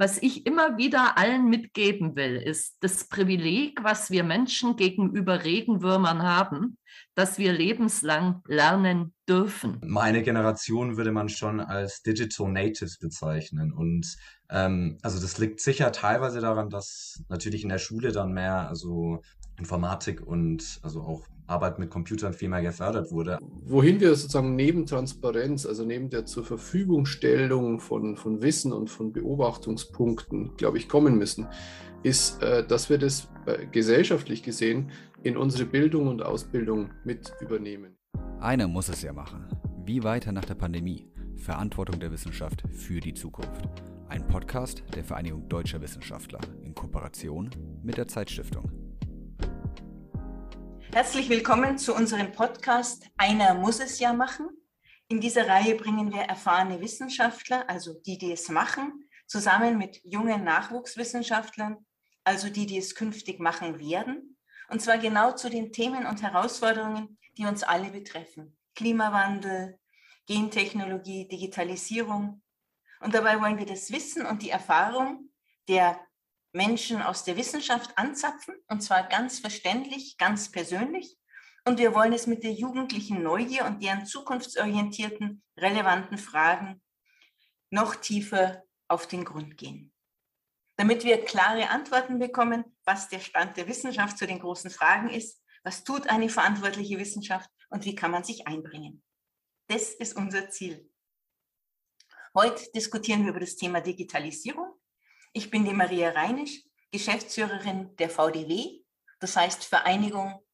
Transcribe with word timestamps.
was 0.00 0.16
ich 0.22 0.46
immer 0.46 0.78
wieder 0.78 1.18
allen 1.18 1.50
mitgeben 1.50 2.16
will, 2.16 2.36
ist 2.36 2.78
das 2.80 3.06
Privileg, 3.06 3.84
was 3.84 4.10
wir 4.10 4.24
Menschen 4.24 4.76
gegenüber 4.76 5.44
Regenwürmern 5.44 6.22
haben, 6.22 6.78
dass 7.14 7.36
wir 7.36 7.52
lebenslang 7.52 8.40
lernen 8.46 9.12
dürfen. 9.28 9.78
Meine 9.84 10.22
Generation 10.22 10.96
würde 10.96 11.12
man 11.12 11.28
schon 11.28 11.60
als 11.60 12.00
Digital 12.00 12.50
Natives 12.50 12.96
bezeichnen. 12.96 13.74
Und 13.74 14.16
ähm, 14.48 14.96
also 15.02 15.20
das 15.20 15.36
liegt 15.36 15.60
sicher 15.60 15.92
teilweise 15.92 16.40
daran, 16.40 16.70
dass 16.70 17.22
natürlich 17.28 17.62
in 17.62 17.68
der 17.68 17.76
Schule 17.76 18.10
dann 18.10 18.32
mehr 18.32 18.70
also 18.70 19.20
Informatik 19.58 20.26
und 20.26 20.80
also 20.82 21.02
auch 21.02 21.26
Arbeit 21.50 21.78
mit 21.78 21.90
Computern 21.90 22.32
viel 22.32 22.48
mehr 22.48 22.62
gefördert 22.62 23.10
wurde. 23.10 23.38
Wohin 23.64 24.00
wir 24.00 24.14
sozusagen 24.14 24.54
neben 24.54 24.86
Transparenz, 24.86 25.66
also 25.66 25.84
neben 25.84 26.08
der 26.08 26.24
zur 26.24 26.44
Verfügungstellung 26.44 27.80
von, 27.80 28.16
von 28.16 28.40
Wissen 28.40 28.72
und 28.72 28.88
von 28.88 29.12
Beobachtungspunkten, 29.12 30.56
glaube 30.56 30.78
ich, 30.78 30.88
kommen 30.88 31.18
müssen, 31.18 31.48
ist, 32.02 32.42
äh, 32.42 32.66
dass 32.66 32.88
wir 32.88 32.98
das 32.98 33.28
äh, 33.46 33.66
gesellschaftlich 33.66 34.42
gesehen 34.42 34.90
in 35.22 35.36
unsere 35.36 35.66
Bildung 35.66 36.06
und 36.06 36.22
Ausbildung 36.22 36.90
mit 37.04 37.32
übernehmen. 37.40 37.96
Einer 38.38 38.68
muss 38.68 38.88
es 38.88 39.02
ja 39.02 39.12
machen. 39.12 39.46
Wie 39.84 40.02
weiter 40.02 40.32
nach 40.32 40.44
der 40.44 40.54
Pandemie? 40.54 41.10
Verantwortung 41.36 41.98
der 42.00 42.12
Wissenschaft 42.12 42.62
für 42.70 43.00
die 43.00 43.14
Zukunft. 43.14 43.62
Ein 44.08 44.26
Podcast 44.26 44.82
der 44.94 45.04
Vereinigung 45.04 45.48
Deutscher 45.48 45.80
Wissenschaftler 45.80 46.40
in 46.62 46.74
Kooperation 46.74 47.50
mit 47.82 47.96
der 47.96 48.08
Zeitstiftung. 48.08 48.89
Herzlich 50.92 51.28
willkommen 51.28 51.78
zu 51.78 51.94
unserem 51.94 52.32
Podcast 52.32 53.06
Einer 53.16 53.54
muss 53.54 53.78
es 53.78 54.00
ja 54.00 54.12
machen. 54.12 54.48
In 55.06 55.20
dieser 55.20 55.46
Reihe 55.46 55.76
bringen 55.76 56.12
wir 56.12 56.22
erfahrene 56.22 56.80
Wissenschaftler, 56.80 57.70
also 57.70 57.94
die, 57.94 58.18
die 58.18 58.32
es 58.32 58.48
machen, 58.48 59.08
zusammen 59.28 59.78
mit 59.78 60.00
jungen 60.02 60.42
Nachwuchswissenschaftlern, 60.42 61.76
also 62.24 62.50
die, 62.50 62.66
die 62.66 62.78
es 62.78 62.96
künftig 62.96 63.38
machen 63.38 63.78
werden. 63.78 64.36
Und 64.68 64.82
zwar 64.82 64.98
genau 64.98 65.30
zu 65.30 65.48
den 65.48 65.72
Themen 65.72 66.06
und 66.06 66.22
Herausforderungen, 66.22 67.18
die 67.38 67.46
uns 67.46 67.62
alle 67.62 67.90
betreffen. 67.92 68.56
Klimawandel, 68.74 69.78
Gentechnologie, 70.26 71.28
Digitalisierung. 71.28 72.42
Und 72.98 73.14
dabei 73.14 73.40
wollen 73.40 73.58
wir 73.58 73.66
das 73.66 73.92
Wissen 73.92 74.26
und 74.26 74.42
die 74.42 74.50
Erfahrung 74.50 75.30
der 75.68 76.00
Menschen 76.52 77.02
aus 77.02 77.24
der 77.24 77.36
Wissenschaft 77.36 77.96
anzapfen, 77.96 78.54
und 78.68 78.82
zwar 78.82 79.04
ganz 79.08 79.38
verständlich, 79.38 80.16
ganz 80.18 80.50
persönlich. 80.50 81.16
Und 81.64 81.78
wir 81.78 81.94
wollen 81.94 82.12
es 82.12 82.26
mit 82.26 82.42
der 82.42 82.52
jugendlichen 82.52 83.22
Neugier 83.22 83.66
und 83.66 83.82
deren 83.82 84.06
zukunftsorientierten, 84.06 85.42
relevanten 85.56 86.18
Fragen 86.18 86.82
noch 87.70 87.94
tiefer 87.96 88.64
auf 88.88 89.06
den 89.06 89.24
Grund 89.24 89.56
gehen. 89.56 89.92
Damit 90.76 91.04
wir 91.04 91.24
klare 91.24 91.68
Antworten 91.68 92.18
bekommen, 92.18 92.64
was 92.84 93.08
der 93.08 93.20
Stand 93.20 93.56
der 93.56 93.68
Wissenschaft 93.68 94.18
zu 94.18 94.26
den 94.26 94.40
großen 94.40 94.70
Fragen 94.70 95.10
ist, 95.10 95.42
was 95.62 95.84
tut 95.84 96.08
eine 96.08 96.28
verantwortliche 96.28 96.98
Wissenschaft 96.98 97.50
und 97.68 97.84
wie 97.84 97.94
kann 97.94 98.10
man 98.10 98.24
sich 98.24 98.46
einbringen. 98.46 99.02
Das 99.68 99.90
ist 99.90 100.16
unser 100.16 100.48
Ziel. 100.50 100.90
Heute 102.34 102.70
diskutieren 102.72 103.24
wir 103.24 103.30
über 103.30 103.40
das 103.40 103.56
Thema 103.56 103.80
Digitalisierung 103.80 104.79
ich 105.32 105.50
bin 105.50 105.64
die 105.64 105.72
Maria 105.72 106.10
Reinisch, 106.10 106.62
Geschäftsführerin 106.90 107.96
der 107.96 108.10
VDW, 108.10 108.82
das 109.20 109.36
heißt 109.36 109.64
Vereinigung 109.64 110.44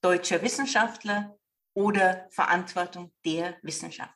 deutscher 0.00 0.42
Wissenschaftler 0.42 1.38
oder 1.74 2.28
Verantwortung 2.30 3.12
der 3.24 3.56
Wissenschaft. 3.62 4.14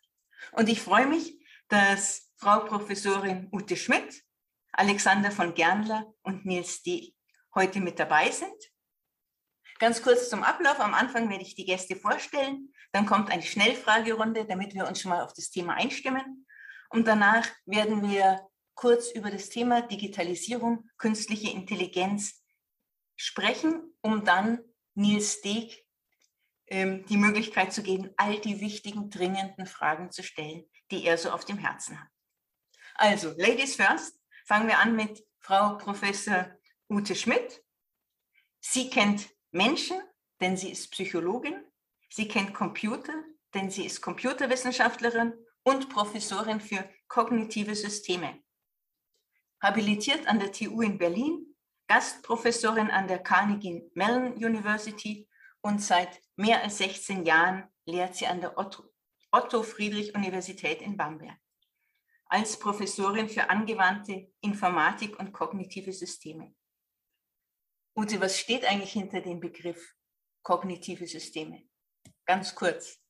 Und 0.53 0.69
ich 0.69 0.81
freue 0.81 1.07
mich, 1.07 1.39
dass 1.69 2.33
Frau 2.37 2.61
Professorin 2.61 3.49
Ute 3.53 3.77
Schmidt, 3.77 4.25
Alexander 4.73 5.31
von 5.31 5.55
Gernler 5.55 6.13
und 6.23 6.47
Nils 6.47 6.83
D. 6.83 7.15
heute 7.55 7.81
mit 7.81 7.99
dabei 7.99 8.31
sind. 8.31 8.55
Ganz 9.79 10.03
kurz 10.03 10.29
zum 10.29 10.43
Ablauf. 10.43 10.81
Am 10.81 10.95
Anfang 10.95 11.31
werde 11.31 11.43
ich 11.43 11.55
die 11.55 11.65
Gäste 11.65 11.97
vorstellen. 11.97 12.73
Dann 12.93 13.07
kommt 13.07 13.31
eine 13.31 13.43
Schnellfragerunde, 13.43 14.47
damit 14.47 14.75
wir 14.75 14.87
uns 14.87 15.01
schon 15.01 15.11
mal 15.11 15.23
auf 15.23 15.33
das 15.33 15.51
Thema 15.51 15.75
einstimmen. 15.75 16.47
Und 16.91 17.07
danach 17.07 17.49
werden 17.67 18.09
wir 18.09 18.50
kurz 18.81 19.11
über 19.11 19.31
das 19.31 19.51
Thema 19.51 19.83
Digitalisierung, 19.83 20.89
künstliche 20.97 21.51
Intelligenz 21.51 22.43
sprechen, 23.15 23.95
um 24.01 24.25
dann 24.25 24.59
Nils 24.95 25.35
Steg 25.35 25.85
ähm, 26.69 27.05
die 27.05 27.19
Möglichkeit 27.19 27.75
zu 27.75 27.83
geben, 27.83 28.09
all 28.17 28.41
die 28.41 28.63
wichtigen, 28.63 29.11
dringenden 29.11 29.67
Fragen 29.67 30.11
zu 30.11 30.23
stellen, 30.23 30.65
die 30.91 31.05
er 31.05 31.19
so 31.19 31.31
auf 31.31 31.45
dem 31.45 31.59
Herzen 31.59 32.01
hat. 32.01 32.09
Also, 32.95 33.35
Ladies 33.37 33.77
first, 33.77 34.19
fangen 34.47 34.67
wir 34.67 34.79
an 34.79 34.97
mit 34.97 35.27
Frau 35.41 35.77
Professor 35.77 36.51
Ute 36.89 37.15
Schmidt. 37.15 37.63
Sie 38.61 38.89
kennt 38.89 39.29
Menschen, 39.51 40.01
denn 40.41 40.57
sie 40.57 40.71
ist 40.71 40.91
Psychologin. 40.91 41.67
Sie 42.09 42.29
kennt 42.29 42.55
Computer, 42.55 43.13
denn 43.53 43.71
sie 43.71 43.85
ist 43.85 44.01
Computerwissenschaftlerin 44.01 45.35
und 45.65 45.91
Professorin 45.91 46.63
für 46.63 46.89
kognitive 47.09 47.75
Systeme 47.75 48.43
habilitiert 49.61 50.27
an 50.27 50.39
der 50.39 50.53
TU 50.53 50.81
in 50.81 50.99
Berlin, 50.99 51.55
Gastprofessorin 51.89 52.91
an 52.91 53.09
der 53.09 53.19
Carnegie 53.19 53.91
Mellon 53.95 54.35
University 54.35 55.29
und 55.61 55.83
seit 55.83 56.21
mehr 56.37 56.63
als 56.63 56.79
16 56.79 57.25
Jahren 57.25 57.69
lehrt 57.85 58.15
sie 58.15 58.27
an 58.27 58.41
der 58.41 58.57
Otto, 58.57 59.63
Friedrich 59.63 60.15
Universität 60.15 60.81
in 60.83 60.97
Bamberg 60.97 61.39
als 62.31 62.57
Professorin 62.57 63.29
für 63.29 63.51
angewandte 63.51 64.33
Informatik 64.41 65.19
und 65.19 65.33
kognitive 65.33 65.93
Systeme. 65.93 66.55
Ute, 67.97 68.21
was 68.21 68.39
steht 68.39 68.65
eigentlich 68.65 68.93
hinter 68.93 69.21
dem 69.21 69.41
Begriff 69.41 69.97
kognitive 70.43 71.09
Systeme? 71.09 71.69
Ganz 72.25 72.55
kurz. 72.55 73.01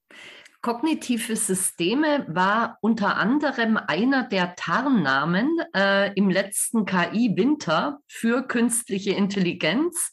Kognitive 0.62 1.36
Systeme 1.36 2.26
war 2.28 2.76
unter 2.82 3.16
anderem 3.16 3.78
einer 3.78 4.24
der 4.24 4.56
Tarnnamen 4.56 5.58
äh, 5.74 6.12
im 6.14 6.28
letzten 6.28 6.84
KI-Winter 6.84 8.00
für 8.06 8.46
künstliche 8.46 9.12
Intelligenz. 9.12 10.12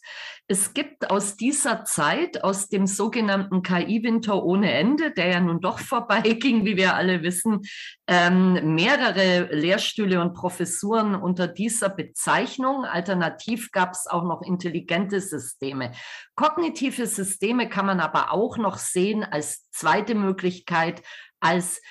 Es 0.50 0.74
gibt 0.74 1.12
aus 1.12 1.36
dieser 1.36 1.84
Zeit, 1.84 2.42
aus 2.42 2.70
dem 2.70 2.88
sogenannten 2.88 3.64
KI-Winter 3.64 4.44
ohne 4.44 4.72
Ende, 4.72 5.12
der 5.12 5.28
ja 5.28 5.40
nun 5.42 5.60
doch 5.60 5.80
vorbeiging, 5.80 6.66
wie 6.66 6.78
wir 6.78 6.96
alle 6.96 7.22
wissen, 7.22 7.62
ähm, 8.08 8.76
mehrere 8.76 9.54
Lehrstühle 9.54 10.22
und 10.22 10.34
Professuren 10.34 11.16
unter 11.16 11.48
dieser 11.50 11.90
Bezeichnung. 11.90 12.86
Alternativ 12.86 13.72
gab 13.72 13.92
es 13.92 14.08
auch 14.08 14.24
noch 14.24 14.42
intelligente 14.42 15.20
Systeme. 15.20 15.92
Kognitive 16.36 17.08
Systeme 17.08 17.68
kann 17.68 17.86
man 17.86 18.00
aber 18.00 18.32
auch 18.32 18.58
noch 18.58 18.78
sehen 18.78 19.26
als 19.26 19.70
zweite 19.72 20.16
Möglichkeit, 20.16 21.02
als 21.42 21.82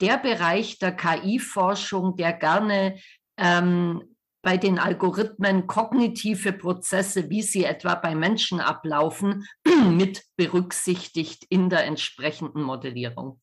der 0.00 0.16
Bereich 0.16 0.78
der 0.78 0.92
KI-Forschung, 0.92 2.16
der 2.16 2.32
gerne 2.32 2.98
ähm, 3.36 4.15
bei 4.42 4.56
den 4.56 4.78
Algorithmen 4.78 5.66
kognitive 5.66 6.52
Prozesse, 6.52 7.30
wie 7.30 7.42
sie 7.42 7.64
etwa 7.64 7.94
bei 7.94 8.14
Menschen 8.14 8.60
ablaufen, 8.60 9.46
mit 9.90 10.24
berücksichtigt 10.36 11.44
in 11.48 11.68
der 11.68 11.84
entsprechenden 11.84 12.62
Modellierung. 12.62 13.40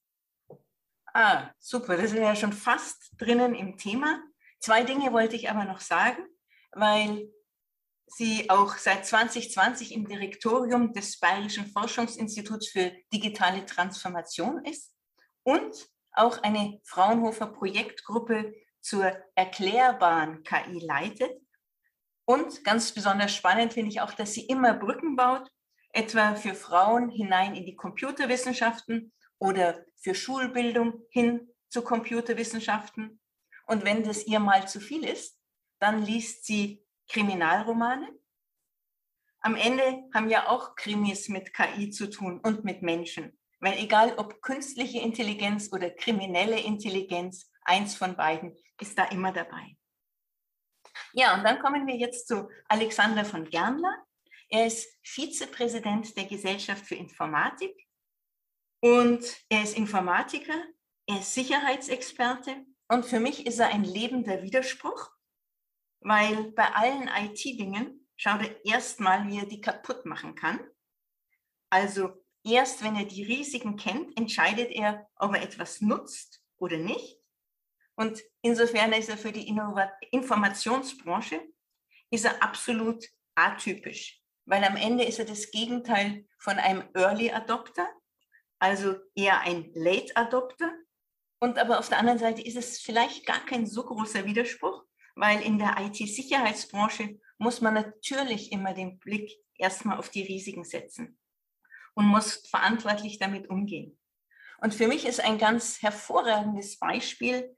Ah, 1.14 1.52
super, 1.60 1.98
das 1.98 2.12
ist 2.12 2.18
ja 2.18 2.36
schon 2.36 2.54
fast 2.54 3.12
drinnen 3.18 3.54
im 3.54 3.78
Thema. 3.78 4.24
Zwei 4.60 4.84
Dinge 4.84 5.14
wollte 5.14 5.36
ich 5.36 5.50
aber 5.50 5.66
noch 5.66 5.82
sagen, 5.82 6.26
weil 6.72 7.30
sie 8.08 8.50
auch 8.50 8.78
seit 8.78 9.06
2020 9.06 9.94
im 9.94 10.08
Direktorium 10.08 10.94
des 10.94 11.20
Bayerischen 11.20 11.68
Forschungsinstituts 11.68 12.70
für 12.70 12.92
digitale 13.14 13.66
Transformation 13.66 14.64
ist 14.66 14.94
und 15.44 15.88
auch 16.14 16.42
eine 16.44 16.80
Fraunhofer 16.84 17.48
Projektgruppe 17.48 18.54
zur 18.84 19.16
erklärbaren 19.36 20.44
KI 20.44 20.80
leitet. 20.80 21.32
Und 22.26 22.64
ganz 22.64 22.92
besonders 22.92 23.34
spannend 23.34 23.74
finde 23.74 23.90
ich 23.90 24.02
auch, 24.02 24.14
dass 24.14 24.34
sie 24.34 24.46
immer 24.46 24.74
Brücken 24.74 25.16
baut, 25.16 25.50
etwa 25.94 26.36
für 26.36 26.54
Frauen 26.54 27.10
hinein 27.10 27.56
in 27.56 27.66
die 27.66 27.76
Computerwissenschaften 27.76 29.14
oder 29.40 29.86
für 29.96 30.14
Schulbildung 30.14 31.02
hin 31.10 31.50
zu 31.70 31.82
Computerwissenschaften. 31.82 33.20
Und 33.68 33.86
wenn 33.86 34.04
das 34.04 34.26
ihr 34.26 34.40
mal 34.40 34.68
zu 34.68 34.80
viel 34.80 35.06
ist, 35.06 35.40
dann 35.80 36.04
liest 36.04 36.46
sie 36.46 36.84
Kriminalromane. 37.08 38.10
Am 39.40 39.56
Ende 39.56 40.04
haben 40.14 40.30
ja 40.30 40.48
auch 40.48 40.76
Krimis 40.76 41.30
mit 41.30 41.54
KI 41.54 41.90
zu 41.90 42.10
tun 42.10 42.40
und 42.40 42.64
mit 42.64 42.82
Menschen. 42.82 43.38
Weil 43.60 43.78
egal 43.78 44.18
ob 44.18 44.42
künstliche 44.42 45.00
Intelligenz 45.00 45.72
oder 45.72 45.90
kriminelle 45.90 46.60
Intelligenz, 46.60 47.50
eins 47.66 47.96
von 47.96 48.16
beiden 48.16 48.56
ist 48.80 48.98
da 48.98 49.06
immer 49.06 49.32
dabei. 49.32 49.78
Ja, 51.14 51.36
und 51.36 51.44
dann 51.44 51.60
kommen 51.60 51.88
wir 51.88 51.96
jetzt 51.96 52.28
zu 52.28 52.50
Alexander 52.68 53.26
von 53.26 53.50
Gernler. 53.50 54.06
Er 54.50 54.68
ist 54.68 54.88
Vizepräsident 55.04 56.16
der 56.18 56.26
Gesellschaft 56.26 56.86
für 56.86 56.96
Informatik 56.96 57.76
und 58.82 59.24
er 59.50 59.64
ist 59.64 59.78
Informatiker, 59.78 60.64
er 61.08 61.20
ist 61.20 61.34
Sicherheitsexperte 61.34 62.66
und 62.88 63.06
für 63.06 63.20
mich 63.20 63.46
ist 63.48 63.60
er 63.60 63.70
ein 63.70 63.84
lebender 63.84 64.44
Widerspruch. 64.44 65.12
weil 66.06 66.52
bei 66.52 66.66
allen 66.74 67.08
IT-Dingen 67.08 68.08
schaut 68.18 68.42
er 68.42 68.66
erstmal, 68.66 69.28
wie 69.28 69.40
er 69.40 69.46
die 69.46 69.62
kaputt 69.62 70.06
machen 70.06 70.36
kann. 70.36 70.60
Also 71.70 72.24
erst 72.44 72.84
wenn 72.84 72.96
er 72.96 73.06
die 73.06 73.24
Risiken 73.24 73.78
kennt, 73.78 74.18
entscheidet 74.18 74.70
er, 74.72 75.10
ob 75.16 75.34
er 75.34 75.42
etwas 75.42 75.82
nutzt 75.82 76.44
oder 76.58 76.78
nicht. 76.78 77.23
Und 77.96 78.22
insofern 78.42 78.92
ist 78.94 79.10
er 79.10 79.18
für 79.18 79.32
die 79.32 79.48
Innovat 79.48 79.92
Informationsbranche 80.12 81.42
ist 82.10 82.26
er 82.26 82.44
absolut 82.44 83.06
atypisch, 83.36 84.22
weil 84.46 84.64
am 84.64 84.76
Ende 84.76 85.04
ist 85.04 85.20
er 85.20 85.26
das 85.26 85.52
Gegenteil 85.52 86.28
von 86.38 86.58
einem 86.58 86.84
Early 86.94 87.32
Adopter, 87.32 87.88
also 88.60 88.96
eher 89.16 89.42
ein 89.42 89.72
Late 89.74 90.16
Adopter. 90.16 90.72
Und 91.40 91.58
aber 91.58 91.80
auf 91.80 91.90
der 91.90 92.00
anderen 92.00 92.20
Seite 92.20 92.42
ist 92.42 92.56
es 92.56 92.80
vielleicht 92.80 93.26
gar 93.26 93.46
kein 93.46 93.66
so 93.66 93.84
großer 93.84 94.26
Widerspruch, 94.26 94.86
weil 95.16 95.42
in 95.42 95.58
der 95.58 95.76
IT-Sicherheitsbranche 95.80 97.20
muss 97.38 97.62
man 97.62 97.74
natürlich 97.74 98.52
immer 98.52 98.74
den 98.74 99.00
Blick 99.00 99.32
erstmal 99.58 99.98
auf 99.98 100.10
die 100.10 100.24
Risiken 100.24 100.64
setzen 100.64 101.20
und 101.96 102.06
muss 102.06 102.48
verantwortlich 102.48 103.20
damit 103.20 103.50
umgehen. 103.50 104.00
Und 104.60 104.74
für 104.74 104.88
mich 104.88 105.06
ist 105.06 105.20
ein 105.20 105.38
ganz 105.38 105.82
hervorragendes 105.82 106.80
Beispiel, 106.80 107.56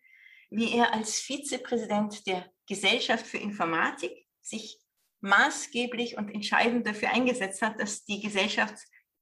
wie 0.49 0.73
er 0.73 0.93
als 0.93 1.19
Vizepräsident 1.19 2.25
der 2.27 2.49
Gesellschaft 2.67 3.25
für 3.25 3.37
Informatik 3.37 4.11
sich 4.41 4.79
maßgeblich 5.21 6.17
und 6.17 6.29
entscheidend 6.29 6.85
dafür 6.85 7.11
eingesetzt 7.11 7.61
hat, 7.61 7.79
dass 7.79 8.05
die 8.05 8.21
Gesellschaft 8.21 8.75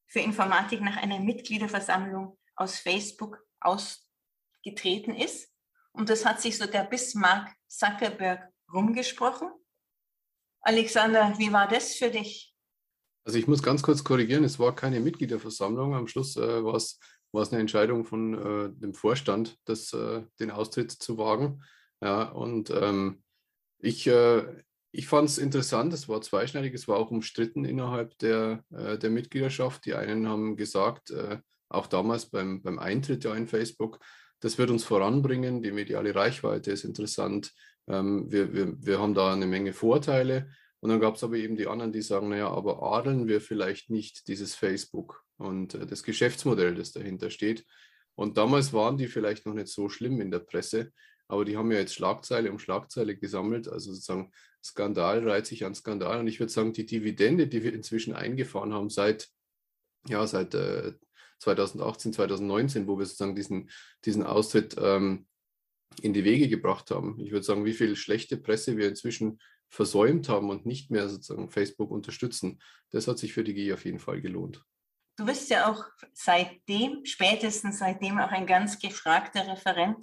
für 0.07 0.19
Informatik 0.19 0.81
nach 0.81 0.97
einer 0.97 1.19
Mitgliederversammlung 1.19 2.37
aus 2.55 2.77
Facebook 2.77 3.39
ausgetreten 3.59 5.15
ist. 5.15 5.49
Und 5.93 6.09
das 6.09 6.25
hat 6.25 6.41
sich 6.41 6.57
sogar 6.57 6.85
bis 6.85 7.15
Mark 7.15 7.49
Zuckerberg 7.67 8.51
rumgesprochen. 8.71 9.49
Alexander, 10.61 11.33
wie 11.37 11.51
war 11.51 11.67
das 11.67 11.95
für 11.95 12.09
dich? 12.09 12.55
Also 13.25 13.37
ich 13.37 13.47
muss 13.47 13.63
ganz 13.63 13.81
kurz 13.81 14.03
korrigieren, 14.03 14.43
es 14.43 14.59
war 14.59 14.75
keine 14.75 14.99
Mitgliederversammlung. 14.99 15.95
Am 15.95 16.07
Schluss 16.07 16.35
äh, 16.35 16.63
war 16.63 16.75
es 16.75 16.99
eine 17.41 17.59
Entscheidung 17.59 18.05
von 18.05 18.33
äh, 18.33 18.69
dem 18.79 18.93
Vorstand, 18.93 19.57
das, 19.65 19.91
äh, 19.93 20.21
den 20.39 20.51
Austritt 20.51 20.91
zu 20.91 21.17
wagen. 21.17 21.63
Ja, 22.01 22.23
und 22.23 22.69
ähm, 22.69 23.23
ich, 23.79 24.07
äh, 24.07 24.43
ich 24.91 25.07
fand 25.07 25.29
es 25.29 25.37
interessant, 25.37 25.93
es 25.93 26.07
war 26.07 26.21
zweischneidig, 26.21 26.73
es 26.73 26.87
war 26.87 26.97
auch 26.97 27.11
umstritten 27.11 27.65
innerhalb 27.65 28.17
der, 28.19 28.63
äh, 28.71 28.97
der 28.97 29.09
Mitgliedschaft. 29.09 29.85
Die 29.85 29.95
einen 29.95 30.27
haben 30.27 30.55
gesagt, 30.55 31.09
äh, 31.11 31.39
auch 31.69 31.87
damals 31.87 32.27
beim, 32.27 32.61
beim 32.61 32.77
Eintritt 32.77 33.23
ja 33.23 33.33
in 33.33 33.47
Facebook, 33.47 33.99
das 34.39 34.57
wird 34.57 34.69
uns 34.69 34.83
voranbringen, 34.83 35.63
die 35.63 35.71
mediale 35.71 36.13
Reichweite 36.13 36.71
ist 36.71 36.83
interessant, 36.83 37.51
ähm, 37.87 38.31
wir, 38.31 38.53
wir, 38.53 38.75
wir 38.77 38.99
haben 38.99 39.13
da 39.13 39.33
eine 39.33 39.47
Menge 39.47 39.73
Vorteile. 39.73 40.49
Und 40.81 40.89
dann 40.89 40.99
gab 40.99 41.15
es 41.15 41.23
aber 41.23 41.37
eben 41.37 41.55
die 41.55 41.67
anderen, 41.67 41.93
die 41.93 42.01
sagen, 42.01 42.29
naja, 42.29 42.49
aber 42.49 42.83
adeln 42.83 43.27
wir 43.27 43.39
vielleicht 43.39 43.89
nicht 43.89 44.27
dieses 44.27 44.53
Facebook 44.53 45.23
und 45.37 45.75
äh, 45.75 45.85
das 45.85 46.03
Geschäftsmodell, 46.03 46.75
das 46.75 46.91
dahinter 46.91 47.29
steht. 47.29 47.65
Und 48.15 48.37
damals 48.37 48.73
waren 48.73 48.97
die 48.97 49.07
vielleicht 49.07 49.45
noch 49.45 49.53
nicht 49.53 49.67
so 49.67 49.89
schlimm 49.89 50.21
in 50.21 50.31
der 50.31 50.39
Presse, 50.39 50.91
aber 51.27 51.45
die 51.45 51.57
haben 51.57 51.71
ja 51.71 51.79
jetzt 51.79 51.95
Schlagzeile 51.95 52.51
um 52.51 52.59
Schlagzeile 52.59 53.17
gesammelt. 53.17 53.67
Also 53.67 53.91
sozusagen 53.91 54.31
Skandal 54.63 55.27
reiht 55.27 55.47
sich 55.47 55.65
an 55.65 55.73
Skandal. 55.73 56.19
Und 56.19 56.27
ich 56.27 56.39
würde 56.39 56.51
sagen, 56.51 56.73
die 56.73 56.85
Dividende, 56.85 57.47
die 57.47 57.63
wir 57.63 57.73
inzwischen 57.73 58.13
eingefahren 58.13 58.73
haben 58.73 58.89
seit, 58.89 59.29
ja, 60.07 60.27
seit 60.27 60.53
äh, 60.53 60.93
2018, 61.39 62.13
2019, 62.13 62.87
wo 62.87 62.97
wir 62.97 63.05
sozusagen 63.05 63.35
diesen, 63.35 63.69
diesen 64.05 64.23
Austritt 64.23 64.75
ähm, 64.77 65.25
in 66.01 66.13
die 66.13 66.23
Wege 66.23 66.47
gebracht 66.49 66.91
haben. 66.91 67.19
Ich 67.19 67.31
würde 67.31 67.43
sagen, 67.43 67.65
wie 67.65 67.73
viel 67.73 67.95
schlechte 67.95 68.37
Presse 68.37 68.77
wir 68.77 68.87
inzwischen 68.87 69.39
versäumt 69.69 70.29
haben 70.29 70.49
und 70.49 70.65
nicht 70.65 70.91
mehr 70.91 71.09
sozusagen 71.09 71.49
Facebook 71.49 71.91
unterstützen, 71.91 72.61
das 72.91 73.07
hat 73.07 73.17
sich 73.17 73.33
für 73.33 73.43
die 73.43 73.53
GI 73.53 73.73
auf 73.73 73.85
jeden 73.85 73.99
Fall 73.99 74.21
gelohnt. 74.21 74.63
Du 75.15 75.25
bist 75.25 75.49
ja 75.51 75.69
auch 75.69 75.85
seitdem, 76.13 77.05
spätestens 77.05 77.79
seitdem 77.79 78.19
auch 78.19 78.31
ein 78.31 78.47
ganz 78.47 78.79
gefragter 78.79 79.47
Referent 79.47 79.97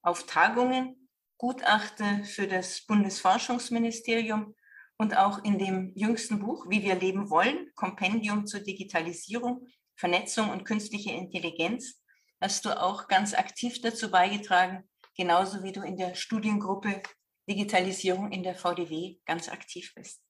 auf 0.00 0.24
Tagungen, 0.24 1.08
Gutachter 1.36 2.24
für 2.24 2.46
das 2.46 2.84
Bundesforschungsministerium 2.86 4.54
und 4.96 5.16
auch 5.16 5.44
in 5.44 5.58
dem 5.58 5.92
jüngsten 5.94 6.38
Buch 6.38 6.66
Wie 6.68 6.82
wir 6.82 6.94
leben 6.94 7.28
wollen, 7.28 7.70
Kompendium 7.74 8.46
zur 8.46 8.60
Digitalisierung, 8.60 9.66
Vernetzung 9.96 10.50
und 10.50 10.64
künstliche 10.64 11.12
Intelligenz, 11.12 12.02
hast 12.40 12.64
du 12.64 12.70
auch 12.70 13.06
ganz 13.06 13.34
aktiv 13.34 13.80
dazu 13.82 14.10
beigetragen, 14.10 14.88
genauso 15.16 15.62
wie 15.62 15.72
du 15.72 15.82
in 15.82 15.96
der 15.96 16.14
Studiengruppe 16.14 17.02
Digitalisierung 17.48 18.32
in 18.32 18.42
der 18.42 18.54
VDW 18.54 19.18
ganz 19.26 19.48
aktiv 19.48 19.92
bist. 19.94 20.22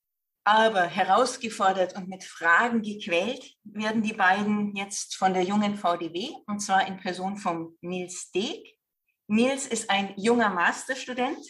Aber 0.44 0.84
herausgefordert 0.86 1.94
und 1.94 2.08
mit 2.08 2.24
Fragen 2.24 2.82
gequält 2.82 3.54
werden 3.64 4.02
die 4.02 4.14
beiden 4.14 4.74
jetzt 4.74 5.16
von 5.16 5.34
der 5.34 5.42
jungen 5.42 5.76
VDW 5.76 6.30
und 6.46 6.60
zwar 6.60 6.86
in 6.86 6.96
Person 6.96 7.36
von 7.36 7.76
Nils 7.80 8.30
Deeg. 8.30 8.78
Nils 9.26 9.66
ist 9.66 9.90
ein 9.90 10.14
junger 10.16 10.48
Masterstudent, 10.48 11.44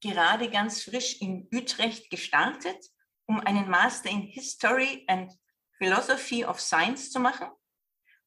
gerade 0.00 0.48
ganz 0.48 0.82
frisch 0.82 1.20
in 1.20 1.48
Utrecht 1.52 2.10
gestartet, 2.10 2.78
um 3.26 3.40
einen 3.40 3.68
Master 3.68 4.08
in 4.08 4.22
History 4.22 5.04
and 5.08 5.30
Philosophy 5.76 6.44
of 6.44 6.60
Science 6.60 7.10
zu 7.10 7.20
machen. 7.20 7.48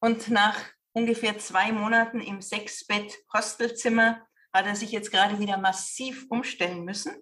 Und 0.00 0.28
nach 0.28 0.56
ungefähr 0.92 1.38
zwei 1.38 1.72
Monaten 1.72 2.20
im 2.20 2.40
Sechsbett-Hostelzimmer 2.40 4.24
hat 4.52 4.66
er 4.66 4.76
sich 4.76 4.92
jetzt 4.92 5.10
gerade 5.10 5.38
wieder 5.38 5.56
massiv 5.56 6.26
umstellen 6.28 6.84
müssen, 6.84 7.16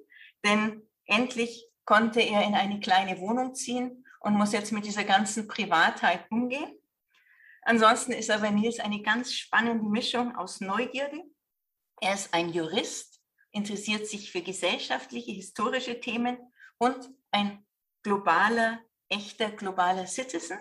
denn 0.45 0.83
endlich 1.07 1.70
konnte 1.85 2.21
er 2.21 2.45
in 2.45 2.55
eine 2.55 2.81
kleine 2.81 3.19
Wohnung 3.21 3.55
ziehen 3.55 4.05
und 4.21 4.35
muss 4.35 4.53
jetzt 4.53 4.73
mit 4.73 4.85
dieser 4.85 5.05
ganzen 5.05 5.49
Privatheit 5.49 6.31
umgehen. 6.31 6.77
Ansonsten 7.63 8.13
ist 8.13 8.31
aber 8.31 8.51
Nils 8.51 8.81
eine 8.81 9.03
ganz 9.03 9.33
spannende 9.33 9.89
Mischung 9.89 10.35
aus 10.37 10.61
Neugierde. 10.61 11.23
Er 12.01 12.15
ist 12.15 12.33
ein 12.33 12.51
Jurist, 12.51 13.21
interessiert 13.51 14.07
sich 14.07 14.31
für 14.33 14.41
gesellschaftliche, 14.41 15.33
historische 15.33 16.01
Themen 16.01 16.39
und 16.79 17.11
ein 17.31 17.67
globaler, 18.03 18.81
echter 19.09 19.51
globaler 19.51 20.07
Citizen 20.07 20.59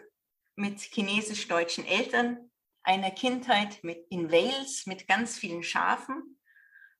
mit 0.56 0.80
chinesisch-deutschen 0.80 1.86
Eltern, 1.86 2.51
einer 2.83 3.12
Kindheit 3.12 3.83
mit, 3.83 4.06
in 4.10 4.31
Wales 4.31 4.86
mit 4.86 5.07
ganz 5.07 5.38
vielen 5.38 5.63
Schafen 5.63 6.39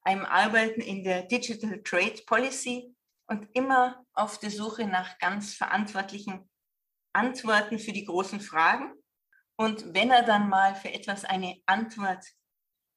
einem 0.04 0.26
Arbeiten 0.26 0.82
in 0.82 1.04
der 1.04 1.24
Digital 1.24 1.82
Trade 1.84 2.22
Policy 2.26 2.96
und 3.30 3.48
immer 3.54 4.04
auf 4.14 4.40
der 4.40 4.50
Suche 4.50 4.86
nach 4.86 5.18
ganz 5.20 5.54
verantwortlichen 5.54 6.50
Antworten 7.14 7.80
für 7.80 7.92
die 7.92 8.06
großen 8.06 8.42
Fragen. 8.42 8.94
Und 9.56 9.94
wenn 9.94 10.10
er 10.10 10.24
dann 10.24 10.50
mal 10.50 10.76
für 10.76 10.92
etwas 10.92 11.26
eine 11.26 11.62
Antwort 11.66 12.26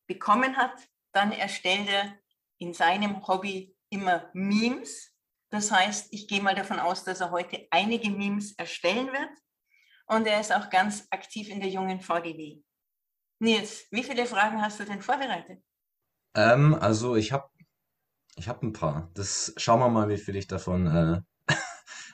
bekommen 0.08 0.56
hat, 0.56 0.74
dann 1.12 1.32
erstellt 1.32 1.88
er 1.88 2.18
in 2.58 2.72
seinem 2.72 3.26
Hobby 3.26 3.76
immer 3.90 4.30
Memes. 4.32 5.12
Das 5.50 5.70
heißt, 5.70 6.08
ich 6.12 6.28
gehe 6.28 6.40
mal 6.40 6.54
davon 6.54 6.80
aus, 6.80 7.04
dass 7.04 7.20
er 7.20 7.30
heute 7.30 7.66
einige 7.70 8.10
Memes 8.10 8.52
erstellen 8.56 9.08
wird. 9.08 9.30
Und 10.06 10.26
er 10.26 10.40
ist 10.40 10.52
auch 10.52 10.70
ganz 10.70 11.06
aktiv 11.10 11.48
in 11.48 11.60
der 11.60 11.68
jungen 11.68 12.00
VDW. 12.00 12.62
Nils, 13.38 13.86
wie 13.90 14.02
viele 14.02 14.24
Fragen 14.24 14.62
hast 14.62 14.80
du 14.80 14.84
denn 14.84 15.02
vorbereitet? 15.02 15.62
Ähm, 16.34 16.74
also 16.74 17.16
ich 17.16 17.32
habe 17.32 17.50
ich 18.36 18.48
hab 18.48 18.62
ein 18.62 18.72
paar. 18.72 19.10
Das 19.14 19.52
schauen 19.56 19.80
wir 19.80 19.88
mal, 19.88 20.08
wie 20.08 20.18
viel 20.18 20.36
ich 20.36 20.46
davon 20.46 20.86
äh, 20.86 21.52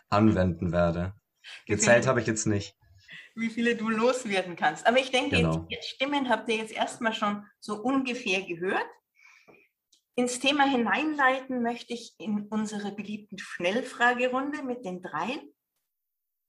anwenden 0.09 0.73
werde. 0.73 1.15
Gezählt 1.67 2.07
habe 2.07 2.21
ich 2.21 2.27
jetzt 2.27 2.47
nicht. 2.47 2.77
Wie 3.35 3.51
viele 3.51 3.77
du 3.77 3.89
loswerden 3.89 4.57
kannst. 4.57 4.87
Aber 4.87 4.99
ich 4.99 5.11
denke, 5.11 5.37
Genau. 5.37 5.59
die 5.71 5.79
Stimmen 5.83 6.29
habt 6.29 6.49
ihr 6.49 6.57
jetzt 6.57 6.73
erstmal 6.73 7.13
schon 7.15 7.47
so 7.61 7.81
ungefähr 7.81 8.43
gehört. 8.43 8.87
Ins 10.17 10.41
Thema 10.41 10.65
hineinleiten 10.65 11.63
möchte 11.63 11.95
ich 11.95 12.15
in 12.19 12.49
unsere 12.49 12.91
beliebten 12.91 13.39
Schnellfragerunde 13.39 14.65
mit 14.65 14.85
den 14.85 15.01
dreien. 15.01 15.41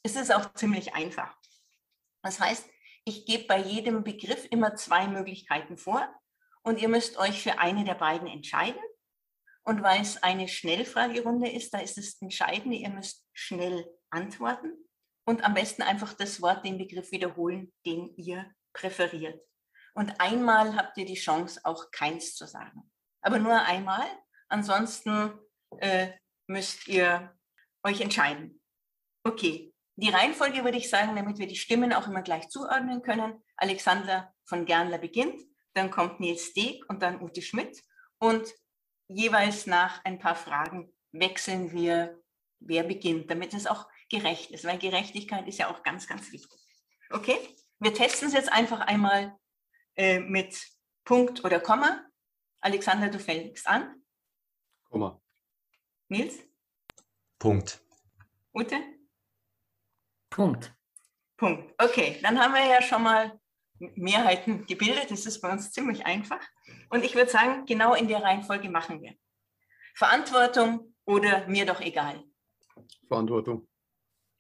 Es 0.02 0.16
ist 0.16 0.34
auch 0.34 0.52
ziemlich 0.56 0.96
einfach. 0.96 1.38
Das 2.24 2.40
heißt, 2.40 2.68
ich 3.06 3.26
gebe 3.28 3.44
bei 3.46 3.60
jedem 3.60 4.04
Begriff 4.04 4.48
immer 4.50 4.76
zwei 4.76 5.08
Möglichkeiten 5.08 5.78
vor 5.78 6.08
und 6.64 6.82
ihr 6.82 6.90
müsst 6.90 7.18
euch 7.18 7.44
für 7.44 7.60
eine 7.60 7.84
der 7.84 7.94
beiden 7.96 8.28
entscheiden. 8.28 8.82
Und 9.70 9.84
weil 9.84 10.02
es 10.02 10.24
eine 10.24 10.48
Schnellfragerunde 10.48 11.48
ist, 11.48 11.76
da 11.76 11.78
ist 11.78 12.00
es 12.00 12.20
entscheidend, 12.24 12.74
ihr 12.74 12.90
müsst 12.90 13.24
schnell 13.34 13.86
antworten 14.10 14.74
und 15.28 15.44
am 15.44 15.54
besten 15.54 15.84
einfach 15.84 16.14
das 16.14 16.42
Wort, 16.42 16.66
den 16.66 16.80
Begriff 16.80 17.12
wiederholen, 17.12 17.72
den 17.86 18.12
ihr 18.16 18.52
präferiert. 18.74 19.40
Und 19.94 20.20
einmal 20.20 20.76
habt 20.76 20.98
ihr 20.98 21.06
die 21.06 21.14
Chance, 21.14 21.62
auch 21.66 21.92
keins 21.92 22.34
zu 22.34 22.48
sagen. 22.48 22.92
Aber 23.22 23.38
nur 23.38 23.62
einmal. 23.62 24.08
Ansonsten 24.48 25.34
äh, 25.78 26.14
müsst 26.48 26.88
ihr 26.88 27.32
euch 27.84 28.02
entscheiden. 28.02 28.60
Okay, 29.24 29.72
die 29.98 30.10
Reihenfolge 30.10 30.64
würde 30.64 30.80
ich 30.80 30.90
sagen, 30.90 31.16
damit 31.16 31.38
wir 31.38 31.46
die 31.46 31.56
Stimmen 31.56 31.94
auch 31.94 32.08
immer 32.08 32.24
gleich 32.24 32.50
zuordnen 32.50 33.04
können. 33.04 33.40
Alexander 33.56 34.34
von 34.46 34.66
Gernler 34.66 34.98
beginnt, 34.98 35.40
dann 35.76 35.92
kommt 35.92 36.20
Nils 36.20 36.46
Steg 36.46 36.90
und 36.90 37.04
dann 37.04 37.22
Ute 37.22 37.44
Schmidt. 37.44 37.84
Und 38.18 38.52
jeweils 39.10 39.66
nach 39.66 40.04
ein 40.06 40.20
paar 40.20 40.36
Fragen 40.36 40.94
wechseln 41.12 41.72
wir, 41.74 42.22
wer 42.60 42.84
beginnt, 42.84 43.30
damit 43.30 43.54
es 43.54 43.68
auch 43.68 43.90
gerecht 44.10 44.52
ist, 44.52 44.64
weil 44.66 44.78
Gerechtigkeit 44.78 45.48
ist 45.48 45.58
ja 45.58 45.70
auch 45.70 45.84
ganz, 45.84 46.08
ganz 46.08 46.32
wichtig. 46.32 46.60
Okay? 47.10 47.38
Wir 47.80 47.94
testen 47.94 48.28
es 48.28 48.34
jetzt 48.34 48.52
einfach 48.52 48.82
einmal 48.82 49.38
äh, 49.96 50.20
mit 50.20 50.56
Punkt 51.04 51.44
oder 51.44 51.60
Komma. 51.60 52.06
Alexander, 52.62 53.10
du 53.10 53.20
fängst 53.20 53.68
an. 53.68 54.04
Komma. 54.90 55.22
Nils? 56.10 56.40
Punkt. 57.40 57.82
Ute? 58.54 58.78
Punkt. 60.30 60.76
Punkt. 61.38 61.74
Okay, 61.82 62.20
dann 62.22 62.40
haben 62.40 62.54
wir 62.54 62.66
ja 62.66 62.82
schon 62.82 63.04
mal 63.04 63.39
Mehrheiten 63.80 64.66
gebildet. 64.66 65.10
Das 65.10 65.26
ist 65.26 65.42
bei 65.42 65.52
uns 65.52 65.72
ziemlich 65.72 66.06
einfach. 66.06 66.42
Und 66.90 67.04
ich 67.04 67.16
würde 67.16 67.32
sagen, 67.32 67.66
genau 67.66 67.94
in 67.94 68.08
der 68.08 68.24
Reihenfolge 68.24 68.70
machen 68.70 69.02
wir. 69.02 69.16
Verantwortung 69.96 70.96
oder 71.06 71.48
mir 71.48 71.66
doch 71.66 71.82
egal. 71.82 72.24
Verantwortung. 73.08 73.68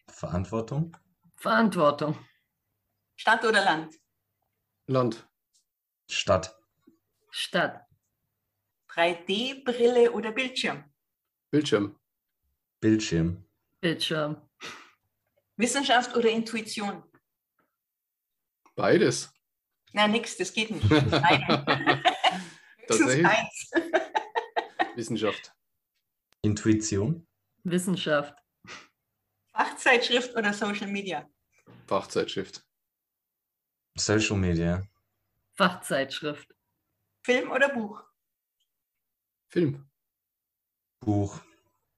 Verantwortung. 0.07 0.95
Verantwortung. 1.35 2.17
Stadt 3.15 3.43
oder 3.43 3.63
Land? 3.63 3.95
Land. 4.87 5.27
Stadt. 6.09 6.57
Stadt. 7.31 7.85
3D-Brille 8.89 10.11
oder 10.11 10.31
Bildschirm? 10.31 10.83
Bildschirm. 11.51 11.99
Bildschirm. 12.79 13.45
Bildschirm. 13.81 14.41
Wissenschaft 15.57 16.15
oder 16.15 16.29
Intuition? 16.29 17.03
Beides. 18.79 19.29
Na, 19.91 20.07
nix, 20.07 20.37
das 20.37 20.53
geht 20.53 20.71
nicht. 20.71 20.89
Nein. 20.89 21.03
Tatsächlich. 22.87 23.25
eins. 23.25 23.71
Wissenschaft. 24.95 25.53
Intuition. 26.43 27.27
Wissenschaft. 27.65 28.41
Fachzeitschrift 29.51 30.33
oder 30.33 30.53
Social 30.53 30.87
Media? 30.87 31.29
Fachzeitschrift. 31.87 32.65
Social 33.97 34.37
Media. 34.37 34.81
Fachzeitschrift. 35.57 36.55
Film 37.25 37.51
oder 37.51 37.67
Buch? 37.67 38.01
Film. 39.49 39.89
Buch. 41.01 41.37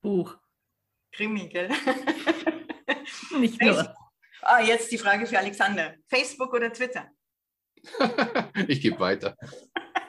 Buch. 0.02 0.36
Krimi, 1.12 1.48
gell? 1.48 1.70
Nicht 3.38 3.62
nur. 3.62 4.01
Ah, 4.42 4.62
jetzt 4.62 4.92
die 4.92 4.98
Frage 4.98 5.26
für 5.26 5.38
Alexander. 5.38 5.96
Facebook 6.08 6.54
oder 6.54 6.72
Twitter? 6.72 7.10
ich 8.68 8.82
gebe 8.82 9.00
weiter. 9.00 9.38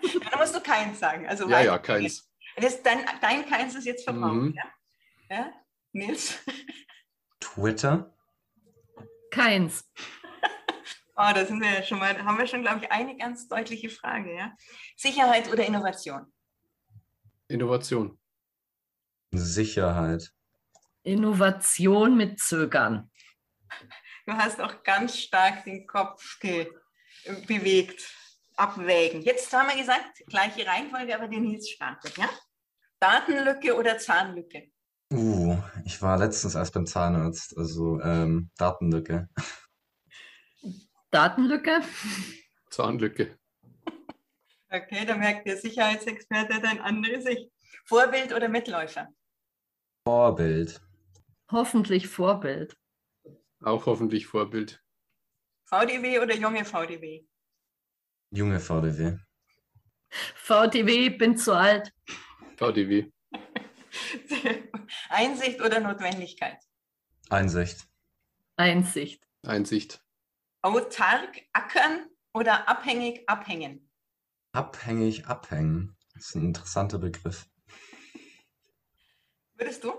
Ja, 0.02 0.20
da 0.30 0.38
musst 0.38 0.54
du 0.54 0.60
keins 0.60 0.98
sagen. 0.98 1.26
Also 1.26 1.48
Ja, 1.48 1.60
ja, 1.60 1.78
keins. 1.78 2.28
Das, 2.56 2.82
dein, 2.82 3.04
dein 3.20 3.46
keins 3.46 3.74
ist 3.74 3.86
jetzt 3.86 4.04
verbraucht. 4.04 4.34
Mhm. 4.34 4.54
Ja? 4.54 5.36
ja? 5.36 5.52
Nils? 5.92 6.38
Twitter. 7.40 8.14
Keins. 9.30 9.90
Oh, 11.14 11.30
da 11.34 11.44
sind 11.44 11.60
wir 11.60 11.70
ja 11.70 11.82
schon 11.82 11.98
mal, 11.98 12.16
haben 12.24 12.38
wir 12.38 12.46
schon, 12.46 12.62
glaube 12.62 12.80
ich, 12.82 12.90
eine 12.90 13.16
ganz 13.16 13.46
deutliche 13.46 13.90
Frage. 13.90 14.34
Ja? 14.34 14.56
Sicherheit 14.96 15.50
oder 15.52 15.64
Innovation? 15.64 16.32
Innovation. 17.48 18.18
Sicherheit. 19.30 20.32
Innovation 21.02 22.16
mit 22.16 22.40
Zögern. 22.40 23.10
Du 24.26 24.32
hast 24.32 24.60
auch 24.60 24.82
ganz 24.82 25.18
stark 25.18 25.64
den 25.64 25.86
Kopf 25.86 26.38
bewegt. 27.46 28.02
Abwägen. 28.56 29.22
Jetzt 29.22 29.52
haben 29.52 29.68
wir 29.68 29.76
gesagt, 29.76 30.22
gleiche 30.26 30.66
Reihenfolge, 30.66 31.14
aber 31.14 31.28
der 31.28 31.40
Nils 31.40 31.70
startet. 31.70 32.16
Ja? 32.16 32.28
Datenlücke 33.00 33.74
oder 33.76 33.98
Zahnlücke? 33.98 34.70
Uh, 35.12 35.58
ich 35.84 36.00
war 36.00 36.18
letztens 36.18 36.54
erst 36.54 36.72
beim 36.72 36.86
Zahnarzt, 36.86 37.56
also 37.56 38.00
ähm, 38.00 38.50
Datenlücke. 38.56 39.28
Datenlücke. 41.10 41.80
Zahnlücke. 42.70 43.38
Okay, 44.74 45.04
da 45.04 45.14
merkt 45.16 45.46
der 45.46 45.58
Sicherheitsexperte 45.58 46.58
dein 46.62 46.80
andere 46.80 47.20
Sicht. 47.20 47.50
Vorbild 47.84 48.32
oder 48.32 48.48
Mitläufer? 48.48 49.06
Vorbild. 50.08 50.80
Hoffentlich 51.50 52.08
Vorbild. 52.08 52.74
Auch 53.62 53.86
hoffentlich 53.86 54.26
Vorbild. 54.26 54.82
VDW 55.64 56.18
oder 56.18 56.34
junge 56.34 56.64
VDW? 56.64 57.24
Junge 58.30 58.58
VDW. 58.58 59.18
VTW, 60.10 61.10
bin 61.10 61.36
zu 61.36 61.54
alt. 61.56 61.92
VDW. 62.56 63.10
Einsicht 65.08 65.60
oder 65.60 65.80
Notwendigkeit? 65.80 66.58
Einsicht. 67.30 67.86
Einsicht. 68.56 69.26
Einsicht. 69.46 70.04
Autark 70.62 71.42
ackern 71.52 72.08
oder 72.34 72.68
abhängig 72.68 73.28
abhängen? 73.28 73.88
Abhängig 74.52 75.26
abhängen. 75.26 75.96
Das 76.14 76.26
ist 76.26 76.34
ein 76.34 76.46
interessanter 76.46 76.98
Begriff. 76.98 77.48
Würdest 79.54 79.84
du? 79.84 79.92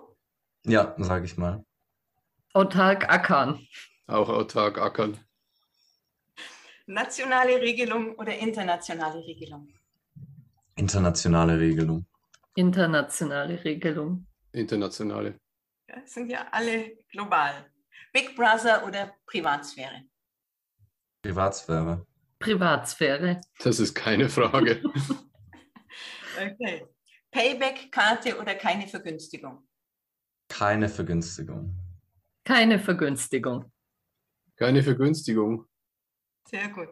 Ja, 0.66 0.96
sage 0.98 1.26
ich 1.26 1.38
mal. 1.38 1.66
Autark 2.54 3.10
ackern. 3.10 3.68
Auch 4.06 4.30
autark 4.30 4.78
ackern. 4.78 5.18
Nationale 6.86 7.60
Regelung 7.60 8.14
oder 8.16 8.38
internationale 8.38 9.26
Regelung? 9.26 9.74
Internationale 10.76 11.60
Regelung. 11.60 12.06
Internationale 12.56 13.64
Regelung. 13.64 14.28
Internationale. 14.52 15.40
Ja, 15.90 15.96
sind 16.06 16.30
ja 16.30 16.46
alle 16.52 16.96
global. 17.12 17.54
Big 18.12 18.36
Brother 18.36 18.86
oder 18.86 19.16
Privatsphäre? 19.26 20.04
Privatsphäre. 21.24 22.06
Privatsphäre. 22.38 23.42
Das 23.64 23.80
ist 23.80 23.96
keine 23.96 24.30
Frage. 24.30 24.82
Okay. 26.36 26.84
Payback-Karte 27.30 28.40
oder 28.40 28.56
keine 28.56 28.88
Vergünstigung? 28.88 29.68
Keine 30.50 30.90
Vergünstigung. 30.90 31.83
Keine 32.44 32.80
Vergünstigung. 32.80 33.72
Keine 34.56 34.84
Vergünstigung. 34.84 35.68
Sehr 36.48 36.70
gut. 36.70 36.90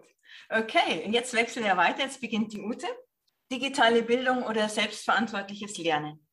Okay, 0.50 1.04
und 1.06 1.14
jetzt 1.14 1.34
wechseln 1.34 1.66
wir 1.66 1.78
weiter. 1.78 2.04
Jetzt 2.04 2.22
beginnt 2.22 2.54
die 2.54 2.62
Ute. 2.62 2.88
Digitale 3.52 4.04
Bildung 4.04 4.44
oder 4.44 4.70
selbstverantwortliches 4.70 5.78
Lernen? 5.78 6.26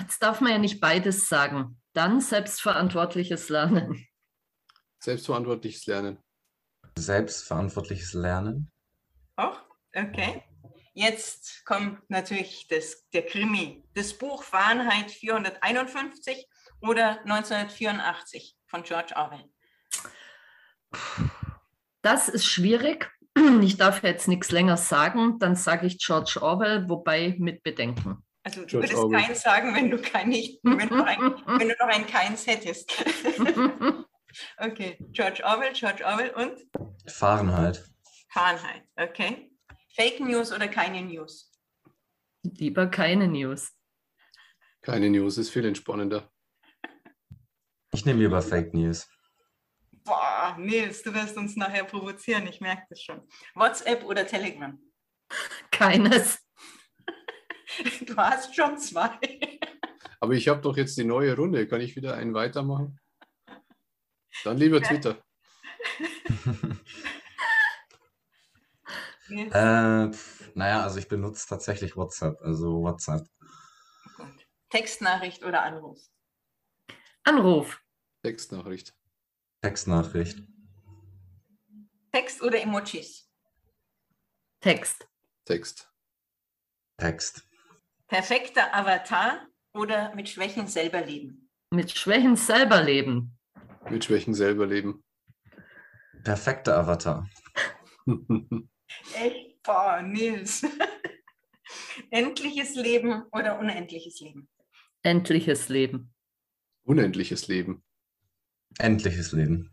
Jetzt 0.00 0.22
darf 0.22 0.40
man 0.40 0.52
ja 0.52 0.58
nicht 0.58 0.80
beides 0.80 1.28
sagen. 1.28 1.80
Dann 1.92 2.20
selbstverantwortliches 2.20 3.48
Lernen. 3.48 4.06
Selbstverantwortliches 5.00 5.86
Lernen. 5.86 6.18
Selbstverantwortliches 6.96 8.12
Lernen. 8.14 8.70
Auch? 9.36 9.60
Okay. 9.94 10.44
Jetzt 10.92 11.64
kommt 11.64 12.08
natürlich 12.10 12.66
das, 12.68 13.08
der 13.10 13.24
Krimi. 13.26 13.84
Das 13.94 14.16
Buch 14.16 14.42
Fahrenheit 14.42 15.10
451 15.10 16.46
oder 16.82 17.20
1984 17.20 18.56
von 18.66 18.82
George 18.82 19.14
Orwell. 19.16 19.44
Das 22.02 22.28
ist 22.28 22.46
schwierig. 22.46 23.10
Ich 23.62 23.76
darf 23.76 24.02
jetzt 24.02 24.26
nichts 24.28 24.50
länger 24.50 24.76
sagen. 24.76 25.38
Dann 25.38 25.54
sage 25.54 25.86
ich 25.86 25.98
George 25.98 26.38
Orwell, 26.42 26.88
wobei 26.88 27.36
mit 27.38 27.62
Bedenken. 27.62 28.24
Also 28.42 28.62
du 28.62 28.66
George 28.66 28.88
würdest 28.88 29.04
Orwell. 29.04 29.20
keins 29.20 29.42
sagen, 29.42 29.74
wenn 29.74 29.90
du 29.90 29.98
kein 29.98 30.28
nicht, 30.28 30.60
wenn 30.62 30.88
du 30.88 30.96
noch 30.96 31.06
ein, 31.06 31.18
wenn 31.46 31.68
du 31.68 31.74
noch 31.78 31.88
ein 31.88 32.06
keins 32.06 32.46
hättest. 32.46 32.92
okay, 34.58 34.98
George 35.12 35.42
Orwell, 35.44 35.72
George 35.72 36.04
Orwell 36.04 36.30
und 36.30 36.60
Fahrenheit. 37.06 37.84
Fahrenheit. 38.30 38.82
Okay. 38.96 39.50
Fake 39.94 40.20
News 40.20 40.52
oder 40.52 40.68
keine 40.68 41.02
News? 41.02 41.52
Lieber 42.42 42.86
keine 42.86 43.28
News. 43.28 43.72
Keine 44.82 45.10
News 45.10 45.36
ist 45.38 45.50
viel 45.50 45.66
entspannender. 45.66 46.30
Ich 47.92 48.04
nehme 48.04 48.20
lieber 48.20 48.40
Fake 48.42 48.72
News. 48.74 49.08
Boah, 50.04 50.56
Nils, 50.58 51.02
du 51.02 51.12
wirst 51.12 51.36
uns 51.36 51.56
nachher 51.56 51.84
provozieren, 51.84 52.46
ich 52.46 52.60
merke 52.60 52.84
das 52.88 53.02
schon. 53.02 53.26
WhatsApp 53.54 54.04
oder 54.04 54.26
Telegram? 54.26 54.78
Keines. 55.70 56.38
Du 58.04 58.16
hast 58.16 58.54
schon 58.54 58.76
zwei. 58.78 59.16
Aber 60.18 60.32
ich 60.34 60.48
habe 60.48 60.60
doch 60.60 60.76
jetzt 60.76 60.98
die 60.98 61.04
neue 61.04 61.36
Runde. 61.36 61.68
Kann 61.68 61.80
ich 61.80 61.94
wieder 61.94 62.14
einen 62.14 62.34
weitermachen? 62.34 62.98
Dann 64.42 64.56
lieber 64.58 64.82
Twitter. 64.82 65.22
Nils, 69.28 69.54
Äh, 69.54 70.10
pf, 70.12 70.50
naja, 70.56 70.82
also 70.82 70.98
ich 70.98 71.06
benutze 71.08 71.46
tatsächlich 71.48 71.96
WhatsApp. 71.96 72.40
Also 72.42 72.82
WhatsApp. 72.82 73.26
gut. 74.16 74.46
Textnachricht 74.70 75.44
oder 75.44 75.62
Anruf? 75.62 76.00
Anruf. 77.24 77.80
Textnachricht. 78.22 78.94
Textnachricht. 79.62 80.42
Text 82.12 82.42
oder 82.42 82.60
Emojis? 82.60 83.30
Text. 84.60 85.08
Text. 85.44 85.90
Text. 86.98 87.46
Perfekter 88.08 88.74
Avatar 88.74 89.46
oder 89.74 90.14
mit 90.14 90.28
Schwächen 90.28 90.66
selber 90.66 91.02
leben? 91.02 91.48
Mit 91.70 91.90
Schwächen 91.92 92.36
selber 92.36 92.82
leben. 92.82 93.38
Mit 93.88 94.04
Schwächen 94.04 94.34
selber 94.34 94.66
leben. 94.66 95.04
Perfekter 96.24 96.76
Avatar. 96.78 97.28
Echt? 99.14 99.62
Boah, 99.62 100.02
Nils. 100.02 100.66
Endliches 102.10 102.74
Leben 102.74 103.22
oder 103.32 103.58
unendliches 103.58 104.20
Leben? 104.20 104.48
Endliches 105.02 105.68
Leben. 105.68 106.12
Unendliches 106.84 107.48
Leben. 107.48 107.82
Endliches 108.78 109.32
Leben. 109.32 109.72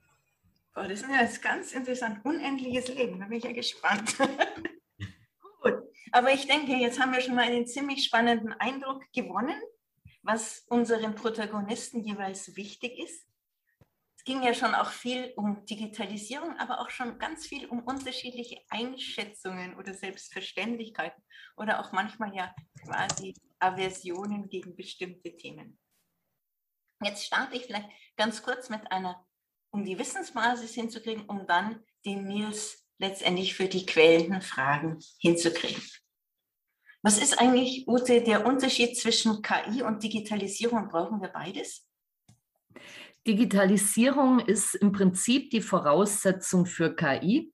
Boah, 0.73 0.87
das 0.87 1.01
ist 1.01 1.09
ja 1.09 1.21
jetzt 1.21 1.41
ganz 1.41 1.71
interessant. 1.73 2.23
Unendliches 2.23 2.87
Leben, 2.89 3.19
da 3.19 3.25
bin 3.25 3.37
ich 3.37 3.43
ja 3.43 3.51
gespannt. 3.51 4.15
Gut, 5.61 5.75
aber 6.11 6.33
ich 6.33 6.47
denke, 6.47 6.73
jetzt 6.73 6.99
haben 6.99 7.13
wir 7.13 7.21
schon 7.21 7.35
mal 7.35 7.45
einen 7.45 7.65
ziemlich 7.65 8.03
spannenden 8.05 8.53
Eindruck 8.53 9.03
gewonnen, 9.13 9.59
was 10.21 10.65
unseren 10.69 11.15
Protagonisten 11.15 12.03
jeweils 12.03 12.55
wichtig 12.55 12.99
ist 12.99 13.27
ging 14.27 14.43
ja 14.43 14.53
schon 14.53 14.75
auch 14.75 14.89
viel 14.89 15.31
um 15.37 15.65
Digitalisierung, 15.65 16.57
aber 16.57 16.81
auch 16.81 16.89
schon 16.89 17.17
ganz 17.17 17.47
viel 17.47 17.65
um 17.67 17.79
unterschiedliche 17.79 18.59
Einschätzungen 18.69 19.77
oder 19.77 19.93
Selbstverständlichkeiten 19.93 21.23
oder 21.55 21.79
auch 21.79 21.93
manchmal 21.93 22.35
ja 22.35 22.53
quasi 22.83 23.35
Aversionen 23.59 24.49
gegen 24.49 24.75
bestimmte 24.75 25.37
Themen. 25.37 25.79
Jetzt 27.03 27.25
starte 27.25 27.55
ich 27.55 27.65
vielleicht 27.65 27.89
ganz 28.15 28.41
kurz 28.41 28.69
mit 28.69 28.91
einer, 28.91 29.25
um 29.71 29.85
die 29.85 29.99
Wissensbasis 29.99 30.73
hinzukriegen, 30.73 31.25
um 31.25 31.45
dann 31.45 31.83
den 32.05 32.25
Nils 32.25 32.85
letztendlich 32.97 33.53
für 33.53 33.67
die 33.67 33.85
quälenden 33.85 34.41
Fragen 34.41 34.99
hinzukriegen. 35.19 35.83
Was 37.03 37.19
ist 37.19 37.39
eigentlich, 37.39 37.87
Ute, 37.87 38.21
der 38.21 38.45
Unterschied 38.45 38.97
zwischen 38.97 39.41
KI 39.41 39.83
und 39.83 40.01
Digitalisierung? 40.01 40.89
Brauchen 40.89 41.21
wir 41.21 41.29
beides? 41.29 41.87
Digitalisierung 43.27 44.39
ist 44.39 44.75
im 44.75 44.91
Prinzip 44.91 45.51
die 45.51 45.61
Voraussetzung 45.61 46.65
für 46.65 46.95
KI. 46.95 47.53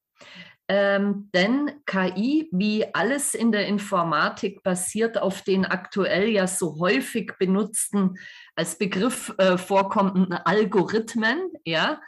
Ähm, 0.76 1.30
denn 1.36 1.84
KI, 1.86 2.50
wie 2.52 2.96
alles 2.96 3.36
in 3.36 3.52
der 3.52 3.68
Informatik, 3.68 4.64
basiert 4.64 5.20
auf 5.20 5.44
den 5.44 5.66
aktuell 5.66 6.30
ja 6.30 6.48
so 6.48 6.80
häufig 6.80 7.34
benutzten, 7.38 8.18
als 8.56 8.80
Begriff 8.80 9.36
äh, 9.38 9.60
vorkommenden 9.60 10.34
Algorithmen. 10.34 11.52
Ja? 11.64 12.02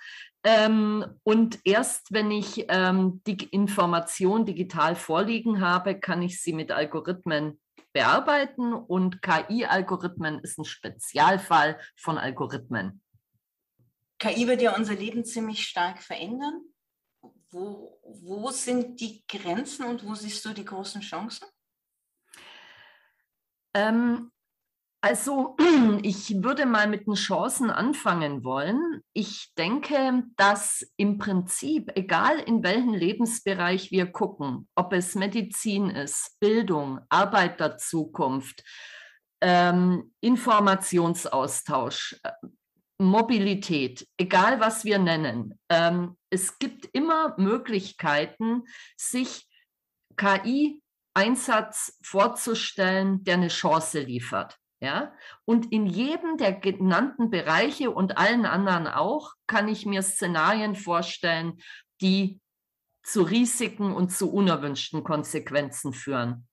Ähm, 0.44 1.06
und 1.22 1.60
erst 1.64 2.12
wenn 2.12 2.32
ich 2.32 2.66
ähm, 2.70 3.22
die 3.28 3.38
Information 3.52 4.48
digital 4.48 4.96
vorliegen 4.96 5.62
habe, 5.62 6.00
kann 6.00 6.24
ich 6.24 6.42
sie 6.42 6.54
mit 6.54 6.72
Algorithmen 6.72 7.62
bearbeiten. 7.94 8.74
Und 8.74 9.22
KI-Algorithmen 9.22 10.40
ist 10.40 10.58
ein 10.58 10.66
Spezialfall 10.66 11.80
von 11.96 12.18
Algorithmen. 12.18 13.00
KI 14.18 14.48
wird 14.48 14.64
ja 14.64 14.76
unser 14.76 14.96
Leben 14.96 15.24
ziemlich 15.24 15.68
stark 15.68 16.02
verändern. 16.02 16.64
Wo, 17.56 17.98
wo 18.04 18.52
sind 18.52 19.00
die 19.00 19.24
Grenzen 19.30 19.86
und 19.86 20.06
wo 20.06 20.14
siehst 20.14 20.44
du 20.44 20.52
die 20.52 20.66
großen 20.66 21.00
Chancen? 21.00 21.48
Ähm, 23.74 24.30
also 25.00 25.56
ich 26.02 26.44
würde 26.44 26.66
mal 26.66 26.90
mit 26.90 27.08
den 27.08 27.14
Chancen 27.14 27.70
anfangen 27.70 28.44
wollen. 28.44 29.02
Ich 29.14 29.54
denke, 29.58 30.24
dass 30.36 30.86
im 30.98 31.18
Prinzip, 31.18 31.94
egal 31.96 32.40
in 32.40 32.62
welchen 32.62 32.94
Lebensbereich 32.94 33.90
wir 33.90 34.12
gucken, 34.12 34.68
ob 34.76 34.92
es 34.92 35.16
Medizin 35.16 35.90
ist, 35.90 36.38
Bildung, 36.42 37.00
Arbeit 37.08 37.62
der 37.62 37.78
Zukunft, 37.78 38.66
ähm, 39.40 40.14
Informationsaustausch, 40.20 42.20
Mobilität, 42.98 44.08
egal 44.18 44.60
was 44.60 44.86
wir 44.86 45.00
nennen. 45.00 45.60
Ähm, 45.70 46.18
es 46.30 46.60
gibt 46.60 46.86
immer 46.94 47.36
Möglichkeiten, 47.38 48.64
sich 48.98 49.50
KI-Einsatz 50.16 51.98
vorzustellen, 52.04 53.24
der 53.24 53.36
eine 53.36 53.50
Chance 53.50 54.00
liefert. 54.00 54.58
Ja? 54.80 55.14
Und 55.46 55.72
in 55.72 55.86
jedem 55.88 56.38
der 56.38 56.54
genannten 56.54 57.30
Bereiche 57.30 57.92
und 57.92 58.18
allen 58.18 58.46
anderen 58.46 58.88
auch 58.88 59.34
kann 59.48 59.68
ich 59.68 59.86
mir 59.86 60.02
Szenarien 60.02 60.76
vorstellen, 60.76 61.60
die 62.02 62.40
zu 63.04 63.22
Risiken 63.22 63.94
und 63.94 64.12
zu 64.12 64.32
unerwünschten 64.32 65.04
Konsequenzen 65.04 65.94
führen. 65.94 66.48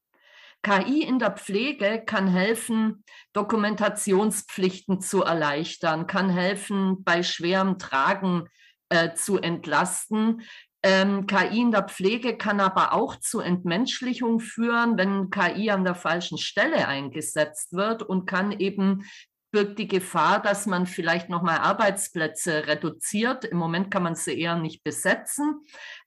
KI 0.63 1.03
in 1.03 1.19
der 1.19 1.33
Pflege 1.33 2.03
kann 2.05 2.29
helfen, 2.29 3.05
Dokumentationspflichten 3.33 5.01
zu 5.01 5.23
erleichtern, 5.23 6.07
kann 6.07 6.31
helfen, 6.31 7.03
bei 7.03 7.23
schwerem 7.23 7.79
Tragen 7.79 8.49
äh, 8.89 9.15
zu 9.15 9.39
entlasten. 9.39 10.43
Ähm, 10.85 11.27
KI 11.27 11.61
in 11.61 11.71
der 11.73 11.85
Pflege 11.85 12.37
kann 12.37 12.61
aber 12.61 12.93
auch 12.93 13.17
zu 13.17 13.41
Entmenschlichung 13.41 14.41
führen, 14.41 14.97
wenn 14.99 15.31
KI 15.31 15.71
an 15.71 15.85
der 15.85 15.95
falschen 15.95 16.39
Stelle 16.39 16.89
eingesetzt 16.89 17.73
wird 17.73 18.03
und 18.03 18.27
kann 18.27 18.53
eben 18.53 19.05
birgt 19.53 19.79
die 19.79 19.87
Gefahr, 19.87 20.43
dass 20.43 20.67
man 20.67 20.87
vielleicht 20.87 21.29
nochmal 21.29 21.59
Arbeitsplätze 21.59 22.67
reduziert. 22.67 23.45
Im 23.45 23.59
Moment 23.59 23.91
kann 23.91 24.03
man 24.03 24.15
sie 24.15 24.39
eher 24.39 24.57
nicht 24.57 24.83
besetzen, 24.83 25.61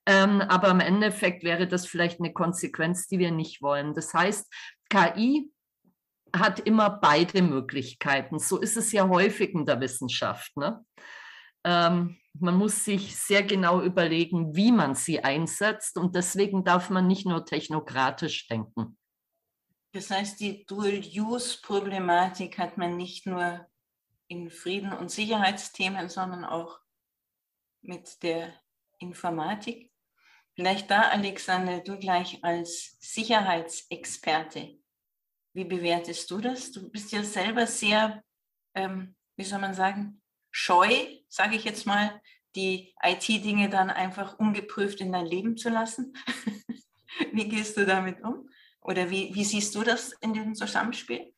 ähm, 0.06 0.42
aber 0.42 0.70
im 0.70 0.82
Endeffekt 0.82 1.44
wäre 1.44 1.68
das 1.68 1.88
vielleicht 1.88 2.20
eine 2.20 2.34
Konsequenz, 2.34 3.08
die 3.08 3.20
wir 3.20 3.32
nicht 3.32 3.62
wollen. 3.62 3.94
Das 3.94 4.14
heißt, 4.14 4.52
KI 4.90 5.50
hat 6.36 6.60
immer 6.60 6.90
beide 6.90 7.42
Möglichkeiten. 7.42 8.40
So 8.40 8.58
ist 8.60 8.76
es 8.76 8.92
ja 8.92 9.08
häufig 9.08 9.54
in 9.54 9.66
der 9.66 9.80
Wissenschaft. 9.80 10.58
Ne? 10.58 10.84
Ähm, 11.64 12.18
man 12.40 12.58
muss 12.58 12.84
sich 12.84 13.16
sehr 13.16 13.44
genau 13.44 13.82
überlegen, 13.82 14.56
wie 14.56 14.72
man 14.72 14.96
sie 14.96 15.24
einsetzt 15.24 15.98
und 15.98 16.16
deswegen 16.16 16.64
darf 16.64 16.90
man 16.90 17.08
nicht 17.08 17.26
nur 17.26 17.46
technokratisch 17.46 18.48
denken. 18.48 18.98
Das 19.96 20.10
heißt, 20.10 20.42
die 20.42 20.66
Dual-Use-Problematik 20.66 22.58
hat 22.58 22.78
man 22.78 22.98
nicht 22.98 23.26
nur 23.26 23.66
in 24.28 24.52
Frieden- 24.52 24.92
und 24.92 25.10
Sicherheitsthemen, 25.10 26.10
sondern 26.10 26.44
auch 26.44 26.82
mit 27.82 28.22
der 28.22 28.54
Informatik. 29.00 29.94
Vielleicht 30.54 30.92
da, 30.92 31.04
Alexander, 31.04 31.80
du 31.80 31.98
gleich 31.98 32.44
als 32.44 32.98
Sicherheitsexperte. 33.00 34.78
Wie 35.54 35.64
bewertest 35.64 36.30
du 36.30 36.40
das? 36.40 36.74
Du 36.74 36.92
bist 36.92 37.14
ja 37.14 37.24
selber 37.24 37.66
sehr, 37.66 38.22
ähm, 38.74 39.16
wie 39.38 39.46
soll 39.46 39.60
man 39.60 39.74
sagen, 39.74 40.22
scheu, 40.52 40.90
sage 41.30 41.56
ich 41.56 41.64
jetzt 41.64 41.86
mal, 41.86 42.22
die 42.58 42.94
IT-Dinge 43.02 43.70
dann 43.70 43.90
einfach 43.90 44.40
ungeprüft 44.40 45.00
in 45.00 45.14
dein 45.14 45.26
Leben 45.26 45.56
zu 45.56 45.70
lassen. 45.70 46.12
wie 47.32 47.48
gehst 47.48 47.78
du 47.78 47.86
damit 47.86 48.22
um? 48.22 48.50
Oder 48.86 49.10
wie, 49.10 49.34
wie 49.34 49.44
siehst 49.44 49.74
du 49.76 49.84
das 49.84 50.14
in 50.22 50.34
dem 50.34 50.54
Zusammenspiel? 50.54 51.34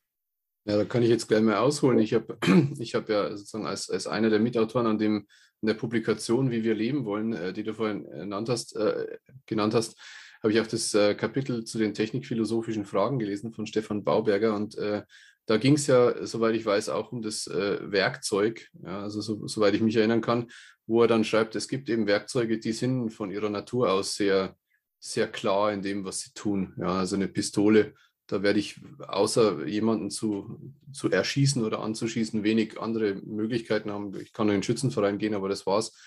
Ja, 0.65 0.75
da 0.75 0.83
kann 0.83 1.01
ich 1.01 1.09
jetzt 1.09 1.27
gleich 1.27 1.41
mal 1.41 1.57
ausholen. 1.57 1.99
Ich 1.99 2.13
habe 2.13 2.37
ich 2.79 2.93
hab 2.93 3.07
ja 3.07 3.29
sozusagen 3.35 3.65
als, 3.65 3.89
als 3.89 4.05
einer 4.05 4.29
der 4.29 4.39
Mitautoren 4.39 4.87
an 4.87 4.97
dem 4.97 5.27
an 5.61 5.67
der 5.67 5.73
Publikation, 5.73 6.51
wie 6.51 6.63
wir 6.63 6.75
leben 6.75 7.05
wollen, 7.05 7.33
äh, 7.33 7.53
die 7.53 7.63
du 7.63 7.73
vorhin 7.73 8.03
genannt 8.03 8.47
hast, 8.49 8.75
äh, 8.75 9.17
genannt 9.47 9.73
hast, 9.73 9.97
habe 10.43 10.53
ich 10.53 10.59
auch 10.59 10.67
das 10.67 10.93
äh, 10.93 11.15
Kapitel 11.15 11.63
zu 11.63 11.79
den 11.79 11.95
technikphilosophischen 11.95 12.85
Fragen 12.85 13.17
gelesen 13.17 13.53
von 13.53 13.65
Stefan 13.65 14.03
Bauberger 14.03 14.55
und 14.55 14.77
äh, 14.77 15.01
da 15.47 15.57
ging 15.57 15.73
es 15.73 15.87
ja, 15.87 16.27
soweit 16.27 16.55
ich 16.55 16.65
weiß, 16.65 16.89
auch 16.89 17.11
um 17.11 17.21
das 17.21 17.47
äh, 17.47 17.79
Werkzeug, 17.81 18.67
ja, 18.83 19.01
also 19.01 19.21
so, 19.21 19.47
soweit 19.47 19.73
ich 19.73 19.81
mich 19.81 19.95
erinnern 19.95 20.21
kann, 20.21 20.47
wo 20.85 21.01
er 21.01 21.07
dann 21.07 21.23
schreibt, 21.23 21.55
es 21.55 21.67
gibt 21.67 21.89
eben 21.89 22.05
Werkzeuge, 22.05 22.59
die 22.59 22.73
sind 22.73 23.09
von 23.09 23.31
ihrer 23.31 23.49
Natur 23.49 23.91
aus 23.91 24.15
sehr 24.15 24.55
sehr 24.99 25.27
klar 25.27 25.71
in 25.71 25.81
dem, 25.81 26.05
was 26.05 26.19
sie 26.21 26.33
tun. 26.33 26.73
Ja, 26.77 26.99
also 26.99 27.15
eine 27.15 27.27
Pistole, 27.27 27.93
da 28.27 28.43
werde 28.43 28.59
ich 28.59 28.79
außer 28.99 29.65
jemanden 29.67 30.09
zu, 30.11 30.73
zu 30.91 31.09
erschießen 31.09 31.63
oder 31.63 31.79
anzuschießen 31.79 32.43
wenig 32.43 32.79
andere 32.79 33.15
Möglichkeiten 33.15 33.91
haben. 33.91 34.13
Ich 34.19 34.33
kann 34.33 34.47
in 34.49 34.55
den 34.55 34.63
Schützenverein 34.63 35.17
gehen, 35.17 35.33
aber 35.33 35.49
das 35.49 35.65
war's. 35.65 35.97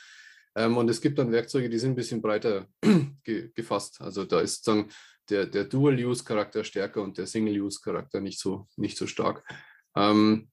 Ähm, 0.55 0.77
und 0.77 0.89
es 0.91 1.01
gibt 1.01 1.19
dann 1.19 1.33
Werkzeuge, 1.33 1.71
die 1.71 1.79
sind 1.79 1.93
ein 1.93 1.97
bisschen 1.97 2.21
breiter 2.21 2.67
ge 3.25 3.51
gefasst. 3.55 4.01
Also 4.01 4.25
da 4.25 4.41
ist 4.41 4.69
dann 4.69 4.91
der, 5.31 5.47
der 5.47 5.65
Dual-Use-Charakter 5.65 6.65
stärker 6.65 7.03
und 7.03 7.17
der 7.17 7.27
Single-Use-Charakter 7.27 8.21
nicht 8.21 8.39
so, 8.39 8.69
nicht 8.77 8.99
so 8.99 9.07
stark. 9.07 9.45
Ähm, 9.97 10.51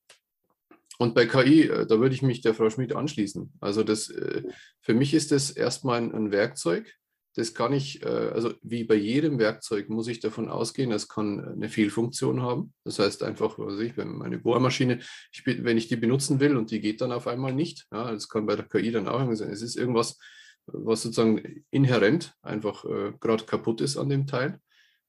und 0.99 1.13
bei 1.13 1.25
KI, 1.25 1.63
äh, 1.63 1.85
da 1.85 1.99
würde 1.99 2.15
ich 2.15 2.21
mich 2.21 2.41
der 2.41 2.53
Frau 2.53 2.69
Schmidt 2.69 2.93
anschließen. 2.93 3.53
Also 3.59 3.83
das, 3.83 4.09
äh, 4.09 4.43
für 4.81 4.93
mich 4.93 5.13
ist 5.13 5.31
das 5.31 5.51
erstmal 5.51 5.99
ein 5.99 6.31
Werkzeug, 6.31 6.95
das 7.37 7.53
kann 7.53 7.71
ich, 7.71 8.01
äh, 8.01 8.07
also 8.07 8.53
wie 8.63 8.83
bei 8.83 8.95
jedem 8.95 9.37
Werkzeug 9.37 9.89
muss 9.89 10.07
ich 10.07 10.19
davon 10.19 10.49
ausgehen, 10.49 10.91
es 10.91 11.07
kann 11.07 11.39
eine 11.39 11.69
Fehlfunktion 11.69 12.41
haben. 12.41 12.73
Das 12.83 12.97
heißt 12.97 13.21
einfach, 13.21 13.59
was 13.59 13.79
ich, 13.79 13.95
wenn 13.95 14.17
meine 14.17 14.39
Bohrmaschine, 14.39 14.99
ich, 15.31 15.45
wenn 15.45 15.77
ich 15.77 15.87
die 15.87 15.97
benutzen 15.97 16.39
will 16.39 16.57
und 16.57 16.71
die 16.71 16.81
geht 16.81 16.99
dann 16.99 17.11
auf 17.11 17.27
einmal 17.27 17.53
nicht, 17.53 17.85
ja, 17.91 18.11
das 18.11 18.27
kann 18.27 18.47
bei 18.47 18.55
der 18.55 18.67
KI 18.67 18.91
dann 18.91 19.07
auch 19.07 19.19
sein. 19.35 19.51
Es 19.51 19.61
ist 19.61 19.77
irgendwas, 19.77 20.17
was 20.65 21.03
sozusagen 21.03 21.63
inhärent 21.69 22.33
einfach 22.41 22.83
äh, 22.85 23.13
gerade 23.19 23.45
kaputt 23.45 23.81
ist 23.81 23.97
an 23.97 24.09
dem 24.09 24.25
Teil. 24.25 24.59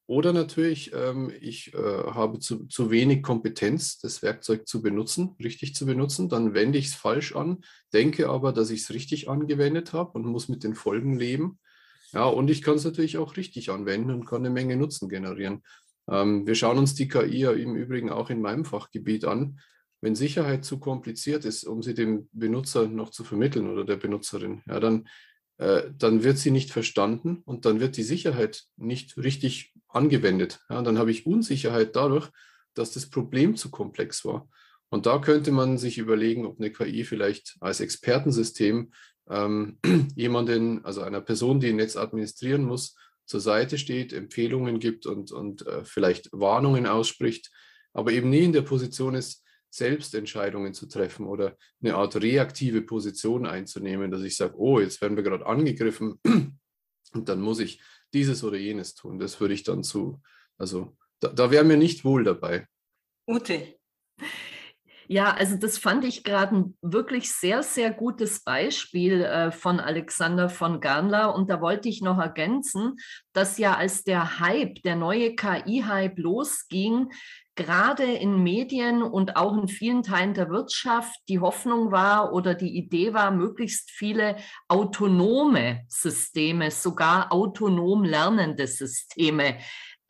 Oder 0.06 0.34
natürlich, 0.34 0.92
ähm, 0.92 1.32
ich 1.40 1.72
äh, 1.72 1.78
habe 1.78 2.40
zu, 2.40 2.66
zu 2.66 2.90
wenig 2.90 3.22
Kompetenz, 3.22 3.98
das 4.00 4.20
Werkzeug 4.22 4.68
zu 4.68 4.82
benutzen, 4.82 5.34
richtig 5.42 5.74
zu 5.74 5.86
benutzen. 5.86 6.28
Dann 6.28 6.52
wende 6.52 6.78
ich 6.78 6.88
es 6.88 6.94
falsch 6.94 7.34
an, 7.34 7.64
denke 7.94 8.28
aber, 8.28 8.52
dass 8.52 8.68
ich 8.68 8.82
es 8.82 8.90
richtig 8.90 9.30
angewendet 9.30 9.94
habe 9.94 10.12
und 10.12 10.26
muss 10.26 10.50
mit 10.50 10.62
den 10.62 10.74
Folgen 10.74 11.18
leben. 11.18 11.58
Ja, 12.12 12.24
und 12.24 12.50
ich 12.50 12.62
kann 12.62 12.76
es 12.76 12.84
natürlich 12.84 13.18
auch 13.18 13.36
richtig 13.36 13.70
anwenden 13.70 14.10
und 14.10 14.24
kann 14.24 14.44
eine 14.44 14.50
Menge 14.50 14.76
Nutzen 14.76 15.08
generieren. 15.08 15.62
Ähm, 16.08 16.46
wir 16.46 16.54
schauen 16.54 16.78
uns 16.78 16.94
die 16.94 17.08
KI 17.08 17.38
ja 17.38 17.52
im 17.52 17.76
Übrigen 17.76 18.10
auch 18.10 18.30
in 18.30 18.40
meinem 18.40 18.64
Fachgebiet 18.64 19.24
an. 19.24 19.60
Wenn 20.00 20.14
Sicherheit 20.14 20.64
zu 20.64 20.78
kompliziert 20.78 21.44
ist, 21.44 21.64
um 21.64 21.82
sie 21.82 21.94
dem 21.94 22.28
Benutzer 22.32 22.86
noch 22.86 23.10
zu 23.10 23.24
vermitteln 23.24 23.68
oder 23.68 23.84
der 23.84 23.96
Benutzerin, 23.96 24.62
ja, 24.66 24.78
dann 24.78 25.08
äh, 25.58 25.90
dann 25.98 26.22
wird 26.22 26.38
sie 26.38 26.52
nicht 26.52 26.70
verstanden 26.70 27.42
und 27.44 27.64
dann 27.64 27.80
wird 27.80 27.96
die 27.96 28.04
Sicherheit 28.04 28.64
nicht 28.76 29.16
richtig 29.16 29.74
angewendet. 29.88 30.60
Ja, 30.70 30.82
dann 30.82 30.98
habe 30.98 31.10
ich 31.10 31.26
Unsicherheit 31.26 31.96
dadurch, 31.96 32.30
dass 32.74 32.92
das 32.92 33.10
Problem 33.10 33.56
zu 33.56 33.70
komplex 33.70 34.24
war. 34.24 34.48
Und 34.88 35.06
da 35.06 35.18
könnte 35.18 35.50
man 35.50 35.76
sich 35.76 35.98
überlegen, 35.98 36.46
ob 36.46 36.58
eine 36.58 36.70
KI 36.70 37.04
vielleicht 37.04 37.56
als 37.60 37.80
Expertensystem 37.80 38.92
ähm, 39.30 39.78
jemanden, 40.16 40.84
also 40.84 41.02
einer 41.02 41.20
Person, 41.20 41.60
die 41.60 41.68
ein 41.68 41.76
Netz 41.76 41.96
administrieren 41.96 42.64
muss, 42.64 42.96
zur 43.26 43.40
Seite 43.40 43.76
steht, 43.78 44.12
Empfehlungen 44.12 44.78
gibt 44.78 45.06
und, 45.06 45.32
und 45.32 45.66
äh, 45.66 45.84
vielleicht 45.84 46.30
Warnungen 46.32 46.86
ausspricht, 46.86 47.50
aber 47.92 48.12
eben 48.12 48.30
nie 48.30 48.44
in 48.44 48.52
der 48.52 48.62
Position 48.62 49.14
ist, 49.14 49.44
selbst 49.70 50.14
Entscheidungen 50.14 50.72
zu 50.72 50.86
treffen 50.86 51.26
oder 51.26 51.56
eine 51.82 51.94
Art 51.94 52.16
reaktive 52.16 52.80
Position 52.82 53.46
einzunehmen, 53.46 54.10
dass 54.10 54.22
ich 54.22 54.36
sage, 54.36 54.54
oh, 54.56 54.80
jetzt 54.80 55.02
werden 55.02 55.16
wir 55.16 55.24
gerade 55.24 55.46
angegriffen 55.46 56.18
und 57.12 57.28
dann 57.28 57.40
muss 57.40 57.60
ich 57.60 57.82
dieses 58.14 58.42
oder 58.44 58.56
jenes 58.56 58.94
tun. 58.94 59.18
Das 59.18 59.40
würde 59.40 59.54
ich 59.54 59.64
dann 59.64 59.82
zu, 59.82 60.22
also 60.56 60.96
da, 61.20 61.28
da 61.28 61.50
wäre 61.50 61.64
mir 61.64 61.76
nicht 61.76 62.04
wohl 62.04 62.24
dabei. 62.24 62.66
Ute. 63.26 63.78
Ja, 65.10 65.32
also 65.32 65.56
das 65.56 65.78
fand 65.78 66.04
ich 66.04 66.22
gerade 66.22 66.54
ein 66.54 66.76
wirklich 66.82 67.32
sehr, 67.32 67.62
sehr 67.62 67.90
gutes 67.90 68.44
Beispiel 68.44 69.22
äh, 69.22 69.50
von 69.50 69.80
Alexander 69.80 70.50
von 70.50 70.80
Garnler. 70.80 71.34
Und 71.34 71.48
da 71.48 71.62
wollte 71.62 71.88
ich 71.88 72.02
noch 72.02 72.18
ergänzen, 72.18 72.96
dass 73.32 73.56
ja 73.56 73.74
als 73.74 74.04
der 74.04 74.38
Hype, 74.38 74.82
der 74.82 74.96
neue 74.96 75.34
KI-Hype 75.34 76.18
losging, 76.18 77.08
gerade 77.54 78.04
in 78.04 78.42
Medien 78.42 79.02
und 79.02 79.36
auch 79.36 79.56
in 79.56 79.66
vielen 79.66 80.02
Teilen 80.02 80.34
der 80.34 80.50
Wirtschaft 80.50 81.18
die 81.30 81.40
Hoffnung 81.40 81.90
war 81.90 82.34
oder 82.34 82.54
die 82.54 82.76
Idee 82.76 83.14
war, 83.14 83.30
möglichst 83.30 83.90
viele 83.90 84.36
autonome 84.68 85.86
Systeme, 85.88 86.70
sogar 86.70 87.32
autonom 87.32 88.04
lernende 88.04 88.66
Systeme 88.66 89.56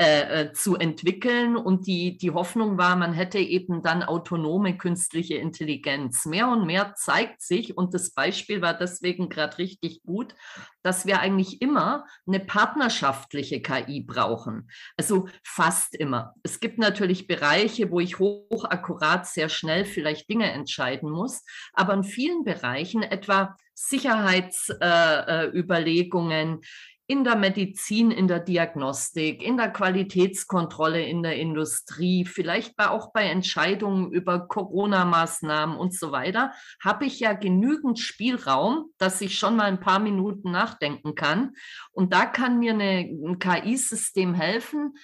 äh, 0.01 0.43
äh, 0.43 0.53
zu 0.53 0.77
entwickeln. 0.77 1.57
Und 1.57 1.89
die, 1.89 2.19
die 2.19 2.31
Hoffnung 2.31 2.79
war, 2.79 2.95
man 2.95 3.13
hätte 3.13 3.41
eben 3.41 3.83
dann 3.83 4.05
autonome 4.05 4.79
künstliche 4.79 5.35
Intelligenz. 5.35 6.25
Mehr 6.25 6.47
und 6.47 6.67
mehr 6.67 6.95
zeigt 6.95 7.43
sich, 7.43 7.77
und 7.77 7.95
das 7.95 8.13
Beispiel 8.13 8.63
war 8.63 8.75
deswegen 8.75 9.29
gerade 9.29 9.59
richtig 9.59 10.05
gut, 10.05 10.37
dass 10.85 11.05
wir 11.05 11.19
eigentlich 11.19 11.61
immer 11.63 12.07
eine 12.29 12.39
partnerschaftliche 12.39 13.61
KI 13.61 14.03
brauchen. 14.03 14.71
Also 14.97 15.27
fast 15.43 15.97
immer. 15.97 16.33
Es 16.45 16.61
gibt 16.61 16.79
natürlich 16.79 17.27
Bereiche, 17.27 17.91
wo 17.91 17.99
ich 17.99 18.21
hochakkurat 18.21 19.27
sehr 19.27 19.49
schnell 19.49 19.85
vielleicht 19.85 20.31
Dinge 20.31 20.53
entscheiden 20.53 21.11
muss, 21.11 21.43
aber 21.73 21.95
in 21.95 22.05
vielen 22.05 22.45
Bereichen, 22.45 23.03
etwa 23.03 23.57
Sicherheitsüberlegungen, 23.75 26.61
äh, 26.61 26.65
in 27.11 27.25
der 27.25 27.37
Medizin, 27.37 28.11
in 28.11 28.29
der 28.29 28.39
Diagnostik, 28.39 29.43
in 29.43 29.57
der 29.57 29.71
Qualitätskontrolle 29.71 31.03
in 31.03 31.23
der 31.23 31.37
Industrie, 31.37 32.27
vielleicht 32.27 32.79
auch 32.79 33.15
bei 33.15 33.23
Entscheidungen 33.23 34.13
über 34.13 34.47
Corona-Maßnahmen 34.47 35.79
und 35.79 35.95
so 35.95 36.13
weiter, 36.13 36.53
habe 36.85 37.07
ich 37.07 37.19
ja 37.19 37.33
genügend 37.33 37.99
Spielraum, 37.99 38.91
dass 38.99 39.23
ich 39.23 39.39
schon 39.39 39.57
mal 39.57 39.65
ein 39.65 39.81
paar 39.81 40.01
Minuten 40.01 40.51
nachdenken 40.51 41.15
kann. 41.15 41.55
Und 41.93 42.13
da 42.13 42.27
kann 42.27 42.59
mir 42.59 42.75
eine, 42.75 43.09
ein 43.09 43.39
KI-System 43.39 44.35
helfen, 44.35 44.95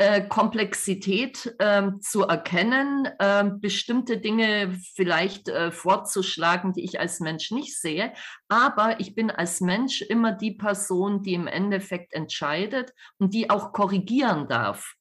äh, 0.00 0.26
Komplexität 0.26 1.54
äh, 1.58 1.90
zu 2.00 2.22
erkennen, 2.22 3.06
äh, 3.18 3.44
bestimmte 3.60 4.16
Dinge 4.16 4.74
vielleicht 4.94 5.50
äh, 5.50 5.70
vorzuschlagen, 5.70 6.72
die 6.72 6.84
ich 6.84 6.98
als 6.98 7.20
Mensch 7.20 7.50
nicht 7.50 7.78
sehe. 7.78 8.14
Aber 8.48 8.98
ich 8.98 9.14
bin 9.14 9.30
als 9.30 9.60
Mensch 9.60 10.00
immer 10.00 10.32
die 10.32 10.52
Person, 10.52 11.22
die 11.22 11.34
im 11.34 11.46
Endeffekt 11.46 12.14
entscheidet 12.14 12.94
und 13.18 13.34
die 13.34 13.50
auch 13.50 13.74
korrigieren 13.74 14.48
darf. 14.48 14.94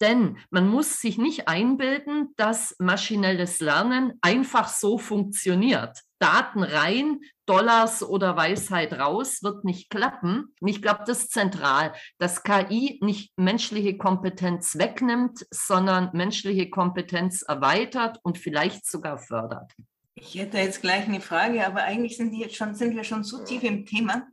Denn 0.00 0.38
man 0.48 0.66
muss 0.68 1.02
sich 1.02 1.18
nicht 1.18 1.46
einbilden, 1.46 2.32
dass 2.36 2.74
maschinelles 2.78 3.60
Lernen 3.60 4.14
einfach 4.22 4.68
so 4.68 4.96
funktioniert. 4.96 5.98
Daten 6.20 6.62
rein, 6.62 7.20
Dollars 7.46 8.02
oder 8.02 8.36
Weisheit 8.36 8.92
raus, 8.92 9.42
wird 9.42 9.64
nicht 9.64 9.90
klappen. 9.90 10.54
Und 10.60 10.68
ich 10.68 10.82
glaube, 10.82 11.02
das 11.06 11.24
ist 11.24 11.32
zentral, 11.32 11.94
dass 12.18 12.42
KI 12.42 13.00
nicht 13.02 13.32
menschliche 13.36 13.96
Kompetenz 13.96 14.76
wegnimmt, 14.78 15.46
sondern 15.50 16.10
menschliche 16.12 16.70
Kompetenz 16.70 17.42
erweitert 17.42 18.18
und 18.22 18.38
vielleicht 18.38 18.86
sogar 18.86 19.18
fördert. 19.18 19.72
Ich 20.14 20.34
hätte 20.34 20.58
jetzt 20.58 20.82
gleich 20.82 21.06
eine 21.06 21.20
Frage, 21.20 21.66
aber 21.66 21.82
eigentlich 21.82 22.16
sind, 22.16 22.32
die 22.32 22.40
jetzt 22.40 22.56
schon, 22.56 22.74
sind 22.74 22.94
wir 22.94 23.04
schon 23.04 23.24
so 23.24 23.42
tief 23.42 23.62
im 23.62 23.86
Thema, 23.86 24.28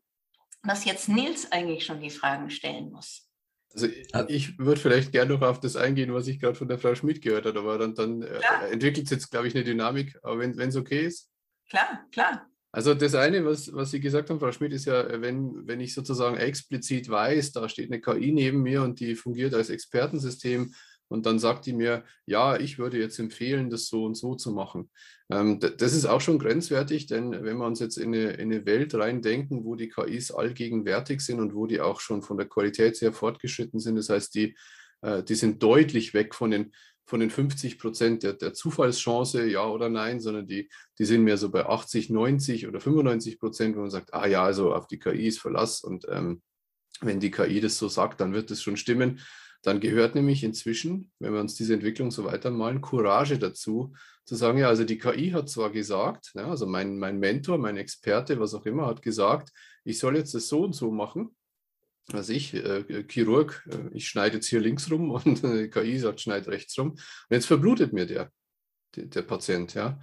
dass 0.64 0.86
jetzt 0.86 1.08
Nils 1.08 1.52
eigentlich 1.52 1.86
schon 1.86 2.02
die 2.02 2.10
Fragen 2.10 2.50
stellen 2.50 2.92
muss. 2.92 3.24
Also 3.74 3.88
ich 4.28 4.58
würde 4.58 4.82
vielleicht 4.82 5.12
gerne 5.12 5.34
noch 5.34 5.42
auf 5.42 5.60
das 5.60 5.76
eingehen, 5.76 6.14
was 6.14 6.28
ich 6.28 6.40
gerade 6.40 6.56
von 6.56 6.68
der 6.68 6.80
Frau 6.80 6.96
Schmidt 6.96 7.22
gehört 7.22 7.46
habe, 7.46 7.60
aber 7.60 7.78
dann, 7.78 7.96
dann 7.96 8.22
äh, 8.22 8.40
entwickelt 8.72 9.06
es 9.06 9.12
jetzt, 9.12 9.30
glaube 9.30 9.48
ich, 9.48 9.56
eine 9.56 9.64
Dynamik, 9.64 10.18
aber 10.24 10.40
wenn 10.40 10.60
es 10.60 10.76
okay 10.76 11.06
ist. 11.06 11.30
Klar, 11.70 12.06
klar. 12.12 12.48
Also 12.72 12.94
das 12.94 13.16
eine, 13.16 13.44
was, 13.46 13.74
was 13.74 13.92
Sie 13.92 14.00
gesagt 14.00 14.30
haben, 14.30 14.40
Frau 14.40 14.52
Schmidt, 14.52 14.74
ist 14.74 14.86
ja, 14.86 15.22
wenn, 15.22 15.68
wenn 15.68 15.80
ich 15.80 15.94
sozusagen 15.94 16.38
explizit 16.38 17.10
weiß, 17.10 17.54
da 17.54 17.70
steht 17.70 17.92
eine 17.92 18.02
KI 18.02 18.32
neben 18.32 18.62
mir 18.62 18.84
und 18.84 19.00
die 19.00 19.16
fungiert 19.16 19.54
als 19.54 19.70
Expertensystem, 19.70 20.74
und 21.10 21.26
dann 21.26 21.40
sagt 21.40 21.66
die 21.66 21.74
mir, 21.74 22.04
ja, 22.26 22.60
ich 22.60 22.80
würde 22.80 23.00
jetzt 23.00 23.20
empfehlen, 23.20 23.70
das 23.70 23.88
so 23.88 24.06
und 24.06 24.16
so 24.16 24.36
zu 24.36 24.52
machen. 24.52 24.90
Ähm, 25.30 25.60
das 25.60 25.94
ist 25.94 26.06
auch 26.06 26.22
schon 26.22 26.40
grenzwertig, 26.40 27.08
denn 27.08 27.32
wenn 27.32 27.58
wir 27.58 27.66
uns 27.66 27.80
jetzt 27.80 27.98
in 27.98 28.14
eine, 28.14 28.32
in 28.32 28.52
eine 28.52 28.66
Welt 28.66 28.94
reindenken, 28.94 29.64
wo 29.64 29.76
die 29.76 29.90
KIs 29.90 30.32
allgegenwärtig 30.32 31.22
sind 31.22 31.40
und 31.40 31.56
wo 31.56 31.66
die 31.66 31.82
auch 31.82 32.00
schon 32.00 32.22
von 32.22 32.38
der 32.38 32.48
Qualität 32.48 32.96
sehr 32.96 33.14
fortgeschritten 33.14 33.80
sind, 33.80 33.96
das 33.96 34.10
heißt, 34.10 34.36
die, 34.36 34.58
äh, 35.02 35.24
die 35.24 35.36
sind 35.36 35.64
deutlich 35.64 36.14
weg 36.14 36.36
von 36.36 36.52
den, 36.52 36.74
von 37.08 37.22
den 37.22 37.30
50 37.30 37.80
Prozent 37.80 38.24
der, 38.24 38.34
der 38.34 38.54
Zufallschance, 38.54 39.48
ja 39.48 39.66
oder 39.66 39.90
nein, 39.90 40.20
sondern 40.20 40.46
die, 40.46 40.70
die 41.00 41.06
sind 41.06 41.24
mehr 41.24 41.38
so 41.38 41.50
bei 41.50 41.66
80, 41.66 42.10
90 42.10 42.68
oder 42.68 42.82
95 42.82 43.40
Prozent, 43.40 43.76
wo 43.78 43.82
man 43.82 43.90
sagt, 43.90 44.14
ah 44.14 44.28
ja, 44.28 44.44
also 44.44 44.74
auf 44.74 44.88
die 44.88 45.00
KI 45.00 45.28
ist 45.28 45.40
Verlass 45.40 45.82
und 45.82 46.06
ähm, 46.10 46.42
wenn 47.00 47.20
die 47.20 47.32
KI 47.32 47.62
das 47.62 47.78
so 47.78 47.88
sagt, 47.88 48.20
dann 48.20 48.34
wird 48.34 48.52
es 48.52 48.62
schon 48.62 48.78
stimmen. 48.78 49.22
Dann 49.64 49.80
gehört 49.80 50.16
nämlich 50.16 50.44
inzwischen, 50.44 51.12
wenn 51.20 51.34
wir 51.34 51.40
uns 51.40 51.56
diese 51.56 51.74
Entwicklung 51.74 52.12
so 52.12 52.26
weitermalen, 52.26 52.82
Courage 52.82 53.40
dazu, 53.40 53.94
zu 54.26 54.36
sagen, 54.36 54.58
ja, 54.58 54.68
also 54.68 54.84
die 54.84 54.98
KI 54.98 55.32
hat 55.32 55.50
zwar 55.50 55.72
gesagt, 55.72 56.32
ja, 56.36 56.50
also 56.50 56.66
mein, 56.66 57.00
mein 57.00 57.20
Mentor, 57.20 57.58
mein 57.58 57.78
Experte, 57.78 58.40
was 58.40 58.54
auch 58.54 58.66
immer, 58.66 58.86
hat 58.86 59.02
gesagt, 59.02 59.52
ich 59.86 59.98
soll 60.00 60.18
jetzt 60.18 60.34
das 60.34 60.50
so 60.50 60.64
und 60.64 60.74
so 60.74 60.92
machen. 60.92 61.37
Also 62.14 62.32
ich, 62.34 62.54
äh, 62.54 63.04
Chirurg, 63.08 63.68
äh, 63.70 63.96
ich 63.96 64.08
schneide 64.08 64.36
jetzt 64.36 64.48
hier 64.48 64.62
links 64.62 64.90
rum 64.90 65.12
und 65.26 65.44
die 65.44 65.70
KI 65.70 66.00
sagt, 66.00 66.22
schneid 66.22 66.48
rechts 66.48 66.78
rum. 66.78 66.92
Und 66.92 67.02
jetzt 67.30 67.48
verblutet 67.48 67.94
mir 67.94 68.06
der, 68.06 68.32
der, 68.96 69.06
der 69.06 69.22
Patient, 69.24 69.74
ja. 69.74 70.00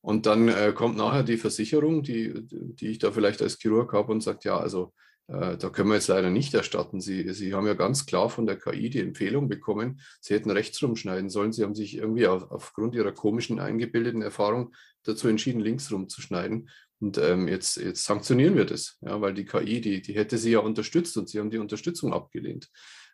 Und 0.00 0.26
dann 0.26 0.48
äh, 0.48 0.72
kommt 0.74 0.96
nachher 0.96 1.22
die 1.22 1.36
Versicherung, 1.36 2.02
die, 2.02 2.32
die 2.34 2.88
ich 2.88 2.98
da 2.98 3.12
vielleicht 3.12 3.40
als 3.40 3.58
Chirurg 3.58 3.92
habe 3.92 4.10
und 4.10 4.20
sagt, 4.20 4.44
ja, 4.44 4.58
also 4.58 4.92
äh, 5.28 5.56
da 5.56 5.70
können 5.70 5.90
wir 5.90 5.94
jetzt 5.94 6.08
leider 6.08 6.30
nicht 6.30 6.52
erstatten. 6.54 7.00
Sie, 7.00 7.32
Sie 7.32 7.54
haben 7.54 7.66
ja 7.66 7.74
ganz 7.74 8.06
klar 8.06 8.28
von 8.28 8.46
der 8.46 8.58
KI 8.58 8.90
die 8.90 9.00
Empfehlung 9.00 9.48
bekommen, 9.48 10.00
Sie 10.20 10.34
hätten 10.34 10.50
rechts 10.50 10.82
rumschneiden 10.82 11.30
sollen. 11.30 11.52
Sie 11.52 11.62
haben 11.62 11.76
sich 11.76 11.96
irgendwie 11.96 12.26
auf, 12.26 12.50
aufgrund 12.50 12.94
Ihrer 12.96 13.12
komischen 13.12 13.60
eingebildeten 13.60 14.22
Erfahrung 14.22 14.74
dazu 15.04 15.28
entschieden, 15.28 15.60
links 15.60 15.92
rumzuschneiden. 15.92 16.68
Und 17.02 17.18
ähm, 17.18 17.48
jetzt, 17.48 17.78
jetzt 17.78 18.04
sanktionieren 18.04 18.56
wir 18.56 18.64
das, 18.64 18.96
ja, 19.00 19.20
weil 19.20 19.34
die 19.34 19.44
KI, 19.44 19.80
die, 19.80 20.00
die 20.00 20.14
hätte 20.14 20.38
Sie 20.38 20.52
ja 20.52 20.60
unterstützt 20.60 21.16
und 21.16 21.28
Sie 21.28 21.40
haben 21.40 21.50
die 21.50 21.58
Unterstützung 21.58 22.14
abgelehnt. 22.14 22.68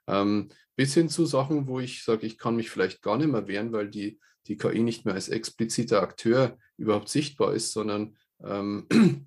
Ähm, 0.07 0.51
bis 0.77 0.93
hin 0.93 1.09
zu 1.09 1.25
Sachen, 1.25 1.67
wo 1.67 1.81
ich 1.81 2.05
sage, 2.05 2.27
ich 2.27 2.37
kann 2.37 2.55
mich 2.55 2.69
vielleicht 2.69 3.01
gar 3.01 3.17
nicht 3.17 3.33
mehr 3.33 3.49
wehren, 3.49 3.73
weil 3.73 3.89
die, 3.89 4.21
die 4.47 4.59
KI 4.59 4.81
nicht 4.81 5.07
mehr 5.07 5.15
als 5.15 5.31
expliziter 5.31 6.03
Akteur 6.03 6.59
überhaupt 6.77 7.09
sichtbar 7.09 7.55
ist, 7.55 7.73
sondern 7.73 8.15
ähm, 8.45 8.87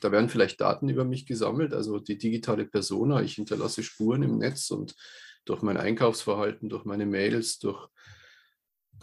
da 0.00 0.10
werden 0.10 0.28
vielleicht 0.28 0.60
Daten 0.60 0.88
über 0.88 1.04
mich 1.04 1.24
gesammelt, 1.24 1.72
also 1.72 2.00
die 2.00 2.18
digitale 2.18 2.66
Persona. 2.66 3.22
Ich 3.22 3.36
hinterlasse 3.36 3.84
Spuren 3.84 4.24
im 4.24 4.38
Netz 4.38 4.72
und 4.72 4.96
durch 5.44 5.62
mein 5.62 5.76
Einkaufsverhalten, 5.76 6.68
durch 6.68 6.84
meine 6.84 7.06
Mails, 7.06 7.60
durch 7.60 7.88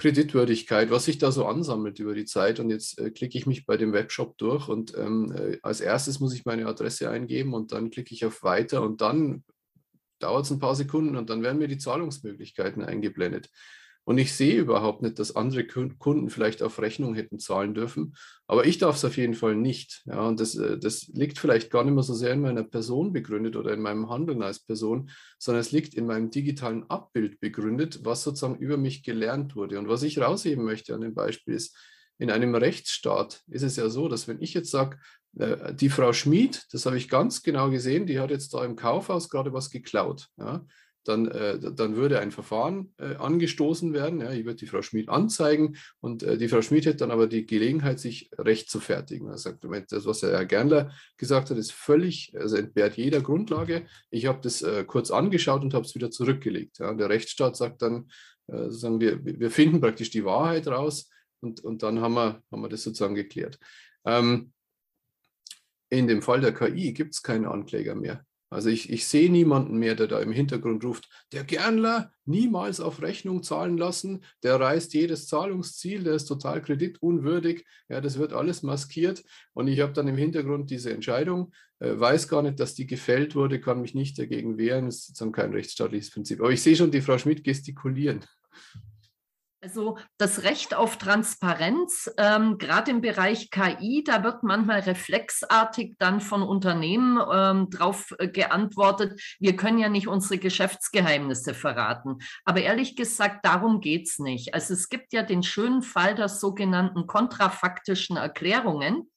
Kreditwürdigkeit, 0.01 0.89
was 0.89 1.05
sich 1.05 1.19
da 1.19 1.31
so 1.31 1.45
ansammelt 1.45 1.99
über 1.99 2.15
die 2.15 2.25
Zeit. 2.25 2.59
Und 2.59 2.71
jetzt 2.71 2.97
äh, 2.99 3.11
klicke 3.11 3.37
ich 3.37 3.45
mich 3.45 3.67
bei 3.67 3.77
dem 3.77 3.93
Webshop 3.93 4.35
durch 4.39 4.67
und 4.67 4.97
ähm, 4.97 5.31
äh, 5.31 5.59
als 5.61 5.79
erstes 5.79 6.19
muss 6.19 6.33
ich 6.33 6.43
meine 6.43 6.65
Adresse 6.65 7.11
eingeben 7.11 7.53
und 7.53 7.71
dann 7.71 7.91
klicke 7.91 8.15
ich 8.15 8.25
auf 8.25 8.41
Weiter 8.41 8.81
und 8.81 9.01
dann 9.01 9.43
dauert 10.17 10.45
es 10.45 10.51
ein 10.51 10.59
paar 10.59 10.73
Sekunden 10.73 11.15
und 11.15 11.29
dann 11.29 11.43
werden 11.43 11.59
mir 11.59 11.67
die 11.67 11.77
Zahlungsmöglichkeiten 11.77 12.83
eingeblendet. 12.83 13.51
Und 14.03 14.17
ich 14.17 14.33
sehe 14.33 14.59
überhaupt 14.59 15.03
nicht, 15.03 15.19
dass 15.19 15.35
andere 15.35 15.65
Kunden 15.65 16.29
vielleicht 16.29 16.63
auf 16.63 16.79
Rechnung 16.81 17.13
hätten 17.13 17.39
zahlen 17.39 17.73
dürfen. 17.73 18.15
Aber 18.47 18.65
ich 18.65 18.79
darf 18.79 18.95
es 18.95 19.05
auf 19.05 19.15
jeden 19.15 19.35
Fall 19.35 19.55
nicht. 19.55 20.01
Ja, 20.05 20.27
und 20.27 20.39
das, 20.39 20.55
äh, 20.55 20.79
das 20.79 21.07
liegt 21.07 21.37
vielleicht 21.37 21.69
gar 21.69 21.83
nicht 21.83 21.93
mehr 21.93 22.03
so 22.03 22.13
sehr 22.13 22.33
in 22.33 22.41
meiner 22.41 22.63
Person 22.63 23.13
begründet 23.13 23.55
oder 23.55 23.73
in 23.73 23.81
meinem 23.81 24.09
Handeln 24.09 24.41
als 24.41 24.59
Person, 24.59 25.11
sondern 25.37 25.61
es 25.61 25.71
liegt 25.71 25.93
in 25.93 26.07
meinem 26.07 26.31
digitalen 26.31 26.89
Abbild 26.89 27.39
begründet, 27.39 27.99
was 28.03 28.23
sozusagen 28.23 28.57
über 28.57 28.77
mich 28.77 29.03
gelernt 29.03 29.55
wurde. 29.55 29.77
Und 29.77 29.87
was 29.87 30.03
ich 30.03 30.19
rausheben 30.19 30.65
möchte 30.65 30.95
an 30.95 31.01
dem 31.01 31.13
Beispiel 31.13 31.53
ist, 31.53 31.77
in 32.17 32.29
einem 32.29 32.53
Rechtsstaat 32.53 33.41
ist 33.47 33.63
es 33.63 33.75
ja 33.77 33.89
so, 33.89 34.07
dass 34.07 34.27
wenn 34.27 34.41
ich 34.41 34.53
jetzt 34.53 34.69
sage, 34.69 34.97
äh, 35.37 35.73
die 35.73 35.89
Frau 35.89 36.13
Schmid, 36.13 36.65
das 36.71 36.85
habe 36.85 36.97
ich 36.97 37.09
ganz 37.09 37.41
genau 37.41 37.69
gesehen, 37.69 38.05
die 38.05 38.19
hat 38.19 38.31
jetzt 38.31 38.53
da 38.53 38.63
im 38.65 38.75
Kaufhaus 38.75 39.29
gerade 39.29 39.53
was 39.53 39.69
geklaut. 39.69 40.27
Ja, 40.37 40.65
dann, 41.03 41.27
äh, 41.27 41.59
dann 41.59 41.95
würde 41.95 42.19
ein 42.19 42.31
Verfahren 42.31 42.93
äh, 42.97 43.15
angestoßen 43.15 43.93
werden. 43.93 44.21
Ja, 44.21 44.31
ich 44.31 44.45
würde 44.45 44.57
die 44.57 44.67
Frau 44.67 44.81
Schmid 44.81 45.09
anzeigen 45.09 45.77
und 45.99 46.23
äh, 46.23 46.37
die 46.37 46.47
Frau 46.47 46.61
Schmid 46.61 46.85
hätte 46.85 46.97
dann 46.97 47.11
aber 47.11 47.27
die 47.27 47.45
Gelegenheit, 47.45 47.99
sich 47.99 48.29
recht 48.37 48.69
zu 48.69 48.79
fertigen. 48.79 49.27
Er 49.27 49.37
sagt, 49.37 49.65
das, 49.89 50.05
was 50.05 50.21
Herr 50.21 50.45
Gernler 50.45 50.91
gesagt 51.17 51.49
hat, 51.49 51.57
ist 51.57 51.71
völlig, 51.71 52.33
also 52.37 52.55
entbehrt 52.55 52.97
jeder 52.97 53.21
Grundlage. 53.21 53.85
Ich 54.09 54.27
habe 54.27 54.39
das 54.41 54.61
äh, 54.61 54.83
kurz 54.85 55.11
angeschaut 55.11 55.63
und 55.63 55.73
habe 55.73 55.85
es 55.85 55.95
wieder 55.95 56.11
zurückgelegt. 56.11 56.79
Ja. 56.79 56.93
Der 56.93 57.09
Rechtsstaat 57.09 57.55
sagt 57.55 57.81
dann, 57.81 58.09
äh, 58.47 58.65
sozusagen, 58.65 58.99
wir, 58.99 59.23
wir 59.23 59.51
finden 59.51 59.81
praktisch 59.81 60.11
die 60.11 60.25
Wahrheit 60.25 60.67
raus 60.67 61.09
und, 61.39 61.61
und 61.61 61.83
dann 61.83 62.01
haben 62.01 62.13
wir, 62.13 62.43
haben 62.51 62.61
wir 62.61 62.69
das 62.69 62.83
sozusagen 62.83 63.15
geklärt. 63.15 63.57
Ähm, 64.05 64.53
in 65.89 66.07
dem 66.07 66.21
Fall 66.21 66.41
der 66.41 66.53
KI 66.53 66.93
gibt 66.93 67.13
es 67.13 67.21
keine 67.21 67.49
Ankläger 67.49 67.95
mehr. 67.95 68.25
Also 68.51 68.69
ich, 68.69 68.89
ich 68.89 69.07
sehe 69.07 69.31
niemanden 69.31 69.77
mehr, 69.77 69.95
der 69.95 70.07
da 70.07 70.19
im 70.19 70.33
Hintergrund 70.33 70.83
ruft, 70.83 71.07
der 71.31 71.45
Gernler 71.45 72.11
niemals 72.25 72.81
auf 72.81 73.01
Rechnung 73.01 73.43
zahlen 73.43 73.77
lassen, 73.77 74.25
der 74.43 74.59
reißt 74.59 74.93
jedes 74.93 75.27
Zahlungsziel, 75.27 76.03
der 76.03 76.15
ist 76.15 76.25
total 76.25 76.61
kreditunwürdig, 76.61 77.65
ja, 77.87 78.01
das 78.01 78.19
wird 78.19 78.33
alles 78.33 78.61
maskiert 78.61 79.23
und 79.53 79.67
ich 79.67 79.79
habe 79.79 79.93
dann 79.93 80.09
im 80.09 80.17
Hintergrund 80.17 80.69
diese 80.69 80.91
Entscheidung, 80.91 81.53
äh, 81.79 81.97
weiß 81.97 82.27
gar 82.27 82.41
nicht, 82.41 82.59
dass 82.59 82.75
die 82.75 82.87
gefällt 82.87 83.35
wurde, 83.35 83.61
kann 83.61 83.79
mich 83.79 83.95
nicht 83.95 84.19
dagegen 84.19 84.57
wehren, 84.57 84.87
ist 84.87 85.07
sozusagen 85.07 85.31
kein 85.31 85.53
rechtsstaatliches 85.53 86.11
Prinzip. 86.11 86.41
Aber 86.41 86.51
ich 86.51 86.61
sehe 86.61 86.75
schon 86.75 86.91
die 86.91 87.01
Frau 87.01 87.17
Schmidt 87.17 87.45
gestikulieren. 87.45 88.19
Also 89.63 89.99
das 90.17 90.41
Recht 90.41 90.73
auf 90.73 90.97
Transparenz, 90.97 92.11
ähm, 92.17 92.57
gerade 92.57 92.89
im 92.89 93.01
Bereich 93.01 93.51
KI, 93.51 94.03
da 94.03 94.23
wird 94.23 94.41
manchmal 94.41 94.79
reflexartig 94.79 95.97
dann 95.99 96.19
von 96.19 96.41
Unternehmen 96.41 97.19
ähm, 97.31 97.69
darauf 97.69 98.11
äh, 98.17 98.27
geantwortet, 98.27 99.21
wir 99.39 99.55
können 99.55 99.77
ja 99.77 99.87
nicht 99.87 100.07
unsere 100.07 100.39
Geschäftsgeheimnisse 100.39 101.53
verraten. 101.53 102.17
Aber 102.43 102.61
ehrlich 102.61 102.95
gesagt, 102.95 103.45
darum 103.45 103.81
geht 103.81 104.07
es 104.07 104.17
nicht. 104.17 104.55
Also 104.55 104.73
es 104.73 104.89
gibt 104.89 105.13
ja 105.13 105.21
den 105.21 105.43
schönen 105.43 105.83
Fall 105.83 106.15
der 106.15 106.27
sogenannten 106.27 107.05
kontrafaktischen 107.05 108.17
Erklärungen. 108.17 109.11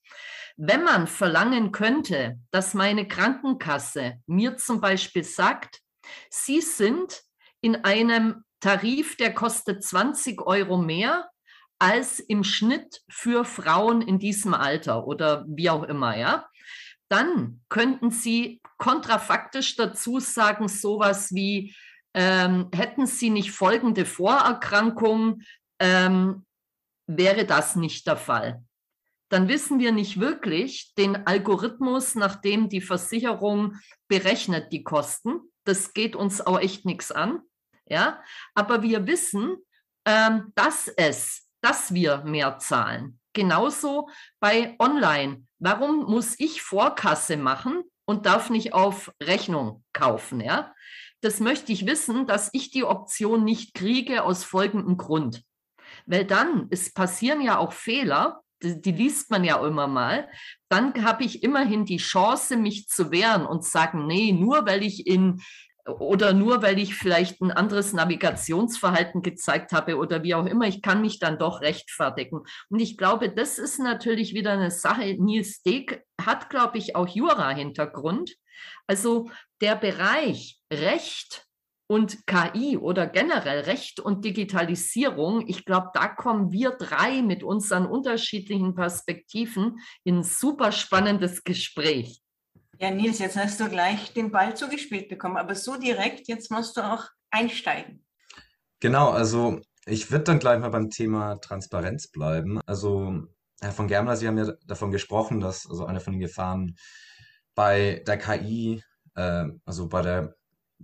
Wenn 0.59 0.85
man 0.85 1.07
verlangen 1.07 1.73
könnte, 1.73 2.39
dass 2.51 2.75
meine 2.75 3.09
Krankenkasse 3.09 4.21
mir 4.27 4.59
zum 4.59 4.83
Beispiel 4.83 5.25
sagt, 5.25 5.81
Sie 6.29 6.61
sind 6.61 7.23
in 7.63 7.83
einem 7.83 8.45
Tarif, 8.65 9.19
der 9.19 9.35
kostet 9.35 9.85
20 9.85 10.41
Euro 10.41 10.79
mehr 10.79 11.29
als 11.79 12.19
im 12.19 12.45
Schnitt 12.45 13.03
für 13.11 13.45
Frauen 13.45 14.01
in 14.01 14.19
diesem 14.19 14.55
Alter 14.55 15.07
oder 15.07 15.45
wie 15.47 15.69
auch 15.69 15.83
immer, 15.83 16.17
ja. 16.17 16.49
Dann 17.11 17.61
könnten 17.69 18.11
Sie 18.11 18.63
kontrafaktisch 18.79 19.77
dazu 19.77 20.19
sagen, 20.19 20.69
sowas 20.69 21.35
wie, 21.35 21.77
ähm, 22.15 22.71
hätten 22.75 23.07
Sie 23.07 23.29
nicht 23.29 23.51
folgende 23.51 24.07
Vorerkrankung, 24.07 25.43
ähm, 25.79 26.47
wäre 27.07 27.45
das 27.45 27.77
nicht 27.77 28.07
der 28.07 28.17
Fall. 28.17 28.65
Dann 29.29 29.47
wissen 29.49 29.79
wir 29.79 29.93
nicht 29.93 30.21
wirklich 30.21 30.95
den 30.97 31.27
Algorithmus, 31.27 32.15
nach 32.15 32.37
dem 32.37 32.71
die 32.71 32.81
Versicherung 32.81 33.77
berechnet 34.09 34.73
die 34.73 34.85
Kosten. 34.85 35.53
Das 35.65 35.93
geht 35.93 36.17
uns 36.17 36.41
auch 36.41 36.59
echt 36.59 36.87
nichts 36.87 37.13
an. 37.13 37.43
Ja? 37.89 38.23
Aber 38.55 38.83
wir 38.83 39.07
wissen, 39.07 39.57
ähm, 40.05 40.53
dass 40.55 40.89
es, 40.89 41.49
dass 41.61 41.95
wir 41.95 42.19
mehr 42.25 42.59
zahlen. 42.59 43.21
Genauso 43.33 44.09
bei 44.41 44.77
Online. 44.79 45.47
Warum 45.59 46.05
muss 46.05 46.39
ich 46.39 46.63
Vorkasse 46.63 47.37
machen 47.37 47.83
und 48.05 48.27
darf 48.27 48.51
nicht 48.51 48.75
auf 48.75 49.13
Rechnung 49.23 49.85
kaufen? 49.93 50.41
Ja? 50.41 50.75
Das 51.21 51.41
möchte 51.41 51.73
ich 51.73 51.87
wissen, 51.87 52.27
dass 52.27 52.51
ich 52.53 52.71
die 52.71 52.85
Option 52.85 53.45
nicht 53.45 53.75
kriege 53.75 54.25
aus 54.25 54.45
folgendem 54.45 54.97
Grund. 54.97 55.43
Weil 56.07 56.25
dann, 56.25 56.69
es 56.71 56.93
passieren 56.93 57.41
ja 57.41 57.59
auch 57.59 57.73
Fehler, 57.73 58.43
die, 58.63 58.81
die 58.81 58.93
liest 58.93 59.31
man 59.31 59.45
ja 59.45 59.65
immer 59.67 59.87
mal, 59.87 60.29
dann 60.69 61.05
habe 61.05 61.25
ich 61.25 61.43
immerhin 61.43 61.85
die 61.85 61.99
Chance, 61.99 62.57
mich 62.57 62.89
zu 62.89 63.11
wehren 63.11 63.47
und 63.47 63.65
sagen, 63.65 64.07
nee, 64.07 64.33
nur 64.33 64.67
weil 64.67 64.83
ich 64.83 65.07
in 65.07 65.43
oder 65.87 66.33
nur 66.33 66.63
weil 66.63 66.79
ich 66.79 66.95
vielleicht 66.95 67.41
ein 67.41 67.53
anderes 67.53 67.93
Navigationsverhalten 67.93 69.23
gezeigt 69.23 69.73
habe 69.73 69.97
oder 69.97 70.23
wie 70.23 70.35
auch 70.35 70.47
immer, 70.47 70.67
ich 70.67 70.83
kann 70.83 71.01
mich 71.01 71.19
dann 71.19 71.39
doch 71.39 71.61
rechtfertigen. 71.61 72.41
Und 72.71 72.81
ich 72.81 72.97
glaube, 72.97 73.31
das 73.31 73.59
ist 73.59 73.79
natürlich 73.79 74.35
wieder 74.35 74.53
eine 74.53 74.71
Sache. 74.71 75.15
Nils 75.19 75.63
Deck 75.63 76.05
hat, 76.21 76.49
glaube 76.49 76.79
ich, 76.79 76.97
auch 76.97 77.09
Jura-Hintergrund. 77.09 78.35
Also 78.87 79.31
der 79.61 79.77
Bereich 79.77 80.61
Recht 80.73 81.47
und 81.87 82.27
KI 82.27 82.79
oder 82.79 83.07
generell 83.07 83.61
Recht 83.61 84.01
und 84.01 84.25
Digitalisierung, 84.25 85.47
ich 85.47 85.67
glaube, 85.67 85.91
da 85.93 86.09
kommen 86.09 86.51
wir 86.51 86.71
drei 86.71 87.21
mit 87.21 87.43
unseren 87.43 87.87
unterschiedlichen 87.87 88.75
Perspektiven 88.75 89.79
in 90.03 90.19
ein 90.19 90.23
super 90.23 90.73
spannendes 90.73 91.45
Gespräch. 91.45 92.24
Ja, 92.79 92.91
Nils, 92.91 93.19
jetzt 93.19 93.37
hast 93.37 93.61
du 93.61 93.69
gleich 93.69 94.13
den 94.13 94.31
Ball 94.31 94.57
zugespielt 94.57 95.09
bekommen, 95.09 95.37
aber 95.37 95.55
so 95.55 95.77
direkt, 95.77 96.29
jetzt 96.29 96.51
musst 96.51 96.77
du 96.77 96.81
auch 96.81 97.05
einsteigen. 97.31 98.05
Genau, 98.81 99.11
also 99.11 99.61
ich 99.87 100.11
würde 100.11 100.25
dann 100.25 100.39
gleich 100.39 100.59
mal 100.59 100.71
beim 100.71 100.91
Thema 100.91 101.37
Transparenz 101.37 102.09
bleiben. 102.09 102.61
Also, 102.67 103.23
Herr 103.61 103.73
von 103.73 103.89
Germler, 103.89 104.17
Sie 104.17 104.27
haben 104.27 104.39
ja 104.39 104.53
davon 104.67 104.91
gesprochen, 104.91 105.41
dass 105.41 105.69
also 105.69 105.87
eine 105.87 106.01
von 106.01 106.13
den 106.15 106.21
Gefahren 106.21 106.77
bei 107.55 108.03
der 108.07 108.19
KI, 108.19 108.83
äh, 109.15 109.47
also 109.65 109.89
bei 109.89 110.03
der 110.03 110.35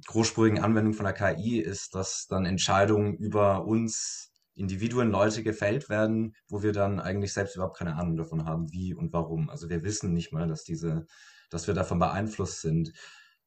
großspurigen 0.07 0.61
Anwendung 0.61 0.95
von 0.95 1.05
der 1.05 1.15
KI 1.15 1.59
ist, 1.59 1.95
dass 1.95 2.27
dann 2.27 2.47
Entscheidungen 2.47 3.17
über 3.17 3.67
uns 3.67 4.31
Individuen, 4.55 5.11
Leute 5.11 5.43
gefällt 5.43 5.89
werden, 5.89 6.35
wo 6.49 6.63
wir 6.63 6.73
dann 6.73 7.01
eigentlich 7.01 7.33
selbst 7.33 7.57
überhaupt 7.57 7.79
keine 7.79 7.97
Ahnung 7.97 8.17
davon 8.17 8.45
haben, 8.45 8.71
wie 8.73 8.95
und 8.95 9.13
warum. 9.13 9.49
Also 9.49 9.69
wir 9.71 9.83
wissen 9.83 10.13
nicht 10.13 10.33
mal, 10.33 10.47
dass 10.49 10.65
diese 10.65 11.07
dass 11.51 11.67
wir 11.67 11.75
davon 11.75 11.99
beeinflusst 11.99 12.63
sind. 12.63 12.93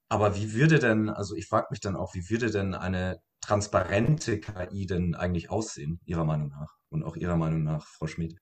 Aber 0.10 0.36
wie 0.36 0.54
würde 0.54 0.80
denn, 0.80 1.10
also 1.10 1.36
ich 1.36 1.48
frage 1.48 1.68
mich 1.72 1.80
dann 1.80 1.96
auch, 1.96 2.14
wie 2.14 2.30
würde 2.30 2.52
denn 2.52 2.76
eine 2.76 3.20
transparente 3.42 4.40
KI 4.40 4.86
denn 4.86 5.16
eigentlich 5.16 5.50
aussehen, 5.50 6.00
Ihrer 6.06 6.26
Meinung 6.26 6.50
nach 6.50 6.76
und 6.90 7.04
auch 7.04 7.16
Ihrer 7.16 7.38
Meinung 7.38 7.64
nach, 7.64 7.88
Frau 7.88 8.08
Schmid? 8.08 8.38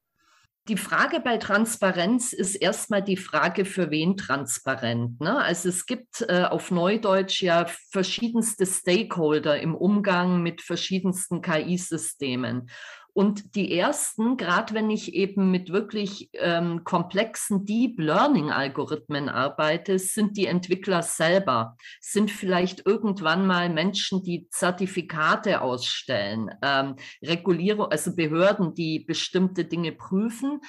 Die 0.67 0.77
Frage 0.77 1.19
bei 1.19 1.37
Transparenz 1.37 2.33
ist 2.33 2.53
erstmal 2.53 3.01
die 3.01 3.17
Frage, 3.17 3.65
für 3.65 3.89
wen 3.89 4.15
transparent. 4.15 5.19
Ne? 5.19 5.35
Also 5.35 5.69
es 5.69 5.87
gibt 5.87 6.21
äh, 6.21 6.43
auf 6.43 6.69
Neudeutsch 6.69 7.41
ja 7.41 7.65
verschiedenste 7.89 8.67
Stakeholder 8.67 9.59
im 9.59 9.73
Umgang 9.73 10.43
mit 10.43 10.61
verschiedensten 10.61 11.41
KI-Systemen. 11.41 12.69
Und 13.13 13.55
die 13.55 13.77
ersten, 13.77 14.37
gerade 14.37 14.73
wenn 14.73 14.89
ich 14.89 15.13
eben 15.13 15.51
mit 15.51 15.71
wirklich 15.71 16.29
ähm, 16.33 16.83
komplexen 16.83 17.65
Deep 17.65 17.99
Learning-Algorithmen 17.99 19.27
arbeite, 19.27 19.99
sind 19.99 20.37
die 20.37 20.45
Entwickler 20.45 21.01
selber, 21.01 21.75
sind 21.99 22.31
vielleicht 22.31 22.85
irgendwann 22.85 23.45
mal 23.45 23.69
Menschen, 23.69 24.23
die 24.23 24.47
Zertifikate 24.49 25.61
ausstellen, 25.61 26.51
ähm, 26.61 26.95
Regulierung, 27.21 27.87
also 27.87 28.15
Behörden, 28.15 28.73
die 28.73 28.99
bestimmte 28.99 29.65
Dinge 29.65 29.91
prüfen, 29.91 30.61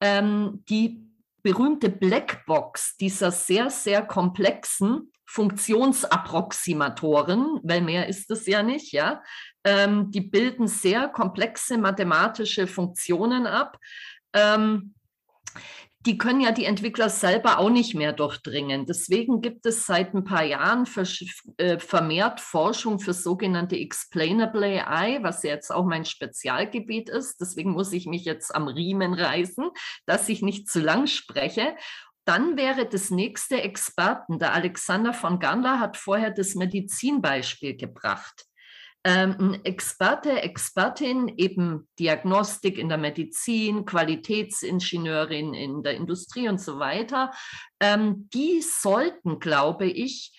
ähm, 0.00 0.64
die 0.68 1.13
berühmte 1.44 1.90
Blackbox 1.90 2.96
dieser 2.96 3.30
sehr, 3.30 3.70
sehr 3.70 4.02
komplexen 4.02 5.12
Funktionsapproximatoren, 5.26 7.60
weil 7.62 7.82
mehr 7.82 8.08
ist 8.08 8.30
es 8.30 8.46
ja 8.46 8.62
nicht, 8.62 8.92
ja. 8.92 9.22
Ähm, 9.62 10.10
die 10.10 10.22
bilden 10.22 10.68
sehr 10.68 11.08
komplexe 11.08 11.76
mathematische 11.78 12.66
Funktionen 12.66 13.46
ab. 13.46 13.78
Ähm, 14.32 14.94
die 16.06 16.18
können 16.18 16.40
ja 16.40 16.52
die 16.52 16.66
Entwickler 16.66 17.08
selber 17.08 17.58
auch 17.58 17.70
nicht 17.70 17.94
mehr 17.94 18.12
durchdringen. 18.12 18.84
Deswegen 18.84 19.40
gibt 19.40 19.64
es 19.64 19.86
seit 19.86 20.12
ein 20.14 20.24
paar 20.24 20.44
Jahren 20.44 20.86
äh, 21.56 21.78
vermehrt 21.78 22.40
Forschung 22.40 22.98
für 22.98 23.14
sogenannte 23.14 23.76
Explainable 23.76 24.86
AI, 24.86 25.22
was 25.22 25.42
ja 25.42 25.50
jetzt 25.50 25.70
auch 25.70 25.86
mein 25.86 26.04
Spezialgebiet 26.04 27.08
ist. 27.08 27.40
Deswegen 27.40 27.72
muss 27.72 27.92
ich 27.92 28.06
mich 28.06 28.24
jetzt 28.24 28.54
am 28.54 28.68
Riemen 28.68 29.14
reißen, 29.14 29.70
dass 30.04 30.28
ich 30.28 30.42
nicht 30.42 30.68
zu 30.68 30.80
lang 30.80 31.06
spreche. 31.06 31.74
Dann 32.26 32.56
wäre 32.56 32.86
das 32.86 33.10
nächste 33.10 33.62
Experten. 33.62 34.38
Der 34.38 34.52
Alexander 34.52 35.14
von 35.14 35.38
Gandler 35.38 35.80
hat 35.80 35.96
vorher 35.96 36.30
das 36.30 36.54
Medizinbeispiel 36.54 37.76
gebracht. 37.76 38.46
Ähm, 39.06 39.60
Experte, 39.64 40.42
Expertin, 40.42 41.34
eben 41.36 41.88
Diagnostik 41.98 42.78
in 42.78 42.88
der 42.88 42.96
Medizin, 42.96 43.84
Qualitätsingenieurin 43.84 45.52
in 45.52 45.82
der 45.82 45.94
Industrie 45.94 46.48
und 46.48 46.58
so 46.60 46.78
weiter, 46.78 47.30
ähm, 47.80 48.30
die 48.32 48.62
sollten, 48.62 49.40
glaube 49.40 49.86
ich, 49.86 50.32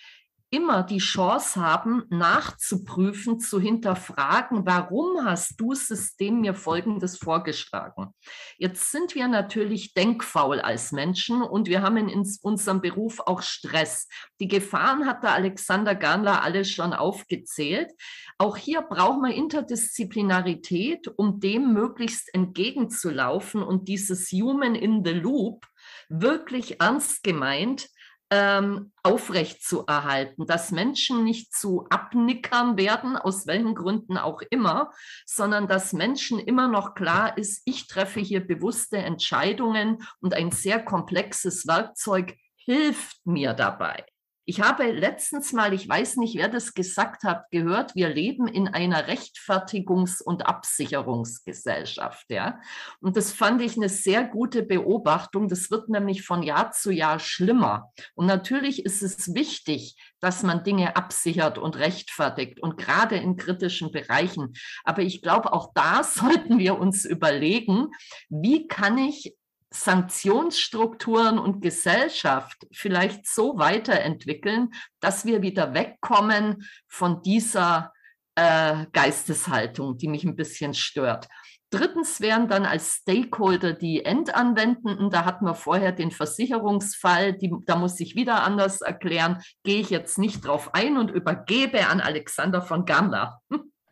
immer 0.55 0.83
die 0.83 0.99
Chance 0.99 1.59
haben, 1.59 2.03
nachzuprüfen, 2.09 3.39
zu 3.39 3.59
hinterfragen, 3.59 4.65
warum 4.65 5.25
hast 5.25 5.59
du 5.59 5.73
System 5.73 6.39
mir 6.41 6.53
Folgendes 6.53 7.17
vorgeschlagen? 7.17 8.13
Jetzt 8.57 8.91
sind 8.91 9.15
wir 9.15 9.27
natürlich 9.27 9.93
denkfaul 9.93 10.61
als 10.61 10.93
Menschen 10.93 11.41
und 11.41 11.67
wir 11.67 11.81
haben 11.81 11.97
in 11.97 12.25
unserem 12.41 12.79
Beruf 12.79 13.19
auch 13.19 13.41
Stress. 13.41 14.07
Die 14.39 14.47
Gefahren 14.47 15.05
hat 15.05 15.23
der 15.23 15.33
Alexander 15.33 15.93
Garnler 15.93 16.41
alle 16.41 16.63
schon 16.63 16.93
aufgezählt. 16.93 17.91
Auch 18.37 18.55
hier 18.55 18.81
braucht 18.81 19.21
man 19.21 19.31
Interdisziplinarität, 19.31 21.09
um 21.17 21.41
dem 21.41 21.73
möglichst 21.73 22.33
entgegenzulaufen 22.33 23.61
und 23.61 23.89
dieses 23.89 24.31
Human 24.31 24.75
in 24.75 25.03
the 25.03 25.11
Loop 25.11 25.65
wirklich 26.07 26.79
ernst 26.79 27.23
gemeint 27.23 27.89
ähm, 28.35 28.91
aufrecht 29.01 29.63
zu 29.63 29.85
erhalten, 29.85 30.45
dass 30.45 30.71
Menschen 30.71 31.23
nicht 31.23 31.53
zu 31.53 31.85
Abnickern 31.89 32.77
werden, 32.77 33.15
aus 33.15 33.47
welchen 33.47 33.75
Gründen 33.75 34.17
auch 34.17 34.41
immer, 34.49 34.91
sondern 35.25 35.67
dass 35.69 35.93
Menschen 35.93 36.39
immer 36.39 36.67
noch 36.67 36.95
klar 36.95 37.37
ist, 37.37 37.61
ich 37.63 37.87
treffe 37.87 38.19
hier 38.19 38.45
bewusste 38.45 38.97
Entscheidungen 38.97 40.03
und 40.19 40.33
ein 40.33 40.51
sehr 40.51 40.83
komplexes 40.83 41.65
Werkzeug 41.65 42.35
hilft 42.57 43.25
mir 43.25 43.53
dabei. 43.53 44.05
Ich 44.47 44.61
habe 44.61 44.91
letztens 44.91 45.53
mal, 45.53 45.73
ich 45.73 45.89
weiß 45.89 46.17
nicht, 46.17 46.37
wer 46.37 46.49
das 46.49 46.75
gesagt 46.75 47.23
hat, 47.23 47.49
gehört, 47.49 47.95
wir 47.95 48.09
leben 48.09 48.47
in 48.47 48.67
einer 48.67 49.07
Rechtfertigungs- 49.07 50.21
und 50.21 50.45
Absicherungsgesellschaft. 50.45 52.29
Ja? 52.29 52.59
Und 52.99 53.17
das 53.17 53.31
fand 53.31 53.63
ich 53.63 53.75
eine 53.75 53.89
sehr 53.89 54.23
gute 54.23 54.61
Beobachtung. 54.61 55.47
Das 55.47 55.71
wird 55.71 55.89
nämlich 55.89 56.23
von 56.23 56.43
Jahr 56.43 56.71
zu 56.71 56.91
Jahr 56.91 57.17
schlimmer. 57.17 57.91
Und 58.13 58.27
natürlich 58.27 58.85
ist 58.85 59.01
es 59.01 59.33
wichtig, 59.33 59.95
dass 60.19 60.43
man 60.43 60.63
Dinge 60.63 60.95
absichert 60.95 61.57
und 61.57 61.77
rechtfertigt 61.77 62.59
und 62.59 62.77
gerade 62.77 63.15
in 63.15 63.37
kritischen 63.37 63.91
Bereichen. 63.91 64.53
Aber 64.83 65.01
ich 65.01 65.23
glaube, 65.23 65.53
auch 65.53 65.71
da 65.73 66.03
sollten 66.03 66.59
wir 66.59 66.77
uns 66.77 67.03
überlegen, 67.03 67.87
wie 68.29 68.67
kann 68.67 68.99
ich 68.99 69.35
Sanktionsstrukturen 69.75 71.37
und 71.37 71.61
Gesellschaft 71.61 72.65
vielleicht 72.71 73.27
so 73.27 73.57
weiterentwickeln, 73.57 74.69
dass 74.99 75.25
wir 75.25 75.41
wieder 75.41 75.73
wegkommen 75.73 76.67
von 76.87 77.21
dieser 77.21 77.93
äh, 78.35 78.85
Geisteshaltung, 78.91 79.97
die 79.97 80.07
mich 80.07 80.23
ein 80.23 80.35
bisschen 80.35 80.73
stört. 80.73 81.27
Drittens 81.71 82.21
wären 82.21 82.47
dann 82.47 82.65
als 82.65 83.01
Stakeholder 83.01 83.73
die 83.73 84.05
Endanwendenden. 84.05 85.09
Da 85.09 85.25
hatten 85.25 85.45
wir 85.45 85.55
vorher 85.55 85.91
den 85.91 86.11
Versicherungsfall. 86.11 87.33
Die, 87.33 87.51
da 87.65 87.75
muss 87.75 87.99
ich 87.99 88.15
wieder 88.15 88.43
anders 88.43 88.81
erklären. 88.81 89.41
Gehe 89.63 89.81
ich 89.81 89.89
jetzt 89.89 90.17
nicht 90.17 90.45
drauf 90.45 90.73
ein 90.73 90.97
und 90.97 91.11
übergebe 91.11 91.87
an 91.87 91.99
Alexander 91.99 92.61
von 92.61 92.85
Gamler. 92.85 93.41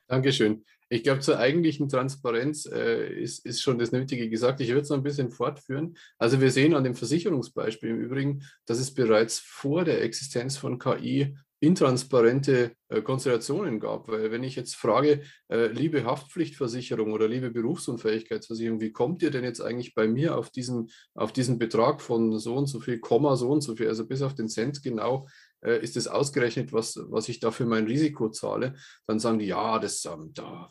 Dankeschön. 0.08 0.64
Ich 0.94 1.02
glaube, 1.02 1.22
zur 1.22 1.40
eigentlichen 1.40 1.90
Transparenz 1.90 2.68
äh, 2.68 3.12
ist, 3.20 3.44
ist 3.48 3.64
schon 3.64 3.80
das 3.80 3.92
Nötige 3.92 4.30
gesagt. 4.30 4.62
Ich 4.62 4.68
würde 4.68 4.82
es 4.82 4.90
noch 4.90 4.98
ein 4.98 5.04
bisschen 5.04 5.32
fortführen. 5.32 5.98
Also 6.20 6.40
wir 6.40 6.52
sehen 6.52 6.76
an 6.76 6.84
dem 6.84 6.94
Versicherungsbeispiel 6.94 7.90
im 7.90 8.00
Übrigen, 8.00 8.44
dass 8.68 8.78
es 8.78 8.94
bereits 8.94 9.40
vor 9.40 9.86
der 9.86 10.04
Existenz 10.04 10.56
von 10.56 10.78
KI 10.78 11.36
intransparente 11.62 12.74
Konstellationen 13.02 13.80
gab. 13.80 14.08
Weil 14.08 14.32
wenn 14.32 14.44
ich 14.44 14.56
jetzt 14.56 14.76
frage, 14.76 15.22
äh, 15.50 15.68
liebe 15.68 16.06
Haftpflichtversicherung 16.06 17.12
oder 17.12 17.28
liebe 17.28 17.52
Berufsunfähigkeitsversicherung, 17.52 18.82
wie 18.82 18.92
kommt 18.92 19.22
ihr 19.24 19.32
denn 19.32 19.44
jetzt 19.44 19.62
eigentlich 19.62 19.96
bei 19.96 20.08
mir 20.08 20.38
auf 20.38 20.50
diesen, 20.50 20.90
auf 21.16 21.32
diesen 21.32 21.58
Betrag 21.58 22.02
von 22.02 22.38
so 22.40 22.56
und 22.56 22.68
so 22.68 22.80
viel, 22.80 23.00
Komma 23.00 23.36
so 23.36 23.50
und 23.50 23.62
so 23.62 23.76
viel, 23.76 23.88
also 23.88 24.08
bis 24.08 24.22
auf 24.22 24.36
den 24.36 24.50
Cent 24.50 24.84
genau, 24.84 25.28
äh, 25.64 25.82
ist 25.82 25.98
es 25.98 26.08
ausgerechnet, 26.08 26.74
was, 26.74 27.00
was 27.08 27.30
ich 27.30 27.40
da 27.40 27.52
für 27.52 27.66
mein 27.66 27.86
Risiko 27.86 28.30
zahle, 28.30 28.76
dann 29.08 29.20
sagen 29.20 29.40
die, 29.40 29.48
ja, 29.48 29.80
das, 29.80 30.06
ähm, 30.06 30.32
da, 30.34 30.70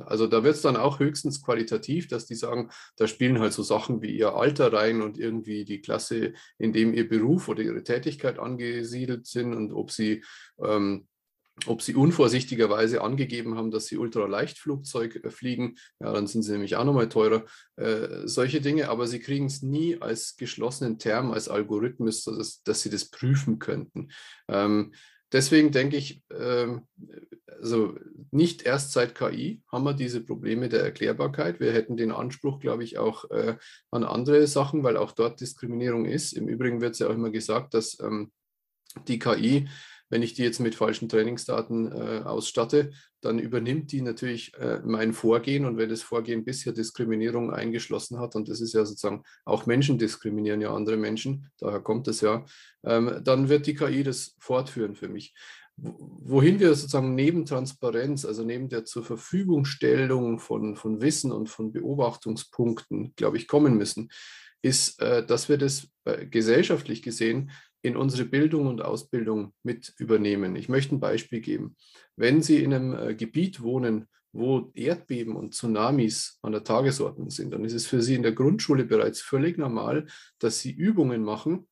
also 0.00 0.26
da 0.26 0.44
wird 0.44 0.56
es 0.56 0.62
dann 0.62 0.76
auch 0.76 0.98
höchstens 0.98 1.42
qualitativ, 1.42 2.08
dass 2.08 2.26
die 2.26 2.34
sagen, 2.34 2.70
da 2.96 3.06
spielen 3.06 3.38
halt 3.38 3.52
so 3.52 3.62
Sachen 3.62 4.02
wie 4.02 4.16
ihr 4.16 4.34
Alter 4.34 4.72
rein 4.72 5.00
und 5.02 5.18
irgendwie 5.18 5.64
die 5.64 5.80
Klasse, 5.80 6.32
in 6.58 6.72
dem 6.72 6.92
ihr 6.92 7.08
Beruf 7.08 7.48
oder 7.48 7.62
ihre 7.62 7.84
Tätigkeit 7.84 8.38
angesiedelt 8.38 9.26
sind 9.26 9.54
und 9.54 9.72
ob 9.72 9.90
sie 9.90 10.24
ähm, 10.62 11.06
ob 11.66 11.82
sie 11.82 11.94
unvorsichtigerweise 11.94 13.02
angegeben 13.02 13.56
haben, 13.56 13.70
dass 13.70 13.86
sie 13.86 13.98
Ultraleichtflugzeug 13.98 15.16
äh, 15.24 15.30
fliegen, 15.30 15.76
ja, 16.00 16.12
dann 16.12 16.26
sind 16.26 16.42
sie 16.42 16.52
nämlich 16.52 16.76
auch 16.76 16.84
nochmal 16.84 17.08
teurer. 17.08 17.44
Äh, 17.76 18.26
solche 18.26 18.60
Dinge, 18.60 18.88
aber 18.88 19.06
sie 19.06 19.20
kriegen 19.20 19.46
es 19.46 19.62
nie 19.62 20.00
als 20.00 20.36
geschlossenen 20.36 20.98
Term, 20.98 21.30
als 21.30 21.48
Algorithmus, 21.48 22.24
dass, 22.24 22.62
dass 22.62 22.82
sie 22.82 22.90
das 22.90 23.10
prüfen 23.10 23.58
könnten. 23.58 24.08
Ähm, 24.48 24.92
deswegen 25.30 25.72
denke 25.72 25.96
ich, 25.96 26.22
äh, 26.30 26.68
also 27.60 27.96
nicht 28.30 28.62
erst 28.62 28.92
seit 28.92 29.14
KI 29.14 29.62
haben 29.70 29.84
wir 29.84 29.94
diese 29.94 30.22
Probleme 30.22 30.68
der 30.68 30.82
Erklärbarkeit. 30.82 31.60
Wir 31.60 31.72
hätten 31.72 31.96
den 31.96 32.12
Anspruch, 32.12 32.60
glaube 32.60 32.82
ich, 32.82 32.98
auch 32.98 33.30
äh, 33.30 33.56
an 33.90 34.04
andere 34.04 34.46
Sachen, 34.46 34.82
weil 34.82 34.96
auch 34.96 35.12
dort 35.12 35.40
Diskriminierung 35.40 36.06
ist. 36.06 36.32
Im 36.32 36.48
Übrigen 36.48 36.80
wird 36.80 36.94
es 36.94 37.00
ja 37.00 37.08
auch 37.08 37.14
immer 37.14 37.30
gesagt, 37.30 37.74
dass 37.74 38.00
ähm, 38.00 38.32
die 39.06 39.18
KI 39.18 39.68
wenn 40.12 40.22
ich 40.22 40.34
die 40.34 40.42
jetzt 40.42 40.60
mit 40.60 40.74
falschen 40.74 41.08
Trainingsdaten 41.08 41.90
äh, 41.90 42.20
ausstatte, 42.22 42.90
dann 43.22 43.38
übernimmt 43.38 43.92
die 43.92 44.02
natürlich 44.02 44.52
äh, 44.58 44.78
mein 44.84 45.14
Vorgehen 45.14 45.64
und 45.64 45.78
wenn 45.78 45.88
das 45.88 46.02
Vorgehen 46.02 46.44
bisher 46.44 46.74
Diskriminierung 46.74 47.50
eingeschlossen 47.50 48.18
hat, 48.18 48.36
und 48.36 48.50
das 48.50 48.60
ist 48.60 48.74
ja 48.74 48.84
sozusagen, 48.84 49.22
auch 49.46 49.64
Menschen 49.64 49.96
diskriminieren 49.96 50.60
ja 50.60 50.74
andere 50.74 50.98
Menschen, 50.98 51.50
daher 51.58 51.80
kommt 51.80 52.08
es 52.08 52.20
ja, 52.20 52.44
ähm, 52.84 53.22
dann 53.24 53.48
wird 53.48 53.66
die 53.66 53.74
KI 53.74 54.02
das 54.02 54.36
fortführen 54.38 54.96
für 54.96 55.08
mich. 55.08 55.32
Wohin 55.78 56.60
wir 56.60 56.74
sozusagen 56.74 57.14
neben 57.14 57.46
Transparenz, 57.46 58.26
also 58.26 58.44
neben 58.44 58.68
der 58.68 58.84
zur 58.84 59.04
Verfügungstellung 59.04 60.40
von, 60.40 60.76
von 60.76 61.00
Wissen 61.00 61.32
und 61.32 61.48
von 61.48 61.72
Beobachtungspunkten, 61.72 63.14
glaube 63.16 63.38
ich, 63.38 63.48
kommen 63.48 63.78
müssen, 63.78 64.10
ist, 64.60 65.00
äh, 65.00 65.24
dass 65.24 65.48
wir 65.48 65.56
das 65.56 65.88
äh, 66.04 66.26
gesellschaftlich 66.26 67.02
gesehen 67.02 67.50
in 67.82 67.96
unsere 67.96 68.24
Bildung 68.24 68.68
und 68.68 68.82
Ausbildung 68.82 69.52
mit 69.62 69.92
übernehmen. 69.98 70.56
Ich 70.56 70.68
möchte 70.68 70.94
ein 70.94 71.00
Beispiel 71.00 71.40
geben. 71.40 71.76
Wenn 72.16 72.40
Sie 72.40 72.62
in 72.62 72.72
einem 72.72 72.94
äh, 72.94 73.14
Gebiet 73.14 73.60
wohnen, 73.60 74.08
wo 74.32 74.70
Erdbeben 74.74 75.36
und 75.36 75.54
Tsunamis 75.54 76.38
an 76.40 76.52
der 76.52 76.64
Tagesordnung 76.64 77.30
sind, 77.30 77.52
dann 77.52 77.64
ist 77.64 77.74
es 77.74 77.86
für 77.86 78.00
Sie 78.00 78.14
in 78.14 78.22
der 78.22 78.32
Grundschule 78.32 78.84
bereits 78.84 79.20
völlig 79.20 79.58
normal, 79.58 80.06
dass 80.38 80.60
Sie 80.60 80.70
Übungen 80.70 81.22
machen. 81.22 81.68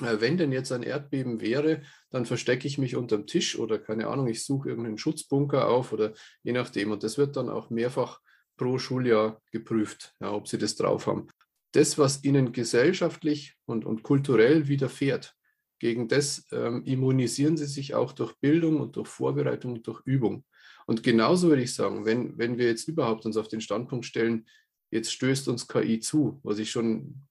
Äh, 0.00 0.20
wenn 0.20 0.38
denn 0.38 0.52
jetzt 0.52 0.70
ein 0.72 0.84
Erdbeben 0.84 1.40
wäre, 1.40 1.82
dann 2.10 2.26
verstecke 2.26 2.68
ich 2.68 2.78
mich 2.78 2.94
unterm 2.94 3.26
Tisch 3.26 3.58
oder 3.58 3.78
keine 3.78 4.06
Ahnung, 4.06 4.28
ich 4.28 4.44
suche 4.44 4.70
irgendeinen 4.70 4.98
Schutzbunker 4.98 5.68
auf 5.68 5.92
oder 5.92 6.14
je 6.42 6.52
nachdem. 6.52 6.92
Und 6.92 7.02
das 7.02 7.18
wird 7.18 7.36
dann 7.36 7.50
auch 7.50 7.70
mehrfach 7.70 8.20
pro 8.56 8.78
Schuljahr 8.78 9.40
geprüft, 9.50 10.14
ja, 10.20 10.32
ob 10.32 10.46
Sie 10.46 10.58
das 10.58 10.76
drauf 10.76 11.06
haben. 11.06 11.26
Das, 11.72 11.98
was 11.98 12.24
Ihnen 12.24 12.52
gesellschaftlich 12.52 13.56
und, 13.64 13.84
und 13.84 14.02
kulturell 14.02 14.68
widerfährt, 14.68 15.34
gegen 15.80 16.06
das 16.06 16.46
ähm, 16.52 16.84
immunisieren 16.84 17.56
sie 17.56 17.66
sich 17.66 17.94
auch 17.94 18.12
durch 18.12 18.34
Bildung 18.36 18.80
und 18.80 18.94
durch 18.94 19.08
Vorbereitung 19.08 19.72
und 19.72 19.86
durch 19.86 20.00
Übung. 20.04 20.44
Und 20.86 21.02
genauso 21.02 21.48
würde 21.48 21.62
ich 21.62 21.74
sagen, 21.74 22.04
wenn, 22.04 22.38
wenn 22.38 22.58
wir 22.58 22.66
jetzt 22.66 22.86
überhaupt 22.86 23.26
uns 23.26 23.36
auf 23.36 23.48
den 23.48 23.60
Standpunkt 23.60 24.06
stellen, 24.06 24.46
jetzt 24.90 25.12
stößt 25.12 25.48
uns 25.48 25.66
KI 25.66 25.98
zu, 26.00 26.38
was 26.42 26.58
ich 26.58 26.70
schon 26.70 27.26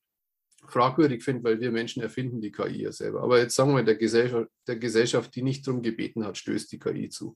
fragwürdig 0.68 1.24
finde, 1.24 1.44
weil 1.44 1.60
wir 1.60 1.72
Menschen 1.72 2.02
erfinden 2.02 2.42
die 2.42 2.52
KI 2.52 2.84
ja 2.84 2.92
selber. 2.92 3.22
Aber 3.22 3.40
jetzt 3.40 3.56
sagen 3.56 3.76
wir, 3.76 3.84
der 3.84 3.96
Gesellschaft, 3.96 4.50
der 4.68 4.78
Gesellschaft 4.78 5.36
die 5.36 5.42
nicht 5.42 5.66
darum 5.68 5.82
gebeten 5.82 6.26
hat, 6.26 6.38
stößt 6.38 6.72
die 6.72 6.80
KI 6.80 7.10
zu. 7.10 7.36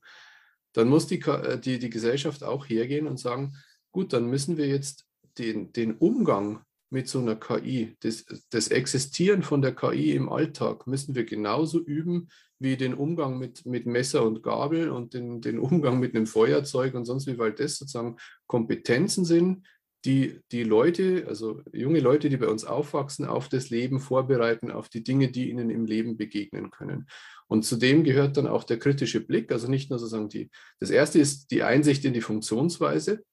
Dann 0.73 0.87
muss 0.87 1.07
die, 1.07 1.21
äh, 1.21 1.59
die, 1.59 1.79
die 1.79 1.89
Gesellschaft 1.89 2.43
auch 2.43 2.67
hergehen 2.67 3.07
und 3.07 3.19
sagen, 3.19 3.55
gut, 3.91 4.13
dann 4.13 4.29
müssen 4.29 4.57
wir 4.57 4.67
jetzt 4.67 5.05
den, 5.37 5.71
den 5.73 5.95
Umgang 5.97 6.63
mit 6.93 7.09
so 7.09 7.19
einer 7.19 7.35
KI. 7.35 7.95
Das, 8.01 8.25
das 8.49 8.69
Existieren 8.69 9.43
von 9.43 9.61
der 9.61 9.75
KI 9.75 10.13
im 10.13 10.29
Alltag 10.29 10.87
müssen 10.87 11.15
wir 11.15 11.25
genauso 11.25 11.79
üben 11.79 12.29
wie 12.59 12.77
den 12.77 12.93
Umgang 12.93 13.39
mit, 13.39 13.65
mit 13.65 13.85
Messer 13.85 14.25
und 14.25 14.43
Gabel 14.43 14.89
und 14.89 15.13
den, 15.13 15.41
den 15.41 15.59
Umgang 15.59 15.99
mit 15.99 16.15
einem 16.15 16.27
Feuerzeug 16.27 16.93
und 16.93 17.05
sonst 17.05 17.27
wie, 17.27 17.37
weil 17.37 17.51
das 17.51 17.75
sozusagen 17.77 18.17
Kompetenzen 18.47 19.25
sind, 19.25 19.67
die 20.05 20.39
die 20.51 20.63
Leute, 20.63 21.25
also 21.27 21.61
junge 21.71 21.99
Leute, 21.99 22.29
die 22.29 22.37
bei 22.37 22.47
uns 22.47 22.65
aufwachsen, 22.65 23.25
auf 23.25 23.49
das 23.49 23.69
Leben 23.69 23.99
vorbereiten, 23.99 24.71
auf 24.71 24.89
die 24.89 25.03
Dinge, 25.03 25.29
die 25.29 25.49
ihnen 25.49 25.69
im 25.69 25.85
Leben 25.85 26.17
begegnen 26.17 26.71
können. 26.71 27.07
Und 27.47 27.63
zudem 27.63 28.03
gehört 28.03 28.37
dann 28.37 28.47
auch 28.47 28.63
der 28.63 28.79
kritische 28.79 29.21
Blick, 29.21 29.51
also 29.51 29.67
nicht 29.67 29.89
nur 29.89 29.99
sozusagen 29.99 30.29
die, 30.29 30.49
das 30.79 30.89
erste 30.89 31.19
ist 31.19 31.51
die 31.51 31.63
Einsicht 31.63 32.05
in 32.05 32.13
die 32.13 32.21
Funktionsweise, 32.21 33.23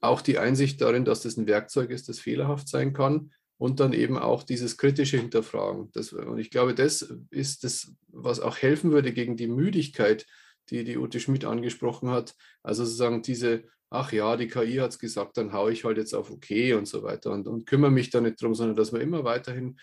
auch 0.00 0.20
die 0.20 0.38
Einsicht 0.38 0.80
darin, 0.80 1.04
dass 1.04 1.22
das 1.22 1.36
ein 1.36 1.46
Werkzeug 1.46 1.90
ist, 1.90 2.08
das 2.08 2.18
fehlerhaft 2.18 2.68
sein 2.68 2.92
kann. 2.92 3.32
und 3.60 3.80
dann 3.80 3.92
eben 3.92 4.16
auch 4.16 4.44
dieses 4.44 4.76
kritische 4.76 5.16
Hinterfragen. 5.16 5.90
Das, 5.92 6.12
und 6.12 6.38
ich 6.38 6.50
glaube, 6.50 6.76
das 6.76 7.12
ist 7.30 7.64
das, 7.64 7.92
was 8.06 8.38
auch 8.38 8.56
helfen 8.56 8.92
würde 8.92 9.12
gegen 9.12 9.36
die 9.36 9.48
Müdigkeit, 9.48 10.26
die 10.70 10.84
die 10.84 10.96
Ute 10.96 11.18
Schmidt 11.18 11.44
angesprochen 11.44 12.08
hat. 12.10 12.36
Also 12.62 12.84
sozusagen 12.84 13.20
diese, 13.22 13.64
ach 13.90 14.12
ja, 14.12 14.36
die 14.36 14.46
KI 14.46 14.76
hat 14.76 14.92
es 14.92 14.98
gesagt, 15.00 15.36
dann 15.38 15.52
haue 15.52 15.72
ich 15.72 15.84
halt 15.84 15.96
jetzt 15.98 16.14
auf 16.14 16.30
OK 16.30 16.76
und 16.76 16.86
so 16.86 17.02
weiter 17.02 17.32
und, 17.32 17.48
und 17.48 17.66
kümmere 17.66 17.90
mich 17.90 18.10
da 18.10 18.20
nicht 18.20 18.40
drum, 18.40 18.54
sondern 18.54 18.76
dass 18.76 18.92
man 18.92 19.00
immer 19.00 19.24
weiterhin 19.24 19.76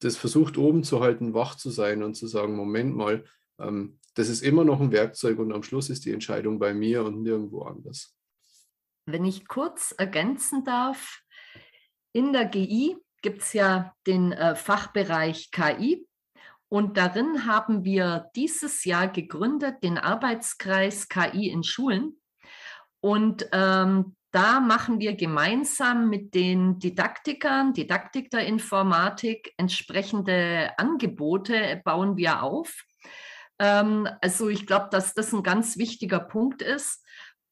das 0.00 0.16
versucht 0.16 0.58
oben 0.58 0.84
zu 0.84 1.00
halten, 1.00 1.34
wach 1.34 1.56
zu 1.56 1.70
sein 1.70 2.02
und 2.02 2.14
zu 2.14 2.26
sagen, 2.26 2.54
Moment 2.54 2.94
mal, 2.94 3.24
ähm, 3.58 3.98
das 4.14 4.28
ist 4.28 4.42
immer 4.42 4.64
noch 4.64 4.80
ein 4.80 4.92
Werkzeug 4.92 5.38
und 5.38 5.52
am 5.52 5.62
Schluss 5.62 5.90
ist 5.90 6.04
die 6.04 6.12
Entscheidung 6.12 6.58
bei 6.58 6.74
mir 6.74 7.04
und 7.04 7.22
nirgendwo 7.22 7.62
anders. 7.62 8.15
Wenn 9.06 9.24
ich 9.24 9.46
kurz 9.46 9.94
ergänzen 9.96 10.64
darf, 10.64 11.20
in 12.12 12.32
der 12.32 12.44
GI 12.46 12.96
gibt 13.22 13.42
es 13.42 13.52
ja 13.52 13.94
den 14.06 14.32
äh, 14.32 14.56
Fachbereich 14.56 15.50
KI 15.52 16.06
und 16.68 16.96
darin 16.96 17.46
haben 17.46 17.84
wir 17.84 18.30
dieses 18.34 18.84
Jahr 18.84 19.06
gegründet 19.08 19.84
den 19.84 19.98
Arbeitskreis 19.98 21.08
KI 21.08 21.48
in 21.48 21.62
Schulen. 21.62 22.20
Und 23.00 23.46
ähm, 23.52 24.16
da 24.32 24.58
machen 24.58 24.98
wir 24.98 25.14
gemeinsam 25.14 26.08
mit 26.08 26.34
den 26.34 26.80
Didaktikern, 26.80 27.72
Didaktik 27.72 28.30
der 28.30 28.46
Informatik, 28.46 29.54
entsprechende 29.56 30.72
Angebote 30.78 31.80
bauen 31.84 32.16
wir 32.16 32.42
auf. 32.42 32.82
Ähm, 33.60 34.08
also 34.20 34.48
ich 34.48 34.66
glaube, 34.66 34.88
dass 34.90 35.14
das 35.14 35.32
ein 35.32 35.44
ganz 35.44 35.78
wichtiger 35.78 36.20
Punkt 36.20 36.62
ist. 36.62 37.05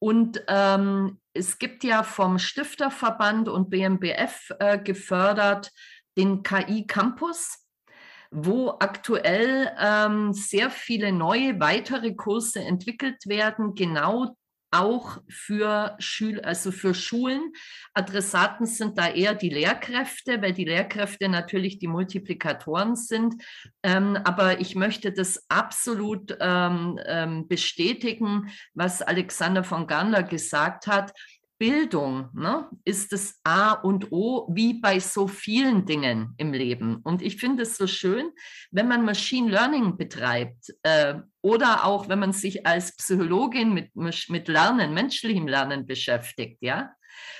Und 0.05 0.44
ähm, 0.48 1.18
es 1.32 1.59
gibt 1.59 1.82
ja 1.82 2.02
vom 2.02 2.38
Stifterverband 2.38 3.48
und 3.48 3.70
BMBF 3.70 4.50
äh, 4.59 4.78
gefördert 4.78 5.72
den 6.18 6.42
KI 6.42 6.86
Campus 6.86 7.64
wo 8.36 8.70
aktuell 8.80 9.70
ähm, 9.78 10.32
sehr 10.32 10.68
viele 10.68 11.12
neue 11.12 11.61
weitere 11.61 12.14
Kurse 12.14 12.61
entwickelt 12.61 13.28
werden, 13.28 13.76
genau 13.76 14.36
auch 14.75 15.18
für 15.29 15.97
Schül 15.99 16.41
also 16.41 16.72
für 16.72 16.95
Schulen. 16.95 17.53
Adressaten 17.95 18.66
sind 18.66 18.99
da 18.99 19.09
eher 19.09 19.35
die 19.35 19.49
Lehrkräfte, 19.49 20.43
weil 20.43 20.53
die 20.53 20.64
Lehrkräfte 20.64 21.29
natürlich 21.29 21.79
die 21.79 21.89
Multiplikatoren 21.89 22.97
sind. 22.97 23.35
Ähm, 23.83 24.18
aber 24.25 24.61
ich 24.61 24.75
möchte 24.75 25.12
das 25.12 25.45
absolut 25.49 26.37
ähm, 26.41 26.99
ähm, 27.07 27.49
bestätigen, 27.49 28.51
was 28.75 29.03
Alexander 29.03 29.64
von 29.64 29.87
Gander 29.87 30.22
gesagt 30.22 30.87
hat. 30.87 31.12
Bildung 31.59 32.30
ne, 32.34 32.68
ist 32.84 33.12
das 33.12 33.40
A 33.44 33.72
und 33.72 34.11
O, 34.11 34.48
wie 34.52 34.74
bei 34.74 34.98
so 34.98 35.28
vielen 35.28 35.86
Dingen 35.86 36.34
im 36.36 36.52
Leben. 36.52 36.96
Und 36.96 37.22
ich 37.22 37.36
finde 37.36 37.62
es 37.62 37.76
so 37.76 37.86
schön, 37.86 38.30
wenn 38.70 38.88
man 38.88 39.05
Machine 39.05 39.50
Learning 39.50 39.96
betreibt 39.96 40.74
äh, 40.82 41.14
oder 41.42 41.84
auch 41.84 42.09
wenn 42.09 42.18
man 42.18 42.32
sich 42.32 42.66
als 42.66 42.96
Psychologin 42.96 43.72
mit, 43.72 43.94
mit 43.94 44.48
Lernen, 44.48 44.94
menschlichem 44.94 45.46
Lernen 45.46 45.86
beschäftigt, 45.86 46.59
ja. 46.61 46.92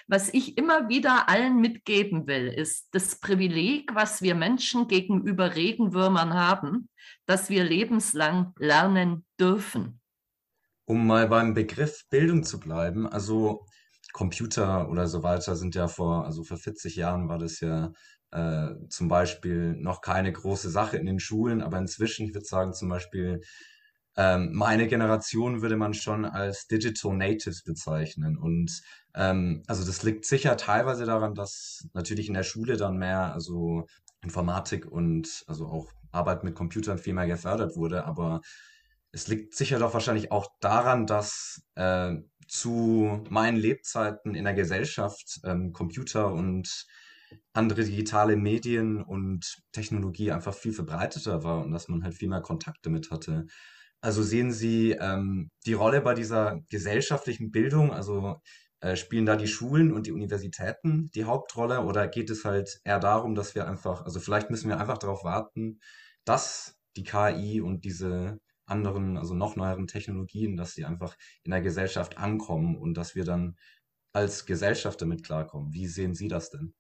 Was 0.07 0.33
ich 0.33 0.57
immer 0.59 0.89
wieder 0.89 1.29
allen 1.29 1.61
mitgeben 1.61 2.27
will, 2.27 2.47
ist 2.49 2.89
das 2.93 3.19
Privileg, 3.19 3.95
was 3.95 4.23
wir 4.23 4.35
Menschen 4.35 4.87
gegenüber 4.87 5.57
Regenwürmern 5.57 6.35
haben, 6.35 6.89
dass 7.27 7.51
wir 7.51 7.65
lebenslang 7.65 8.53
lernen 8.59 9.25
dürfen. 9.41 10.01
Um 10.85 11.07
mal 11.07 11.27
beim 11.29 11.55
Begriff 11.55 12.05
Bildung 12.11 12.45
zu 12.45 12.61
bleiben, 12.61 13.07
also 13.07 13.67
Computer 14.15 14.89
oder 14.89 15.09
so 15.09 15.23
weiter 15.25 15.57
sind 15.57 15.75
ja 15.75 15.89
vor, 15.89 16.25
also 16.25 16.45
vor 16.45 16.57
40 16.57 16.95
Jahren 16.95 17.29
war 17.29 17.39
das 17.39 17.59
ja 17.61 17.93
äh, 18.31 18.71
zum 18.89 19.09
Beispiel 19.09 19.75
noch 19.77 20.01
keine 20.01 20.33
große 20.33 20.71
Sache 20.71 20.97
in 20.97 21.07
den 21.07 21.19
Schulen, 21.19 21.61
aber 21.61 21.79
inzwischen, 21.79 22.25
ich 22.25 22.33
würde 22.33 22.47
sagen, 22.47 22.73
zum 22.73 22.89
Beispiel 22.89 23.41
ähm, 24.17 24.51
meine 24.53 24.87
Generation 24.87 25.63
würde 25.63 25.77
man 25.77 25.95
schon 25.95 26.25
als 26.25 26.69
Digital 26.69 27.17
Natives 27.17 27.65
bezeichnen. 27.65 28.39
Und 28.39 28.81
ähm, 29.17 29.65
also 29.67 29.85
das 29.85 30.05
liegt 30.05 30.27
sicher 30.27 30.57
teilweise 30.57 31.07
daran, 31.07 31.35
dass 31.35 31.89
natürlich 31.93 32.29
in 32.29 32.35
der 32.35 32.45
Schule 32.45 32.77
dann 32.77 32.97
mehr, 32.97 33.35
also 33.35 33.87
Informatik 34.23 34.87
und 34.87 35.43
also 35.49 35.67
auch 35.67 35.91
Arbeit 36.13 36.45
mit 36.45 36.55
Computern 36.55 36.99
viel 36.99 37.15
mehr 37.15 37.27
gefördert 37.27 37.75
wurde, 37.75 38.05
aber 38.05 38.41
es 39.15 39.29
liegt 39.29 39.55
sicher 39.55 39.79
doch 39.79 39.95
wahrscheinlich 39.95 40.33
auch 40.33 40.49
daran, 40.61 41.07
dass 41.07 41.63
äh, 41.77 42.15
zu 42.49 43.25
meinen 43.31 43.57
Lebzeiten 43.57 44.35
in 44.35 44.45
der 44.45 44.55
Gesellschaft 44.55 45.41
ähm, 45.45 45.73
Computer 45.73 46.33
und 46.33 46.87
andere 47.53 47.85
digitale 47.85 48.37
Medien 48.37 49.03
und 49.03 49.63
Technologie 49.73 50.33
einfach 50.33 50.55
viel 50.55 50.73
verbreiteter 50.73 51.45
war 51.45 51.65
und 51.65 51.73
dass 51.73 51.89
man 51.89 52.05
halt 52.05 52.15
viel 52.15 52.29
mehr 52.29 52.43
Kontakt 52.43 52.87
damit 52.87 53.11
hatte. 53.11 53.47
Also 54.01 54.23
sehen 54.23 54.53
Sie 54.53 54.93
ähm, 54.93 55.51
die 55.67 55.73
Rolle 55.73 56.01
bei 56.01 56.15
dieser 56.15 56.61
gesellschaftlichen 56.69 57.51
Bildung, 57.51 57.93
also 57.93 58.37
äh, 58.81 58.97
spielen 58.97 59.25
da 59.25 59.37
die 59.37 59.47
Schulen 59.47 59.93
und 59.93 60.07
die 60.07 60.13
Universitäten 60.13 61.11
die 61.15 61.25
Hauptrolle 61.25 61.81
oder 61.81 62.07
geht 62.07 62.29
es 62.29 62.45
halt 62.45 62.81
eher 62.85 63.01
darum, 63.01 63.35
dass 63.35 63.55
wir 63.55 63.67
einfach, 63.67 64.05
also 64.05 64.21
vielleicht 64.21 64.51
müssen 64.51 64.69
wir 64.69 64.79
einfach 64.79 64.99
darauf 64.99 65.25
warten, 65.25 65.81
dass 66.27 66.77
die 66.97 67.05
KI 67.05 67.61
und 67.63 67.85
diese 67.85 68.39
anderen, 68.67 69.17
also 69.17 69.35
noch 69.35 69.57
neueren 69.57 69.87
Technologien, 69.87 70.57
dass 70.57 70.73
sie 70.73 70.85
einfach 70.85 71.17
in 71.43 71.51
der 71.51 71.61
Gesellschaft 71.61 72.19
ankommen 72.19 72.77
und 72.77 72.95
dass 72.95 73.15
wir 73.15 73.25
dann 73.25 73.57
als 74.13 74.47
Gesellschaft 74.47 75.03
damit 75.03 75.25
klarkommen. 75.25 75.73
Wie 75.73 75.87
sehen 75.87 76.15
Sie 76.15 76.29
das 76.29 76.51
denn? 76.51 76.75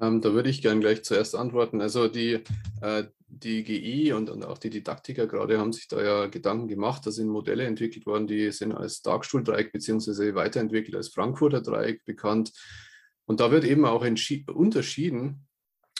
Ähm, 0.00 0.20
da 0.20 0.32
würde 0.32 0.48
ich 0.48 0.62
gerne 0.62 0.80
gleich 0.80 1.02
zuerst 1.02 1.34
antworten. 1.34 1.80
Also 1.80 2.06
die, 2.08 2.44
äh, 2.80 3.04
die 3.26 3.64
GI 3.64 4.12
und, 4.12 4.30
und 4.30 4.44
auch 4.44 4.58
die 4.58 4.70
Didaktiker 4.70 5.26
gerade 5.26 5.58
haben 5.58 5.72
sich 5.72 5.88
da 5.88 6.02
ja 6.02 6.26
Gedanken 6.26 6.68
gemacht. 6.68 7.04
Da 7.04 7.10
sind 7.10 7.28
Modelle 7.28 7.64
entwickelt 7.64 8.06
worden, 8.06 8.26
die 8.28 8.50
sind 8.52 8.72
als 8.72 9.02
Darkstuhl-Dreieck 9.02 9.72
beziehungsweise 9.72 10.34
weiterentwickelt 10.34 10.94
als 10.94 11.08
Frankfurter 11.08 11.60
Dreieck 11.60 12.04
bekannt. 12.04 12.52
Und 13.26 13.40
da 13.40 13.50
wird 13.50 13.64
eben 13.64 13.84
auch 13.84 14.06
unterschieden 14.46 15.46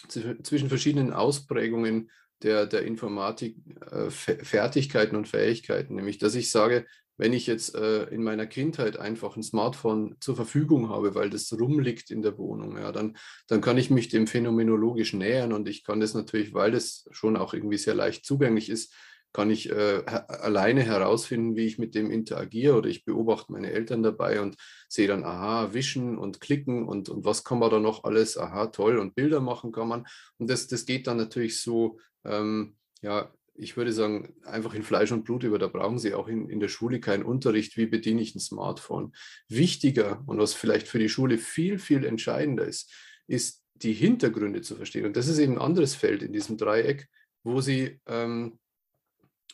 zwischen 0.08 0.68
verschiedenen 0.68 1.12
Ausprägungen 1.12 2.10
der, 2.42 2.66
der 2.66 2.82
Informatik 2.82 3.56
äh, 3.90 4.10
Fertigkeiten 4.10 5.16
und 5.16 5.28
Fähigkeiten. 5.28 5.94
Nämlich, 5.94 6.18
dass 6.18 6.34
ich 6.34 6.50
sage, 6.50 6.86
wenn 7.18 7.32
ich 7.32 7.46
jetzt 7.46 7.74
äh, 7.74 8.04
in 8.04 8.22
meiner 8.22 8.46
Kindheit 8.46 8.96
einfach 8.96 9.36
ein 9.36 9.42
Smartphone 9.42 10.16
zur 10.20 10.36
Verfügung 10.36 10.88
habe, 10.88 11.14
weil 11.14 11.30
das 11.30 11.52
rumliegt 11.52 12.10
in 12.10 12.22
der 12.22 12.38
Wohnung, 12.38 12.78
ja, 12.78 12.92
dann, 12.92 13.16
dann 13.48 13.60
kann 13.60 13.76
ich 13.76 13.90
mich 13.90 14.08
dem 14.08 14.28
phänomenologisch 14.28 15.12
nähern 15.14 15.52
und 15.52 15.68
ich 15.68 15.84
kann 15.84 16.00
das 16.00 16.14
natürlich, 16.14 16.54
weil 16.54 16.70
das 16.70 17.08
schon 17.10 17.36
auch 17.36 17.54
irgendwie 17.54 17.76
sehr 17.76 17.94
leicht 17.94 18.24
zugänglich 18.24 18.70
ist, 18.70 18.94
kann 19.32 19.50
ich 19.50 19.70
äh, 19.70 20.02
alleine 20.06 20.82
herausfinden, 20.82 21.56
wie 21.56 21.66
ich 21.66 21.78
mit 21.78 21.94
dem 21.94 22.10
interagiere 22.10 22.76
oder 22.76 22.88
ich 22.88 23.04
beobachte 23.04 23.52
meine 23.52 23.70
Eltern 23.70 24.02
dabei 24.02 24.40
und 24.40 24.56
sehe 24.88 25.08
dann, 25.08 25.24
aha, 25.24 25.72
wischen 25.74 26.18
und 26.18 26.40
klicken 26.40 26.86
und, 26.88 27.08
und 27.08 27.24
was 27.24 27.44
kann 27.44 27.58
man 27.58 27.70
da 27.70 27.78
noch 27.78 28.04
alles, 28.04 28.38
aha, 28.38 28.66
toll 28.68 28.98
und 28.98 29.14
Bilder 29.14 29.40
machen 29.40 29.72
kann 29.72 29.88
man. 29.88 30.06
Und 30.38 30.48
das, 30.50 30.66
das 30.66 30.86
geht 30.86 31.06
dann 31.06 31.18
natürlich 31.18 31.60
so, 31.60 31.98
ähm, 32.24 32.76
ja, 33.02 33.32
ich 33.54 33.76
würde 33.76 33.92
sagen, 33.92 34.34
einfach 34.44 34.72
in 34.74 34.84
Fleisch 34.84 35.10
und 35.10 35.24
Blut 35.24 35.42
über. 35.42 35.58
Da 35.58 35.66
brauchen 35.66 35.98
Sie 35.98 36.14
auch 36.14 36.28
in, 36.28 36.48
in 36.48 36.60
der 36.60 36.68
Schule 36.68 37.00
keinen 37.00 37.24
Unterricht, 37.24 37.76
wie 37.76 37.86
bediene 37.86 38.22
ich 38.22 38.34
ein 38.34 38.40
Smartphone. 38.40 39.12
Wichtiger 39.48 40.22
und 40.26 40.38
was 40.38 40.54
vielleicht 40.54 40.86
für 40.86 41.00
die 41.00 41.08
Schule 41.08 41.38
viel, 41.38 41.78
viel 41.78 42.04
entscheidender 42.04 42.64
ist, 42.64 42.92
ist 43.26 43.64
die 43.74 43.92
Hintergründe 43.92 44.62
zu 44.62 44.76
verstehen. 44.76 45.06
Und 45.06 45.16
das 45.16 45.28
ist 45.28 45.38
eben 45.38 45.54
ein 45.54 45.60
anderes 45.60 45.94
Feld 45.94 46.22
in 46.22 46.32
diesem 46.32 46.56
Dreieck, 46.56 47.08
wo 47.42 47.60
Sie 47.60 48.00
ähm, 48.06 48.58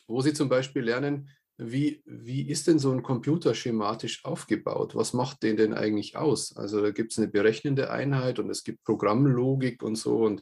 wo 0.07 0.21
Sie 0.21 0.33
zum 0.33 0.49
Beispiel 0.49 0.83
lernen, 0.83 1.29
wie, 1.57 2.01
wie 2.05 2.49
ist 2.49 2.67
denn 2.67 2.79
so 2.79 2.91
ein 2.91 3.01
Computer 3.01 3.53
schematisch 3.53 4.25
aufgebaut? 4.25 4.93
Was 4.93 5.13
macht 5.13 5.41
den 5.43 5.55
denn 5.55 5.73
eigentlich 5.73 6.17
aus? 6.17 6.55
Also 6.57 6.81
da 6.81 6.91
gibt 6.91 7.13
es 7.13 7.17
eine 7.17 7.29
berechnende 7.29 7.91
Einheit 7.91 8.39
und 8.39 8.49
es 8.49 8.63
gibt 8.63 8.83
Programmlogik 8.83 9.81
und 9.81 9.95
so 9.95 10.17
und 10.17 10.41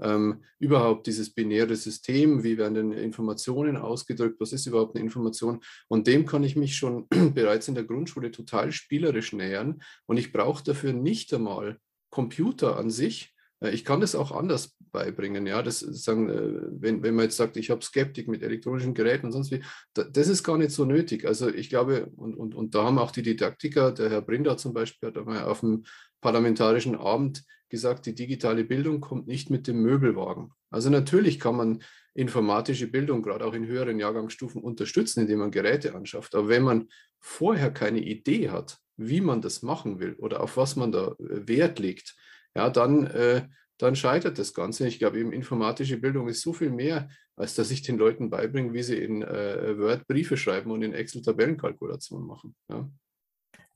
ähm, 0.00 0.42
überhaupt 0.58 1.06
dieses 1.06 1.32
binäre 1.32 1.76
System, 1.76 2.42
wie 2.42 2.58
werden 2.58 2.74
denn 2.74 2.92
Informationen 2.92 3.76
ausgedrückt, 3.76 4.40
was 4.40 4.52
ist 4.52 4.66
überhaupt 4.66 4.96
eine 4.96 5.04
Information? 5.04 5.60
Und 5.88 6.06
dem 6.06 6.26
kann 6.26 6.42
ich 6.42 6.56
mich 6.56 6.76
schon 6.76 7.06
bereits 7.34 7.68
in 7.68 7.74
der 7.74 7.84
Grundschule 7.84 8.30
total 8.30 8.72
spielerisch 8.72 9.32
nähern 9.32 9.82
und 10.06 10.16
ich 10.16 10.32
brauche 10.32 10.64
dafür 10.64 10.92
nicht 10.92 11.32
einmal 11.32 11.78
Computer 12.10 12.76
an 12.76 12.90
sich, 12.90 13.33
ich 13.72 13.84
kann 13.84 14.00
das 14.00 14.14
auch 14.14 14.32
anders 14.32 14.76
beibringen. 14.92 15.46
Ja, 15.46 15.62
das 15.62 15.80
sagen, 15.80 16.28
äh, 16.28 16.60
wenn, 16.80 17.02
wenn 17.02 17.14
man 17.14 17.24
jetzt 17.24 17.36
sagt, 17.36 17.56
ich 17.56 17.70
habe 17.70 17.82
Skeptik 17.82 18.28
mit 18.28 18.42
elektronischen 18.42 18.94
Geräten 18.94 19.26
und 19.26 19.32
sonst 19.32 19.50
wie, 19.50 19.62
das 19.94 20.28
ist 20.28 20.42
gar 20.42 20.58
nicht 20.58 20.70
so 20.70 20.84
nötig. 20.84 21.26
Also 21.26 21.48
ich 21.48 21.68
glaube, 21.68 22.06
und, 22.16 22.34
und, 22.34 22.54
und 22.54 22.74
da 22.74 22.84
haben 22.84 22.98
auch 22.98 23.10
die 23.10 23.22
Didaktiker, 23.22 23.92
der 23.92 24.10
Herr 24.10 24.22
Brinder 24.22 24.56
zum 24.56 24.72
Beispiel, 24.72 25.08
hat 25.08 25.18
einmal 25.18 25.44
auf 25.44 25.60
dem 25.60 25.84
parlamentarischen 26.20 26.96
Abend 26.96 27.44
gesagt, 27.68 28.06
die 28.06 28.14
digitale 28.14 28.64
Bildung 28.64 29.00
kommt 29.00 29.26
nicht 29.26 29.50
mit 29.50 29.66
dem 29.66 29.82
Möbelwagen. 29.82 30.52
Also 30.70 30.90
natürlich 30.90 31.40
kann 31.40 31.56
man 31.56 31.82
informatische 32.14 32.86
Bildung 32.86 33.22
gerade 33.22 33.44
auch 33.44 33.54
in 33.54 33.66
höheren 33.66 33.98
Jahrgangsstufen 33.98 34.62
unterstützen, 34.62 35.20
indem 35.20 35.40
man 35.40 35.50
Geräte 35.50 35.94
anschafft. 35.94 36.34
Aber 36.34 36.48
wenn 36.48 36.62
man 36.62 36.88
vorher 37.20 37.72
keine 37.72 38.00
Idee 38.00 38.50
hat, 38.50 38.78
wie 38.96 39.20
man 39.20 39.40
das 39.40 39.62
machen 39.62 39.98
will 39.98 40.14
oder 40.14 40.40
auf 40.40 40.56
was 40.56 40.76
man 40.76 40.92
da 40.92 41.08
äh, 41.18 41.48
Wert 41.48 41.78
legt, 41.78 42.14
ja, 42.56 42.70
dann, 42.70 43.06
äh, 43.06 43.46
dann 43.78 43.96
scheitert 43.96 44.38
das 44.38 44.54
Ganze. 44.54 44.86
Ich 44.86 44.98
glaube, 44.98 45.18
eben 45.18 45.32
informatische 45.32 45.98
Bildung 45.98 46.28
ist 46.28 46.42
so 46.42 46.52
viel 46.52 46.70
mehr, 46.70 47.08
als 47.36 47.54
dass 47.54 47.70
ich 47.70 47.82
den 47.82 47.98
Leuten 47.98 48.30
beibringe, 48.30 48.72
wie 48.72 48.82
sie 48.82 48.98
in 48.98 49.22
äh, 49.22 49.76
Word 49.78 50.06
Briefe 50.06 50.36
schreiben 50.36 50.70
und 50.70 50.82
in 50.82 50.94
Excel 50.94 51.22
Tabellenkalkulationen 51.22 52.26
machen. 52.26 52.54
Ja. 52.70 52.88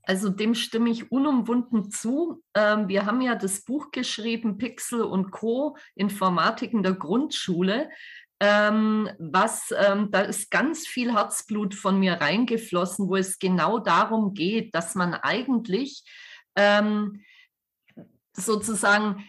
Also 0.08 0.30
dem 0.30 0.54
stimme 0.54 0.88
ich 0.88 1.12
unumwunden 1.12 1.90
zu. 1.90 2.42
Ähm, 2.54 2.88
wir 2.88 3.04
haben 3.04 3.20
ja 3.20 3.34
das 3.34 3.64
Buch 3.64 3.90
geschrieben, 3.90 4.56
Pixel 4.56 5.02
und 5.02 5.30
Co. 5.32 5.76
Informatik 5.96 6.72
in 6.72 6.82
der 6.82 6.94
Grundschule. 6.94 7.90
Ähm, 8.40 9.10
was, 9.18 9.74
ähm, 9.76 10.10
da 10.10 10.20
ist 10.20 10.50
ganz 10.50 10.86
viel 10.86 11.12
Herzblut 11.12 11.74
von 11.74 11.98
mir 11.98 12.14
reingeflossen, 12.14 13.08
wo 13.08 13.16
es 13.16 13.38
genau 13.38 13.80
darum 13.80 14.32
geht, 14.32 14.74
dass 14.74 14.94
man 14.94 15.12
eigentlich 15.12 16.04
ähm, 16.56 17.20
sozusagen 18.32 19.24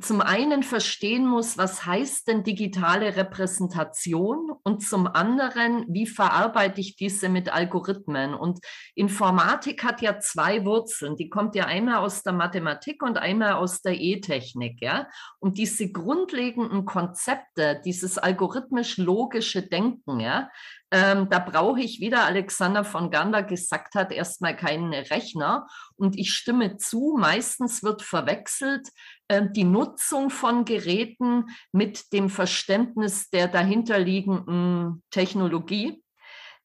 zum 0.00 0.22
einen 0.22 0.62
verstehen 0.62 1.26
muss, 1.26 1.58
was 1.58 1.84
heißt 1.84 2.26
denn 2.26 2.44
digitale 2.44 3.14
Repräsentation 3.14 4.50
und 4.62 4.82
zum 4.82 5.06
anderen, 5.06 5.84
wie 5.86 6.06
verarbeite 6.06 6.80
ich 6.80 6.96
diese 6.96 7.28
mit 7.28 7.52
Algorithmen? 7.52 8.32
Und 8.32 8.60
Informatik 8.94 9.84
hat 9.84 10.00
ja 10.00 10.18
zwei 10.18 10.64
Wurzeln. 10.64 11.16
Die 11.16 11.28
kommt 11.28 11.54
ja 11.54 11.66
einmal 11.66 11.96
aus 11.96 12.22
der 12.22 12.32
Mathematik 12.32 13.02
und 13.02 13.18
einmal 13.18 13.54
aus 13.54 13.82
der 13.82 14.00
E-Technik. 14.00 14.80
Ja? 14.80 15.08
Und 15.40 15.58
diese 15.58 15.92
grundlegenden 15.92 16.86
Konzepte, 16.86 17.82
dieses 17.84 18.16
algorithmisch-logische 18.16 19.68
Denken, 19.68 20.20
ja, 20.20 20.48
ähm, 20.94 21.30
da 21.30 21.38
brauche 21.38 21.80
ich, 21.80 22.00
wie 22.00 22.10
der 22.10 22.26
Alexander 22.26 22.84
von 22.84 23.10
Gander 23.10 23.42
gesagt 23.42 23.94
hat, 23.94 24.12
erstmal 24.12 24.54
keinen 24.54 24.92
Rechner. 24.92 25.66
Und 25.96 26.18
ich 26.18 26.34
stimme 26.34 26.76
zu, 26.76 27.16
meistens 27.18 27.82
wird 27.82 28.02
verwechselt 28.02 28.88
äh, 29.28 29.42
die 29.50 29.64
Nutzung 29.64 30.28
von 30.28 30.66
Geräten 30.66 31.46
mit 31.72 32.12
dem 32.12 32.28
Verständnis 32.28 33.30
der 33.30 33.48
dahinterliegenden 33.48 35.02
Technologie. 35.10 36.04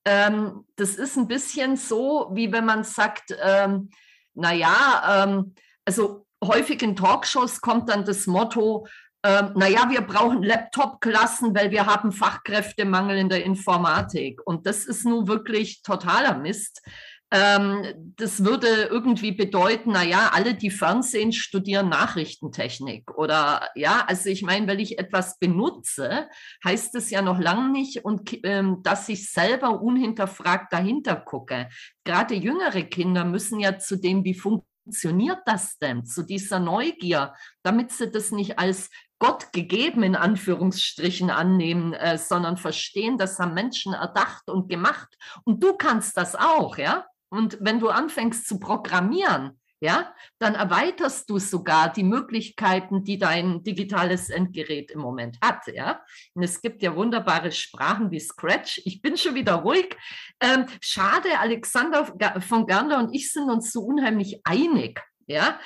Ähm, 0.04 0.66
das 0.76 0.96
ist 0.96 1.16
ein 1.16 1.30
bisschen 1.30 1.78
so, 1.78 2.30
wie 2.34 2.52
wenn 2.52 2.66
man 2.66 2.84
sagt, 2.84 3.34
ähm, 3.42 3.92
naja, 4.34 5.24
ähm, 5.24 5.56
also 5.86 6.28
häufig 6.44 6.82
in 6.82 6.98
Talkshows 6.98 7.62
kommt 7.62 7.88
dann 7.88 8.04
das 8.04 8.28
Motto, 8.28 8.88
ähm, 9.24 9.51
naja, 9.55 9.89
wir 9.89 10.01
brauchen 10.01 10.43
Laptop-Klassen, 10.43 11.55
weil 11.55 11.72
wir 11.72 11.86
haben 11.86 12.11
Fachkräftemangel 12.11 13.18
in 13.18 13.30
der 13.30 13.43
Informatik. 13.43 14.41
Und 14.45 14.65
das 14.65 14.86
ist 14.86 15.05
nun 15.05 15.28
wirklich 15.28 15.82
totaler 15.82 16.38
Mist. 16.38 16.82
Ähm, 17.30 18.13
das 18.15 18.45
würde 18.45 18.68
irgendwie 18.89 19.34
bedeuten, 19.34 19.91
naja, 19.91 20.32
alle, 20.34 20.53
die 20.53 20.70
Fernsehen 20.70 21.34
studieren 21.34 21.89
Nachrichtentechnik. 21.89 23.18
Oder 23.18 23.68
ja, 23.76 24.05
also 24.07 24.30
ich 24.30 24.43
meine, 24.43 24.68
wenn 24.68 24.80
ich 24.80 24.97
etwas 24.97 25.38
benutze, 25.38 26.30
heißt 26.63 26.95
es 26.95 27.09
ja 27.09 27.22
noch 27.22 27.39
lange 27.39 27.70
nicht, 27.70 28.05
und, 28.05 28.32
ähm, 28.43 28.82
dass 28.84 29.09
ich 29.09 29.30
selber 29.30 29.82
unhinterfragt 29.82 30.72
dahinter 30.72 31.18
gucke. 31.18 31.68
Gerade 32.05 32.34
jüngere 32.34 32.84
Kinder 32.84 33.26
müssen 33.26 33.59
ja 33.59 33.78
zu 33.78 33.97
dem, 33.97 34.24
wie 34.24 34.34
funktioniert 34.34 35.39
das 35.45 35.78
denn, 35.80 36.05
zu 36.05 36.24
dieser 36.24 36.59
Neugier, 36.59 37.34
damit 37.61 37.91
sie 37.91 38.09
das 38.09 38.32
nicht 38.32 38.57
als 38.57 38.89
Gott 39.20 39.51
gegeben 39.51 40.03
in 40.03 40.15
Anführungsstrichen 40.15 41.30
annehmen, 41.30 41.93
äh, 41.93 42.18
sondern 42.18 42.57
verstehen, 42.57 43.18
das 43.18 43.39
haben 43.39 43.53
Menschen 43.53 43.93
erdacht 43.93 44.49
und 44.49 44.70
gemacht. 44.70 45.18
Und 45.43 45.63
du 45.63 45.74
kannst 45.74 46.18
das 46.18 46.36
auch, 46.36 46.78
ja? 46.78 47.05
Und 47.30 47.57
wenn 47.59 47.80
du 47.80 47.89
anfängst 47.89 48.47
zu 48.47 48.59
programmieren, 48.59 49.59
ja, 49.80 50.11
dann 50.39 50.55
erweiterst 50.55 51.30
du 51.30 51.38
sogar 51.38 51.91
die 51.93 52.03
Möglichkeiten, 52.03 53.03
die 53.03 53.20
dein 53.20 53.63
digitales 53.63 54.30
Endgerät 54.30 54.89
im 54.91 54.99
Moment 55.01 55.38
hat, 55.41 55.68
ja. 55.68 56.01
Und 56.34 56.43
es 56.43 56.61
gibt 56.61 56.82
ja 56.82 56.95
wunderbare 56.95 57.51
Sprachen 57.51 58.09
wie 58.09 58.20
Scratch. 58.20 58.82
Ich 58.86 59.01
bin 59.01 59.18
schon 59.18 59.36
wieder 59.36 59.55
ruhig. 59.55 59.95
Ähm, 60.39 60.65
schade, 60.82 61.39
Alexander 61.39 62.05
von 62.41 62.65
Gerner 62.65 62.97
und 62.99 63.13
ich 63.13 63.32
sind 63.32 63.49
uns 63.49 63.72
so 63.72 63.82
unheimlich 63.82 64.41
einig. 64.43 65.01
Ja, 65.30 65.60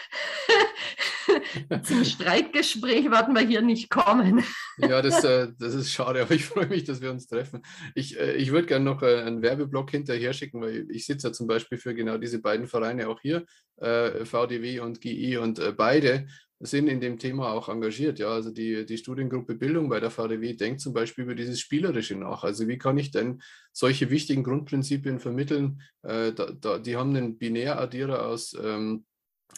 zum 1.83 2.03
Streitgespräch 2.03 3.11
werden 3.11 3.35
wir 3.35 3.43
hier 3.43 3.61
nicht 3.61 3.91
kommen. 3.91 4.43
ja, 4.79 5.03
das, 5.03 5.23
äh, 5.23 5.49
das 5.59 5.75
ist 5.75 5.91
schade, 5.91 6.23
aber 6.23 6.31
ich 6.31 6.45
freue 6.45 6.65
mich, 6.65 6.83
dass 6.83 6.99
wir 6.99 7.11
uns 7.11 7.27
treffen. 7.27 7.61
Ich, 7.93 8.19
äh, 8.19 8.33
ich 8.33 8.51
würde 8.51 8.67
gerne 8.67 8.85
noch 8.85 9.03
äh, 9.03 9.21
einen 9.21 9.43
Werbeblock 9.43 9.91
hinterher 9.91 10.33
schicken, 10.33 10.61
weil 10.61 10.87
ich 10.89 11.05
sitze 11.05 11.27
ja 11.27 11.33
zum 11.33 11.45
Beispiel 11.45 11.77
für 11.77 11.93
genau 11.93 12.17
diese 12.17 12.41
beiden 12.41 12.65
Vereine 12.65 13.07
auch 13.07 13.21
hier, 13.21 13.45
äh, 13.77 14.25
VDW 14.25 14.79
und 14.79 14.99
GI, 14.99 15.37
und 15.37 15.59
äh, 15.59 15.71
beide 15.71 16.25
sind 16.59 16.87
in 16.87 16.99
dem 16.99 17.19
Thema 17.19 17.51
auch 17.51 17.69
engagiert. 17.69 18.17
Ja, 18.17 18.29
also 18.29 18.49
die, 18.49 18.85
die 18.85 18.97
Studiengruppe 18.97 19.55
Bildung 19.55 19.89
bei 19.89 19.99
der 19.99 20.11
VDW 20.11 20.53
denkt 20.53 20.81
zum 20.81 20.93
Beispiel 20.93 21.25
über 21.25 21.35
dieses 21.35 21.59
Spielerische 21.59 22.15
nach. 22.15 22.43
Also 22.43 22.67
wie 22.67 22.77
kann 22.77 22.97
ich 22.97 23.11
denn 23.11 23.41
solche 23.73 24.09
wichtigen 24.09 24.43
Grundprinzipien 24.43 25.19
vermitteln? 25.19 25.81
Äh, 26.03 26.33
da, 26.33 26.51
da, 26.51 26.79
die 26.79 26.95
haben 26.95 27.15
einen 27.15 27.37
Binäraddierer 27.37 28.25
aus 28.25 28.55
ähm, 28.63 29.05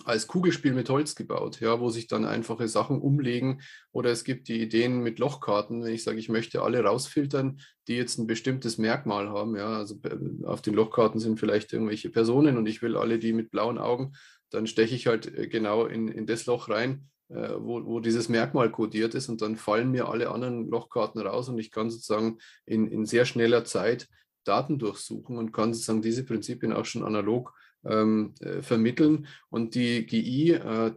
als 0.05 0.27
Kugelspiel 0.27 0.73
mit 0.73 0.89
Holz 0.89 1.15
gebaut, 1.15 1.59
ja, 1.59 1.79
wo 1.79 1.89
sich 1.89 2.07
dann 2.07 2.25
einfache 2.25 2.67
Sachen 2.67 2.99
umlegen. 2.99 3.61
Oder 3.91 4.11
es 4.11 4.23
gibt 4.23 4.47
die 4.47 4.61
Ideen 4.61 4.99
mit 4.99 5.19
Lochkarten, 5.19 5.83
wenn 5.83 5.93
ich 5.93 6.03
sage, 6.03 6.19
ich 6.19 6.29
möchte 6.29 6.61
alle 6.61 6.83
rausfiltern, 6.83 7.59
die 7.87 7.95
jetzt 7.95 8.17
ein 8.17 8.27
bestimmtes 8.27 8.77
Merkmal 8.77 9.29
haben. 9.29 9.55
Ja, 9.55 9.77
also 9.77 9.95
äh, 10.03 10.45
auf 10.45 10.61
den 10.61 10.73
Lochkarten 10.73 11.19
sind 11.19 11.39
vielleicht 11.39 11.73
irgendwelche 11.73 12.09
Personen 12.09 12.57
und 12.57 12.67
ich 12.67 12.81
will 12.81 12.97
alle 12.97 13.19
die 13.19 13.33
mit 13.33 13.51
blauen 13.51 13.77
Augen, 13.77 14.13
dann 14.49 14.67
steche 14.67 14.95
ich 14.95 15.07
halt 15.07 15.25
äh, 15.37 15.47
genau 15.47 15.85
in, 15.85 16.07
in 16.07 16.25
das 16.25 16.45
Loch 16.45 16.69
rein, 16.69 17.09
äh, 17.29 17.53
wo, 17.57 17.85
wo 17.85 17.99
dieses 17.99 18.29
Merkmal 18.29 18.71
kodiert 18.71 19.15
ist 19.15 19.29
und 19.29 19.41
dann 19.41 19.55
fallen 19.55 19.91
mir 19.91 20.09
alle 20.09 20.29
anderen 20.29 20.67
Lochkarten 20.69 21.21
raus 21.21 21.49
und 21.49 21.57
ich 21.59 21.71
kann 21.71 21.89
sozusagen 21.89 22.39
in, 22.65 22.87
in 22.87 23.05
sehr 23.05 23.25
schneller 23.25 23.65
Zeit 23.65 24.07
Daten 24.43 24.77
durchsuchen 24.77 25.37
und 25.37 25.53
kann 25.53 25.73
sozusagen 25.73 26.01
diese 26.01 26.25
Prinzipien 26.25 26.73
auch 26.73 26.85
schon 26.85 27.03
analog 27.03 27.53
ähm, 27.86 28.34
äh, 28.39 28.61
vermitteln. 28.61 29.27
Und 29.49 29.75
die 29.75 30.05
GI, 30.05 30.51
äh, 30.51 30.91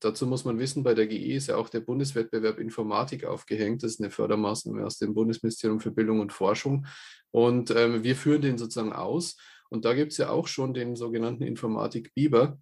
dazu 0.00 0.26
muss 0.26 0.44
man 0.44 0.58
wissen, 0.58 0.82
bei 0.82 0.94
der 0.94 1.06
GI 1.06 1.34
ist 1.34 1.48
ja 1.48 1.56
auch 1.56 1.68
der 1.68 1.80
Bundeswettbewerb 1.80 2.58
Informatik 2.58 3.24
aufgehängt. 3.24 3.82
Das 3.82 3.92
ist 3.92 4.00
eine 4.00 4.10
Fördermaßnahme 4.10 4.84
aus 4.84 4.98
dem 4.98 5.14
Bundesministerium 5.14 5.80
für 5.80 5.90
Bildung 5.90 6.20
und 6.20 6.32
Forschung. 6.32 6.86
Und 7.30 7.70
ähm, 7.70 8.02
wir 8.04 8.16
führen 8.16 8.42
den 8.42 8.58
sozusagen 8.58 8.92
aus. 8.92 9.36
Und 9.70 9.84
da 9.84 9.94
gibt 9.94 10.12
es 10.12 10.18
ja 10.18 10.30
auch 10.30 10.48
schon 10.48 10.74
den 10.74 10.96
sogenannten 10.96 11.44
Informatik 11.44 12.12
Biber, 12.14 12.58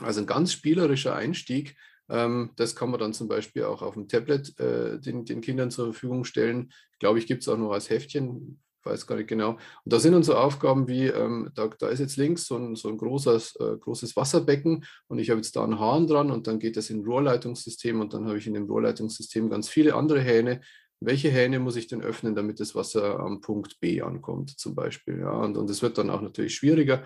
also 0.00 0.20
ein 0.20 0.26
ganz 0.26 0.52
spielerischer 0.52 1.14
Einstieg. 1.14 1.76
Ähm, 2.08 2.52
das 2.56 2.74
kann 2.74 2.90
man 2.90 3.00
dann 3.00 3.12
zum 3.12 3.28
Beispiel 3.28 3.64
auch 3.64 3.82
auf 3.82 3.94
dem 3.94 4.08
Tablet 4.08 4.58
äh, 4.58 4.98
den, 4.98 5.24
den 5.24 5.40
Kindern 5.40 5.70
zur 5.70 5.92
Verfügung 5.92 6.24
stellen. 6.24 6.72
Glaube 7.00 7.18
ich, 7.18 7.26
gibt 7.26 7.42
es 7.42 7.48
auch 7.48 7.58
noch 7.58 7.72
als 7.72 7.90
Heftchen 7.90 8.60
weiß 8.88 9.06
gar 9.06 9.16
nicht 9.16 9.28
genau. 9.28 9.50
Und 9.52 9.92
da 9.92 10.00
sind 10.00 10.14
unsere 10.14 10.40
Aufgaben 10.40 10.88
wie, 10.88 11.06
ähm, 11.06 11.50
da, 11.54 11.68
da, 11.68 11.88
ist 11.88 12.00
jetzt 12.00 12.16
links 12.16 12.46
so 12.46 12.56
ein, 12.56 12.74
so 12.76 12.88
ein 12.88 12.96
großes, 12.96 13.56
äh, 13.56 13.76
großes 13.78 14.16
Wasserbecken 14.16 14.84
und 15.08 15.18
ich 15.18 15.30
habe 15.30 15.38
jetzt 15.38 15.54
da 15.56 15.64
einen 15.64 15.78
Hahn 15.78 16.06
dran 16.06 16.30
und 16.30 16.46
dann 16.46 16.58
geht 16.58 16.76
das 16.76 16.90
in 16.90 17.00
ein 17.00 17.04
Rohrleitungssystem 17.04 18.00
und 18.00 18.14
dann 18.14 18.26
habe 18.26 18.38
ich 18.38 18.46
in 18.46 18.54
dem 18.54 18.64
Rohrleitungssystem 18.64 19.50
ganz 19.50 19.68
viele 19.68 19.94
andere 19.94 20.20
Hähne. 20.20 20.60
Welche 21.00 21.30
Hähne 21.30 21.60
muss 21.60 21.76
ich 21.76 21.86
denn 21.86 22.02
öffnen, 22.02 22.34
damit 22.34 22.58
das 22.58 22.74
Wasser 22.74 23.20
am 23.20 23.40
Punkt 23.40 23.78
B 23.80 24.02
ankommt, 24.02 24.58
zum 24.58 24.74
Beispiel? 24.74 25.20
Ja, 25.20 25.30
und, 25.30 25.56
und 25.56 25.70
das 25.70 25.82
wird 25.82 25.96
dann 25.96 26.10
auch 26.10 26.22
natürlich 26.22 26.54
schwieriger. 26.56 27.04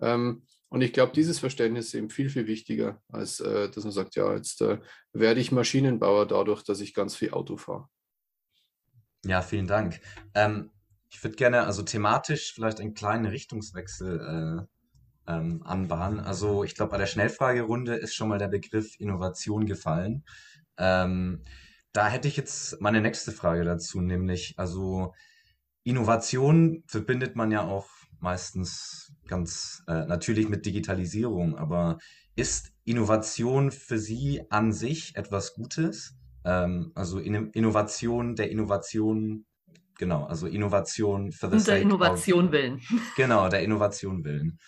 Ähm, 0.00 0.42
und 0.74 0.80
ich 0.80 0.92
glaube, 0.92 1.12
dieses 1.12 1.38
Verständnis 1.38 1.86
ist 1.86 1.94
eben 1.94 2.10
viel, 2.10 2.28
viel 2.30 2.46
wichtiger, 2.46 3.00
als 3.12 3.38
äh, 3.40 3.70
dass 3.70 3.84
man 3.84 3.92
sagt, 3.92 4.16
ja, 4.16 4.34
jetzt 4.34 4.60
äh, 4.60 4.78
werde 5.12 5.40
ich 5.40 5.52
Maschinenbauer 5.52 6.26
dadurch, 6.26 6.64
dass 6.64 6.80
ich 6.80 6.94
ganz 6.94 7.14
viel 7.14 7.30
Auto 7.30 7.56
fahre. 7.56 7.88
Ja, 9.24 9.40
vielen 9.40 9.66
Dank. 9.66 10.00
Ähm, 10.34 10.70
ich 11.14 11.22
würde 11.22 11.36
gerne 11.36 11.62
also 11.62 11.82
thematisch 11.82 12.52
vielleicht 12.54 12.80
einen 12.80 12.92
kleinen 12.92 13.26
Richtungswechsel 13.26 14.66
äh, 15.28 15.32
ähm, 15.32 15.62
anbahnen. 15.62 16.18
Also 16.18 16.64
ich 16.64 16.74
glaube, 16.74 16.90
bei 16.90 16.98
der 16.98 17.06
Schnellfragerunde 17.06 17.94
ist 17.94 18.14
schon 18.14 18.28
mal 18.28 18.38
der 18.38 18.48
Begriff 18.48 18.98
Innovation 18.98 19.64
gefallen. 19.64 20.24
Ähm, 20.76 21.44
da 21.92 22.08
hätte 22.08 22.26
ich 22.26 22.36
jetzt 22.36 22.80
meine 22.80 23.00
nächste 23.00 23.30
Frage 23.30 23.62
dazu, 23.62 24.00
nämlich 24.00 24.54
also 24.56 25.14
Innovation 25.84 26.82
verbindet 26.88 27.36
man 27.36 27.52
ja 27.52 27.62
auch 27.62 27.86
meistens 28.18 29.12
ganz 29.28 29.84
äh, 29.86 30.06
natürlich 30.06 30.48
mit 30.48 30.66
Digitalisierung, 30.66 31.56
aber 31.56 31.98
ist 32.34 32.72
Innovation 32.84 33.70
für 33.70 33.98
Sie 33.98 34.42
an 34.50 34.72
sich 34.72 35.14
etwas 35.14 35.54
Gutes? 35.54 36.16
Ähm, 36.44 36.90
also 36.96 37.20
in 37.20 37.50
Innovation 37.50 38.34
der 38.34 38.50
Innovation 38.50 39.46
genau, 39.96 40.24
also 40.24 40.46
Innovation 40.46 41.32
für 41.32 41.50
the 41.50 41.64
Der 41.64 41.80
Innovation 41.80 42.46
of, 42.46 42.52
willen. 42.52 42.80
Genau, 43.16 43.48
der 43.48 43.62
Innovation 43.62 44.24
willen. 44.24 44.58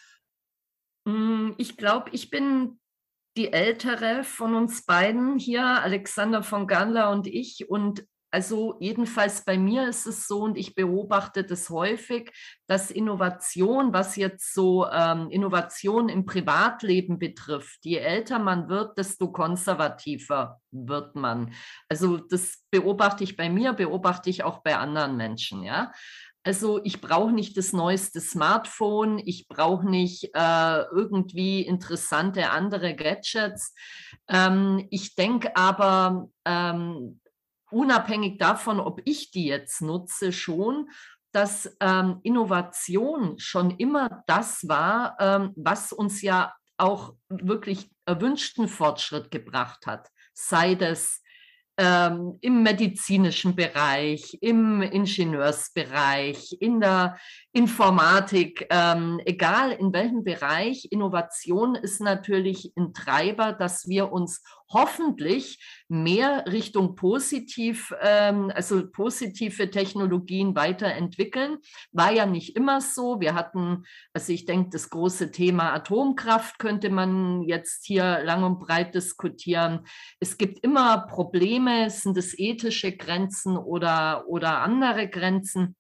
Mm, 1.07 1.53
ich 1.59 1.77
glaube, 1.77 2.11
ich 2.13 2.31
bin 2.31 2.79
die 3.37 3.53
ältere 3.53 4.25
von 4.25 4.55
uns 4.55 4.85
beiden 4.85 5.39
hier, 5.39 5.65
Alexander 5.65 6.43
von 6.43 6.67
Gandler 6.67 7.11
und 7.11 7.27
ich. 7.27 7.69
Und 7.69 8.07
also 8.31 8.77
jedenfalls 8.81 9.45
bei 9.45 9.57
mir 9.57 9.89
ist 9.89 10.07
es 10.07 10.27
so 10.27 10.43
und 10.43 10.57
ich 10.57 10.75
beobachte 10.75 11.45
das 11.45 11.71
häufig, 11.71 12.33
dass 12.67 12.91
Innovation, 12.91 13.93
was 13.93 14.17
jetzt 14.17 14.53
so 14.53 14.87
ähm, 14.91 15.31
Innovation 15.31 16.09
im 16.09 16.27
Privatleben 16.27 17.19
betrifft, 17.19 17.85
je 17.85 17.99
älter 17.99 18.39
man 18.39 18.69
wird, 18.69 18.99
desto 18.99 19.31
konservativer 19.31 20.61
wird 20.71 21.15
man. 21.15 21.55
Also 21.89 22.17
das 22.17 22.65
beobachte 22.71 23.25
ich 23.25 23.37
bei 23.37 23.49
mir, 23.49 23.73
beobachte 23.73 24.29
ich 24.29 24.43
auch 24.45 24.63
bei 24.63 24.77
anderen 24.77 25.17
Menschen, 25.17 25.63
ja. 25.63 25.93
Also 26.47 26.81
ich 26.85 27.01
brauche 27.01 27.33
nicht 27.33 27.57
das 27.57 27.73
neueste 27.73 28.21
Smartphone, 28.21 29.19
ich 29.19 29.49
brauche 29.49 29.89
nicht 29.89 30.31
äh, 30.33 30.83
irgendwie 30.93 31.63
interessante 31.63 32.51
andere 32.51 32.95
Gadgets. 32.95 33.75
Ähm, 34.29 34.87
ich 34.91 35.17
denke 35.17 35.57
aber, 35.57 36.29
ähm, 36.45 37.21
unabhängig 37.71 38.39
davon, 38.39 38.81
ob 38.81 39.01
ich 39.05 39.31
die 39.31 39.47
jetzt 39.47 39.83
nutze, 39.83 40.33
schon, 40.33 40.89
dass 41.33 41.77
ähm, 41.81 42.21
Innovation 42.23 43.39
schon 43.39 43.73
immer 43.73 44.23
das 44.27 44.67
war, 44.69 45.17
ähm, 45.21 45.53
was 45.57 45.93
uns 45.93 46.23
ja 46.23 46.55
auch 46.79 47.15
wirklich 47.29 47.91
erwünschten 48.07 48.69
Fortschritt 48.69 49.31
gebracht 49.31 49.87
hat. 49.87 50.09
Sei 50.33 50.75
das 50.75 51.23
ähm, 51.79 52.39
im 52.41 52.63
medizinischen 52.63 53.55
Bereich, 53.55 54.39
im 54.41 54.81
Ingenieursbereich, 54.81 56.57
in 56.59 56.81
der 56.81 57.19
Informatik, 57.53 58.67
ähm, 58.71 59.21
egal 59.27 59.73
in 59.73 59.93
welchem 59.93 60.25
Bereich, 60.25 60.89
Innovation 60.91 61.75
ist 61.75 62.01
natürlich 62.01 62.73
ein 62.77 62.95
Treiber, 62.95 63.53
dass 63.53 63.89
wir 63.89 64.11
uns 64.11 64.43
hoffentlich 64.69 65.65
mehr 65.89 66.45
Richtung 66.47 66.97
positiv, 66.97 67.95
ähm, 68.01 68.51
also 68.55 68.91
positive 68.91 69.71
Technologien 69.71 70.57
weiterentwickeln. 70.57 71.59
War 71.93 72.13
ja 72.13 72.27
nicht 72.27 72.57
immer 72.57 72.81
so. 72.81 73.21
Wir 73.21 73.35
hatten, 73.35 73.85
also 74.13 74.33
ich 74.33 74.45
denke, 74.45 74.71
das 74.71 74.91
große 74.91 75.31
Thema 75.31 75.73
Atomkraft 75.73 76.59
könnte 76.59 76.91
man 76.91 77.43
jetzt 77.43 77.85
hier 77.87 78.23
lang 78.25 78.43
und 78.45 78.59
breit 78.59 78.95
diskutieren. 78.95 79.87
Es 80.21 80.37
gibt 80.39 80.65
immer 80.65 81.07
Probleme, 81.07 81.91
sind 81.91 82.17
es 82.17 82.39
ethische 82.39 82.97
Grenzen 82.97 83.57
oder, 83.57 84.25
oder 84.29 84.63
andere 84.63 85.09
Grenzen 85.09 85.77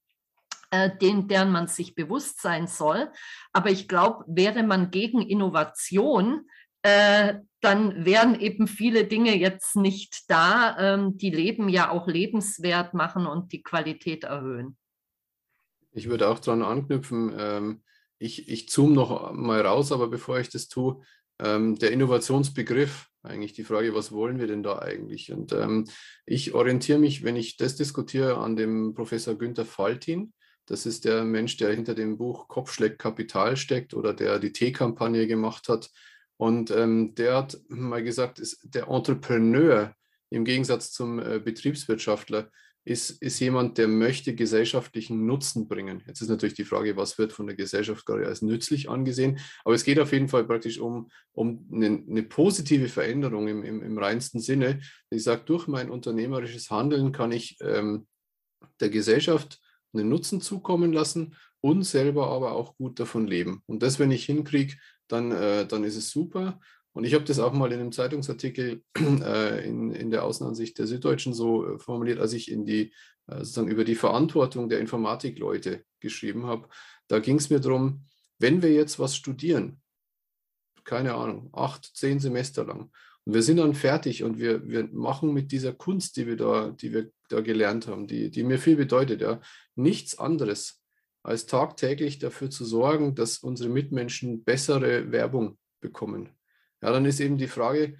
äh, 0.70 0.90
den, 0.96 1.28
deren 1.28 1.50
man 1.50 1.68
sich 1.68 1.94
bewusst 1.94 2.40
sein 2.40 2.66
soll. 2.66 3.10
Aber 3.52 3.70
ich 3.70 3.88
glaube, 3.88 4.24
wäre 4.26 4.62
man 4.62 4.90
gegen 4.90 5.22
Innovation, 5.22 6.48
äh, 6.82 7.34
dann 7.66 8.04
wären 8.04 8.38
eben 8.38 8.68
viele 8.68 9.06
Dinge 9.06 9.36
jetzt 9.36 9.74
nicht 9.74 10.30
da, 10.30 10.76
ähm, 10.78 11.18
die 11.18 11.30
Leben 11.30 11.68
ja 11.68 11.90
auch 11.90 12.06
lebenswert 12.06 12.94
machen 12.94 13.26
und 13.26 13.52
die 13.52 13.62
Qualität 13.62 14.22
erhöhen. 14.22 14.76
Ich 15.90 16.08
würde 16.08 16.28
auch 16.28 16.38
daran 16.38 16.62
anknüpfen, 16.62 17.34
ähm, 17.36 17.82
ich, 18.18 18.48
ich 18.48 18.68
zoome 18.68 18.94
noch 18.94 19.32
mal 19.32 19.60
raus, 19.62 19.90
aber 19.90 20.08
bevor 20.08 20.38
ich 20.38 20.48
das 20.48 20.68
tue, 20.68 21.02
ähm, 21.40 21.76
der 21.76 21.90
Innovationsbegriff, 21.90 23.08
eigentlich 23.24 23.52
die 23.52 23.64
Frage, 23.64 23.94
was 23.94 24.12
wollen 24.12 24.38
wir 24.38 24.46
denn 24.46 24.62
da 24.62 24.78
eigentlich? 24.78 25.32
Und 25.32 25.52
ähm, 25.52 25.86
ich 26.24 26.54
orientiere 26.54 27.00
mich, 27.00 27.24
wenn 27.24 27.34
ich 27.34 27.56
das 27.56 27.74
diskutiere, 27.74 28.38
an 28.38 28.54
dem 28.54 28.94
Professor 28.94 29.34
Günther 29.34 29.64
Faltin. 29.64 30.32
Das 30.66 30.86
ist 30.86 31.04
der 31.04 31.24
Mensch, 31.24 31.56
der 31.56 31.74
hinter 31.74 31.96
dem 31.96 32.16
Buch 32.16 32.46
Kopfschlägt 32.46 33.00
Kapital 33.00 33.56
steckt 33.56 33.92
oder 33.92 34.14
der 34.14 34.38
die 34.38 34.52
T-Kampagne 34.52 35.26
gemacht 35.26 35.68
hat 35.68 35.90
und 36.36 36.70
ähm, 36.70 37.14
der 37.14 37.36
hat 37.36 37.58
mal 37.68 38.02
gesagt, 38.02 38.38
ist 38.38 38.60
der 38.62 38.88
Entrepreneur 38.88 39.94
im 40.30 40.44
Gegensatz 40.44 40.92
zum 40.92 41.18
äh, 41.18 41.38
Betriebswirtschaftler 41.38 42.50
ist, 42.86 43.10
ist 43.20 43.40
jemand, 43.40 43.78
der 43.78 43.88
möchte 43.88 44.34
gesellschaftlichen 44.34 45.26
Nutzen 45.26 45.66
bringen. 45.66 46.04
Jetzt 46.06 46.20
ist 46.20 46.28
natürlich 46.28 46.54
die 46.54 46.64
Frage, 46.64 46.96
was 46.96 47.18
wird 47.18 47.32
von 47.32 47.48
der 47.48 47.56
Gesellschaft 47.56 48.06
gerade 48.06 48.26
als 48.26 48.42
nützlich 48.42 48.88
angesehen. 48.88 49.40
Aber 49.64 49.74
es 49.74 49.82
geht 49.82 49.98
auf 49.98 50.12
jeden 50.12 50.28
Fall 50.28 50.44
praktisch 50.44 50.78
um, 50.78 51.10
um 51.32 51.68
eine, 51.72 52.04
eine 52.08 52.22
positive 52.22 52.88
Veränderung 52.88 53.48
im, 53.48 53.64
im, 53.64 53.82
im 53.82 53.98
reinsten 53.98 54.40
Sinne. 54.40 54.80
Ich 55.10 55.24
sage, 55.24 55.42
durch 55.44 55.66
mein 55.66 55.90
unternehmerisches 55.90 56.70
Handeln 56.70 57.10
kann 57.10 57.32
ich 57.32 57.56
ähm, 57.60 58.06
der 58.78 58.90
Gesellschaft 58.90 59.60
einen 59.92 60.08
Nutzen 60.08 60.40
zukommen 60.40 60.92
lassen 60.92 61.34
und 61.60 61.82
selber 61.82 62.28
aber 62.28 62.52
auch 62.52 62.76
gut 62.76 63.00
davon 63.00 63.26
leben. 63.26 63.62
Und 63.66 63.82
das, 63.82 63.98
wenn 63.98 64.12
ich 64.12 64.26
hinkriege, 64.26 64.76
dann, 65.08 65.32
äh, 65.32 65.66
dann 65.66 65.84
ist 65.84 65.96
es 65.96 66.10
super. 66.10 66.60
Und 66.92 67.04
ich 67.04 67.14
habe 67.14 67.24
das 67.24 67.38
auch 67.38 67.52
mal 67.52 67.72
in 67.72 67.80
einem 67.80 67.92
Zeitungsartikel 67.92 68.82
äh, 68.98 69.68
in, 69.68 69.90
in 69.90 70.10
der 70.10 70.24
Außenansicht 70.24 70.78
der 70.78 70.86
Süddeutschen 70.86 71.34
so 71.34 71.74
äh, 71.74 71.78
formuliert, 71.78 72.18
als 72.18 72.32
ich 72.32 72.50
in 72.50 72.64
die, 72.64 72.92
äh, 73.26 73.38
sozusagen 73.38 73.68
über 73.68 73.84
die 73.84 73.94
Verantwortung 73.94 74.68
der 74.68 74.80
Informatikleute 74.80 75.84
geschrieben 76.00 76.46
habe. 76.46 76.68
Da 77.08 77.18
ging 77.18 77.36
es 77.36 77.50
mir 77.50 77.60
darum, 77.60 78.04
wenn 78.38 78.62
wir 78.62 78.72
jetzt 78.72 78.98
was 78.98 79.14
studieren, 79.14 79.80
keine 80.84 81.14
Ahnung, 81.14 81.50
acht, 81.52 81.84
zehn 81.94 82.20
Semester 82.20 82.64
lang, 82.64 82.90
und 83.26 83.34
wir 83.34 83.42
sind 83.42 83.56
dann 83.56 83.74
fertig 83.74 84.22
und 84.22 84.38
wir, 84.38 84.68
wir 84.68 84.88
machen 84.92 85.34
mit 85.34 85.50
dieser 85.50 85.72
Kunst, 85.72 86.16
die 86.16 86.26
wir 86.28 86.36
da, 86.36 86.70
die 86.70 86.94
wir 86.94 87.10
da 87.28 87.40
gelernt 87.40 87.88
haben, 87.88 88.06
die, 88.06 88.30
die 88.30 88.44
mir 88.44 88.58
viel 88.58 88.76
bedeutet, 88.76 89.20
ja, 89.20 89.40
nichts 89.74 90.16
anderes 90.16 90.80
als 91.26 91.46
tagtäglich 91.46 92.20
dafür 92.20 92.50
zu 92.50 92.64
sorgen, 92.64 93.16
dass 93.16 93.38
unsere 93.38 93.68
Mitmenschen 93.68 94.44
bessere 94.44 95.10
Werbung 95.10 95.58
bekommen. 95.80 96.30
Ja, 96.80 96.92
dann 96.92 97.04
ist 97.04 97.18
eben 97.18 97.36
die 97.36 97.48
Frage, 97.48 97.98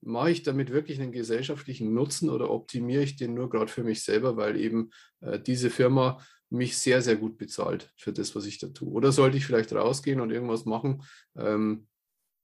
mache 0.00 0.32
ich 0.32 0.42
damit 0.42 0.72
wirklich 0.72 1.00
einen 1.00 1.12
gesellschaftlichen 1.12 1.94
Nutzen 1.94 2.30
oder 2.30 2.50
optimiere 2.50 3.04
ich 3.04 3.14
den 3.14 3.34
nur 3.34 3.48
gerade 3.48 3.70
für 3.70 3.84
mich 3.84 4.02
selber, 4.02 4.36
weil 4.36 4.56
eben 4.56 4.90
äh, 5.20 5.38
diese 5.38 5.70
Firma 5.70 6.20
mich 6.50 6.76
sehr, 6.76 7.00
sehr 7.00 7.14
gut 7.14 7.38
bezahlt 7.38 7.92
für 7.96 8.12
das, 8.12 8.34
was 8.34 8.44
ich 8.44 8.58
da 8.58 8.66
tue? 8.66 8.90
Oder 8.90 9.12
sollte 9.12 9.36
ich 9.36 9.46
vielleicht 9.46 9.72
rausgehen 9.72 10.20
und 10.20 10.32
irgendwas 10.32 10.64
machen, 10.64 11.04
ähm, 11.36 11.86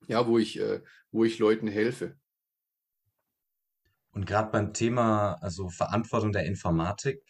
ja, 0.06 0.28
wo 0.28 0.38
ich, 0.38 0.60
äh, 0.60 0.80
wo 1.10 1.24
ich 1.24 1.40
Leuten 1.40 1.66
helfe? 1.66 2.16
Und 4.12 4.26
gerade 4.26 4.52
beim 4.52 4.72
Thema, 4.72 5.34
also 5.40 5.68
Verantwortung 5.68 6.30
der 6.30 6.46
Informatik, 6.46 7.20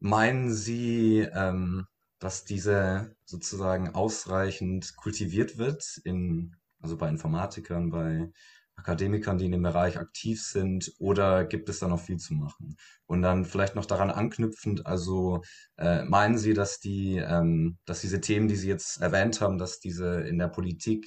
Meinen 0.00 0.52
Sie, 0.52 1.20
ähm, 1.20 1.86
dass 2.18 2.44
diese 2.44 3.14
sozusagen 3.24 3.94
ausreichend 3.94 4.96
kultiviert 4.96 5.58
wird, 5.58 6.00
in, 6.04 6.56
also 6.80 6.96
bei 6.96 7.08
Informatikern, 7.08 7.90
bei 7.90 8.30
Akademikern, 8.76 9.38
die 9.38 9.46
in 9.46 9.52
dem 9.52 9.62
Bereich 9.62 9.98
aktiv 9.98 10.42
sind, 10.42 10.92
oder 10.98 11.44
gibt 11.44 11.68
es 11.68 11.78
da 11.78 11.88
noch 11.88 12.00
viel 12.00 12.16
zu 12.18 12.34
machen? 12.34 12.76
Und 13.06 13.22
dann 13.22 13.44
vielleicht 13.44 13.76
noch 13.76 13.86
daran 13.86 14.10
anknüpfend, 14.10 14.86
also 14.86 15.42
äh, 15.76 16.04
meinen 16.04 16.38
Sie, 16.38 16.54
dass 16.54 16.80
die, 16.80 17.16
ähm, 17.16 17.78
dass 17.84 18.00
diese 18.00 18.20
Themen, 18.20 18.48
die 18.48 18.56
Sie 18.56 18.68
jetzt 18.68 19.00
erwähnt 19.00 19.40
haben, 19.40 19.58
dass 19.58 19.80
diese 19.80 20.22
in 20.22 20.38
der 20.38 20.48
Politik 20.48 21.06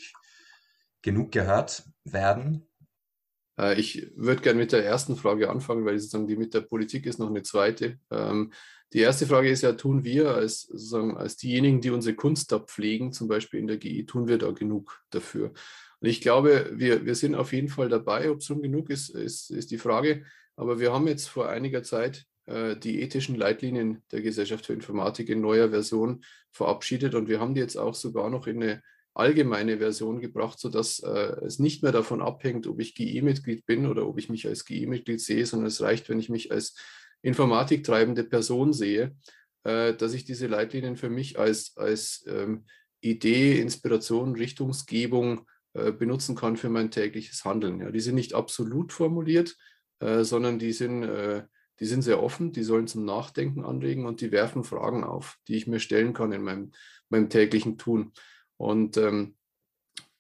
genug 1.02 1.32
gehört 1.32 1.84
werden? 2.04 2.67
Äh, 3.60 3.80
ich 3.80 4.12
würde 4.16 4.42
gerne 4.42 4.60
mit 4.60 4.72
der 4.72 4.86
ersten 4.86 5.16
Frage 5.16 5.50
anfangen, 5.50 5.86
weil 5.86 5.98
sozusagen 6.00 6.28
die 6.28 6.36
mit 6.36 6.54
der 6.54 6.62
Politik 6.62 7.06
ist 7.06 7.20
noch 7.20 7.30
eine 7.30 7.44
zweite. 7.44 8.00
Ähm, 8.12 8.52
die 8.94 9.00
erste 9.00 9.28
Frage 9.28 9.50
ist 9.50 9.64
ja, 9.64 9.74
tun 9.74 10.04
wir 10.04 10.34
als, 10.34 10.62
sozusagen, 10.62 11.18
als 11.18 11.36
diejenigen, 11.36 11.82
die 11.82 11.90
unsere 11.90 12.16
Kunst 12.16 12.52
da 12.52 12.60
pflegen, 12.60 13.12
zum 13.12 13.28
Beispiel 13.28 13.60
in 13.60 13.68
der 13.68 13.78
GI, 13.78 14.06
tun 14.06 14.28
wir 14.28 14.38
da 14.38 14.52
genug 14.52 15.02
dafür? 15.10 15.52
Und 16.00 16.08
ich 16.08 16.22
glaube, 16.22 16.72
wir, 16.74 17.06
wir 17.06 17.16
sind 17.16 17.36
auf 17.36 17.54
jeden 17.54 17.70
Fall 17.70 17.90
dabei. 17.90 18.30
Ob 18.30 18.38
es 18.38 18.46
schon 18.46 18.62
genug 18.62 18.90
ist, 18.90 19.10
ist, 19.10 19.50
ist 19.50 19.72
die 19.72 19.78
Frage. 19.78 20.24
Aber 20.56 20.80
wir 20.80 20.94
haben 20.94 21.08
jetzt 21.08 21.28
vor 21.28 21.50
einiger 21.50 21.84
Zeit 21.84 22.26
äh, 22.46 22.78
die 22.78 23.02
ethischen 23.02 23.36
Leitlinien 23.36 24.04
der 24.12 24.22
Gesellschaft 24.22 24.66
für 24.66 24.74
Informatik 24.74 25.30
in 25.30 25.42
neuer 25.42 25.70
Version 25.70 26.24
verabschiedet 26.52 27.14
und 27.14 27.28
wir 27.28 27.40
haben 27.40 27.54
die 27.54 27.62
jetzt 27.62 27.76
auch 27.76 27.94
sogar 27.94 28.30
noch 28.30 28.48
in 28.48 28.64
eine 28.64 28.82
allgemeine 29.18 29.80
Version 29.80 30.20
gebracht, 30.20 30.60
sodass 30.60 31.00
äh, 31.00 31.36
es 31.46 31.60
nicht 31.60 31.84
mehr 31.84 31.92
davon 31.92 32.22
abhängt, 32.22 32.68
ob 32.68 32.80
ich 32.80 32.96
GI-Mitglied 32.96 33.66
bin 33.66 33.88
oder 33.88 34.08
ob 34.08 34.20
ich 34.20 34.30
mich 34.30 34.48
als 34.48 34.66
GI-Mitglied 34.66 35.20
sehe, 35.20 35.46
sondern 35.46 35.68
es 35.68 35.82
reicht, 35.82 36.10
wenn 36.10 36.20
ich 36.20 36.30
mich 36.30 36.52
als 36.52 36.76
informatiktreibende 37.22 38.24
Person 38.24 38.74
sehe, 38.74 39.16
äh, 39.64 39.94
dass 39.94 40.14
ich 40.14 40.26
diese 40.26 40.48
Leitlinien 40.48 40.98
für 40.98 41.10
mich 41.10 41.40
als, 41.40 41.76
als 41.78 42.26
ähm, 42.28 42.66
Idee, 43.02 43.60
Inspiration, 43.60 44.36
Richtungsgebung 44.36 45.48
äh, 45.74 45.92
benutzen 45.92 46.36
kann 46.36 46.58
für 46.58 46.70
mein 46.70 46.92
tägliches 46.92 47.46
Handeln. 47.46 47.82
Ja, 47.82 47.92
die 47.92 48.00
sind 48.00 48.16
nicht 48.16 48.34
absolut 48.34 48.94
formuliert, 48.94 49.56
äh, 50.00 50.24
sondern 50.24 50.60
die 50.60 50.74
sind, 50.74 51.04
äh, 51.04 51.44
die 51.80 51.86
sind 51.86 52.02
sehr 52.02 52.22
offen, 52.22 52.52
die 52.52 52.64
sollen 52.64 52.88
zum 52.88 53.06
Nachdenken 53.06 53.64
anregen 53.64 54.06
und 54.06 54.22
die 54.22 54.32
werfen 54.32 54.64
Fragen 54.64 55.04
auf, 55.04 55.38
die 55.48 55.56
ich 55.56 55.68
mir 55.68 55.80
stellen 55.80 56.14
kann 56.14 56.32
in 56.32 56.42
meinem, 56.42 56.72
meinem 57.10 57.30
täglichen 57.30 57.78
Tun. 57.78 58.14
Und 58.58 58.98
ähm, 58.98 59.36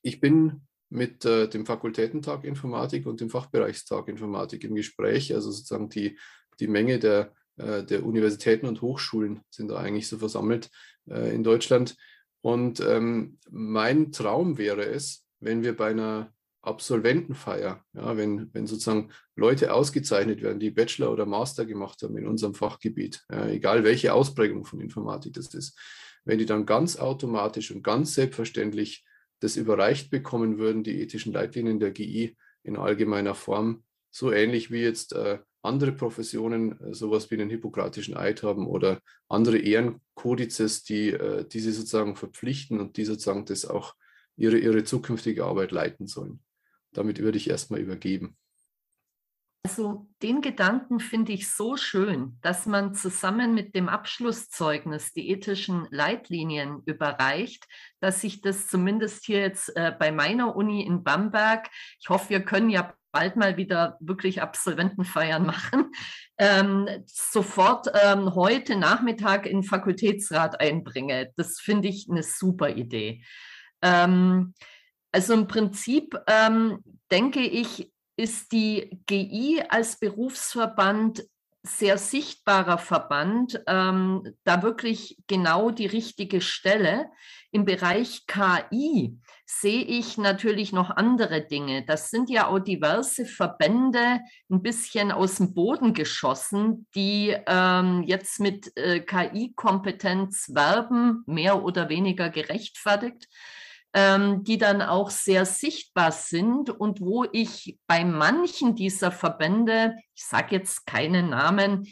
ich 0.01 0.19
bin 0.19 0.61
mit 0.89 1.25
äh, 1.25 1.49
dem 1.49 1.65
Fakultätentag 1.65 2.43
Informatik 2.43 3.05
und 3.05 3.19
dem 3.19 3.29
Fachbereichstag 3.29 4.07
Informatik 4.07 4.63
im 4.63 4.75
Gespräch. 4.75 5.33
Also 5.33 5.51
sozusagen 5.51 5.89
die, 5.89 6.17
die 6.59 6.67
Menge 6.67 6.99
der, 6.99 7.33
äh, 7.57 7.83
der 7.83 8.05
Universitäten 8.05 8.67
und 8.67 8.81
Hochschulen 8.81 9.41
sind 9.49 9.69
da 9.69 9.77
eigentlich 9.77 10.07
so 10.07 10.17
versammelt 10.17 10.69
äh, 11.09 11.33
in 11.33 11.43
Deutschland. 11.43 11.97
Und 12.41 12.79
ähm, 12.79 13.39
mein 13.49 14.11
Traum 14.11 14.57
wäre 14.57 14.85
es, 14.85 15.25
wenn 15.39 15.63
wir 15.63 15.75
bei 15.75 15.89
einer 15.89 16.31
Absolventenfeier, 16.61 17.83
ja, 17.93 18.17
wenn, 18.17 18.53
wenn 18.53 18.67
sozusagen 18.67 19.11
Leute 19.35 19.73
ausgezeichnet 19.73 20.41
werden, 20.41 20.59
die 20.59 20.71
Bachelor 20.71 21.11
oder 21.11 21.25
Master 21.25 21.65
gemacht 21.65 22.01
haben 22.01 22.17
in 22.17 22.27
unserem 22.27 22.55
Fachgebiet, 22.55 23.23
egal 23.29 23.85
welche 23.85 24.13
Ausprägung 24.13 24.65
von 24.65 24.81
Informatik 24.81 25.33
das 25.33 25.53
ist, 25.53 25.79
wenn 26.27 26.37
die 26.37 26.45
dann 26.45 26.65
ganz 26.65 26.97
automatisch 26.97 27.71
und 27.71 27.83
ganz 27.83 28.13
selbstverständlich 28.13 29.05
das 29.39 29.55
überreicht 29.55 30.09
bekommen 30.09 30.57
würden, 30.57 30.83
die 30.83 31.01
ethischen 31.01 31.33
Leitlinien 31.33 31.79
der 31.79 31.91
GI 31.91 32.35
in 32.63 32.75
allgemeiner 32.75 33.35
Form, 33.35 33.83
so 34.11 34.31
ähnlich 34.31 34.71
wie 34.71 34.81
jetzt 34.81 35.13
äh, 35.13 35.39
andere 35.61 35.91
Professionen 35.91 36.79
äh, 36.79 36.93
sowas 36.93 37.29
wie 37.29 37.35
einen 37.35 37.49
hippokratischen 37.49 38.15
Eid 38.15 38.43
haben 38.43 38.67
oder 38.67 38.99
andere 39.27 39.57
Ehrenkodizes, 39.57 40.83
die 40.83 41.09
äh, 41.09 41.47
diese 41.47 41.71
sozusagen 41.71 42.15
verpflichten 42.15 42.79
und 42.79 42.97
die 42.97 43.05
sozusagen 43.05 43.45
das 43.45 43.65
auch 43.65 43.93
ihre, 44.35 44.57
ihre 44.57 44.83
zukünftige 44.83 45.45
Arbeit 45.45 45.71
leiten 45.71 46.07
sollen 46.07 46.41
damit 46.97 47.19
würde 47.19 47.37
ich 47.37 47.49
erstmal 47.49 47.79
übergeben. 47.79 48.35
Also 49.63 50.07
den 50.23 50.41
Gedanken 50.41 50.99
finde 50.99 51.33
ich 51.33 51.51
so 51.51 51.75
schön, 51.75 52.37
dass 52.41 52.65
man 52.65 52.93
zusammen 52.93 53.53
mit 53.53 53.75
dem 53.75 53.89
Abschlusszeugnis 53.89 55.11
die 55.11 55.29
ethischen 55.29 55.87
Leitlinien 55.91 56.83
überreicht, 56.85 57.65
dass 57.99 58.23
ich 58.23 58.41
das 58.41 58.67
zumindest 58.67 59.25
hier 59.25 59.41
jetzt 59.41 59.75
äh, 59.75 59.91
bei 59.97 60.11
meiner 60.11 60.55
Uni 60.55 60.85
in 60.85 61.03
Bamberg, 61.03 61.67
ich 61.99 62.07
hoffe, 62.07 62.29
wir 62.29 62.45
können 62.45 62.69
ja 62.69 62.93
bald 63.11 63.35
mal 63.35 63.57
wieder 63.57 63.97
wirklich 63.99 64.41
Absolventenfeiern 64.41 65.45
machen, 65.45 65.91
ähm, 66.37 66.87
sofort 67.05 67.87
ähm, 68.03 68.35
heute 68.35 68.75
Nachmittag 68.77 69.45
in 69.47 69.63
Fakultätsrat 69.63 70.61
einbringe. 70.61 71.31
Das 71.35 71.59
finde 71.59 71.87
ich 71.87 72.07
eine 72.09 72.23
super 72.23 72.69
Idee. 72.69 73.23
Ähm, 73.81 74.53
also 75.11 75.33
im 75.33 75.47
Prinzip 75.47 76.15
ähm, 76.27 76.83
denke 77.09 77.41
ich, 77.41 77.91
ist 78.17 78.51
die 78.51 78.99
GI 79.05 79.63
als 79.69 79.99
Berufsverband 79.99 81.23
sehr 81.63 81.97
sichtbarer 81.97 82.77
Verband, 82.77 83.61
ähm, 83.67 84.35
da 84.43 84.63
wirklich 84.63 85.17
genau 85.27 85.69
die 85.69 85.85
richtige 85.85 86.41
Stelle. 86.41 87.09
Im 87.51 87.65
Bereich 87.65 88.25
KI 88.25 89.17
sehe 89.45 89.83
ich 89.83 90.17
natürlich 90.17 90.71
noch 90.71 90.89
andere 90.89 91.41
Dinge. 91.41 91.85
Das 91.85 92.09
sind 92.09 92.29
ja 92.29 92.47
auch 92.47 92.59
diverse 92.59 93.25
Verbände 93.25 94.21
ein 94.49 94.61
bisschen 94.61 95.11
aus 95.11 95.35
dem 95.35 95.53
Boden 95.53 95.93
geschossen, 95.93 96.87
die 96.95 97.35
ähm, 97.47 98.03
jetzt 98.03 98.39
mit 98.39 98.75
äh, 98.77 99.01
KI-Kompetenz 99.01 100.53
werben, 100.53 101.23
mehr 101.25 101.63
oder 101.63 101.89
weniger 101.89 102.29
gerechtfertigt 102.29 103.27
ähm, 103.97 104.43
die 104.43 104.59
dann 104.59 104.83
auch 104.83 105.09
sehr 105.09 105.43
sichtbar 105.43 106.11
sind 106.11 106.69
und 106.69 107.01
wo 107.01 107.25
ich 107.31 107.79
bei 107.87 108.05
manchen 108.05 108.75
dieser 108.75 109.11
Verbände, 109.11 109.95
ich 110.13 110.23
sage 110.23 110.55
jetzt 110.55 110.85
keine 110.85 111.23
Namen, 111.23 111.91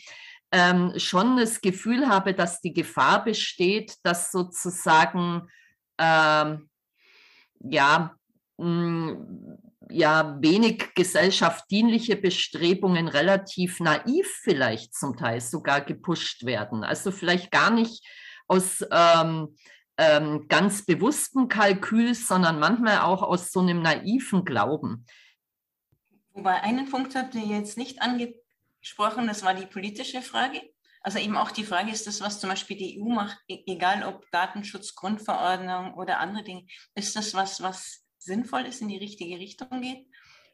ähm, 0.52 0.94
schon 0.98 1.36
das 1.36 1.62
Gefühl 1.62 2.08
habe, 2.08 2.36
dass 2.36 2.62
die 2.62 2.74
Gefahr 2.74 3.24
besteht, 3.24 3.96
dass 4.04 4.32
sozusagen 4.32 5.50
ähm, 5.98 6.70
ja, 7.60 8.16
mh, 8.58 9.10
hm, 9.10 9.58
ja 9.90 10.38
wenig 10.40 10.94
gesellschaftsdienliche 10.94 12.18
Bestrebungen 12.18 13.08
relativ 13.08 13.80
naiv 13.80 14.28
vielleicht 14.44 14.94
zum 14.94 15.18
Teil 15.18 15.42
sogar 15.42 15.82
gepusht 15.82 16.46
werden. 16.46 16.84
Also 16.84 17.12
vielleicht 17.12 17.50
gar 17.50 17.72
nicht 17.72 18.06
aus 18.48 18.86
ähm, 18.92 19.56
ähm, 19.98 20.48
ganz 20.48 20.86
bewussten 20.86 21.48
Kalkül, 21.48 22.16
sondern 22.16 22.60
manchmal 22.60 23.00
auch 23.00 23.22
aus 23.22 23.52
so 23.52 23.62
einem 23.62 23.82
naiven 23.82 24.44
Glauben. 24.46 25.06
Wobei 26.34 26.62
einen 26.62 26.90
Punkt 26.90 27.16
habt 27.16 27.36
ihr 27.36 27.46
jetzt 27.46 27.78
nicht 27.78 28.02
angesprochen, 28.02 29.28
das 29.28 29.44
war 29.44 29.54
die 29.54 29.66
politische 29.66 30.22
Frage. 30.22 30.62
Also 31.02 31.20
eben 31.20 31.38
auch 31.38 31.52
die 31.52 31.64
Frage 31.64 31.92
ist 31.92 32.08
das, 32.08 32.20
was 32.22 32.40
zum 32.40 32.50
Beispiel 32.50 32.78
die 32.78 33.00
EU 33.00 33.10
macht, 33.10 33.38
e-, 33.48 33.64
egal 33.68 34.04
ob 34.04 34.30
Datenschutz, 34.32 34.96
Grundverordnung 34.96 35.94
oder 35.94 36.20
andere 36.20 36.44
Dinge, 36.44 36.66
ist 36.96 37.16
das 37.16 37.34
was, 37.34 37.62
was 37.62 38.06
sinnvoll 38.18 38.62
ist, 38.62 38.82
in 38.82 38.88
die 38.88 38.98
richtige 38.98 39.38
Richtung 39.38 39.82
geht? 39.82 40.08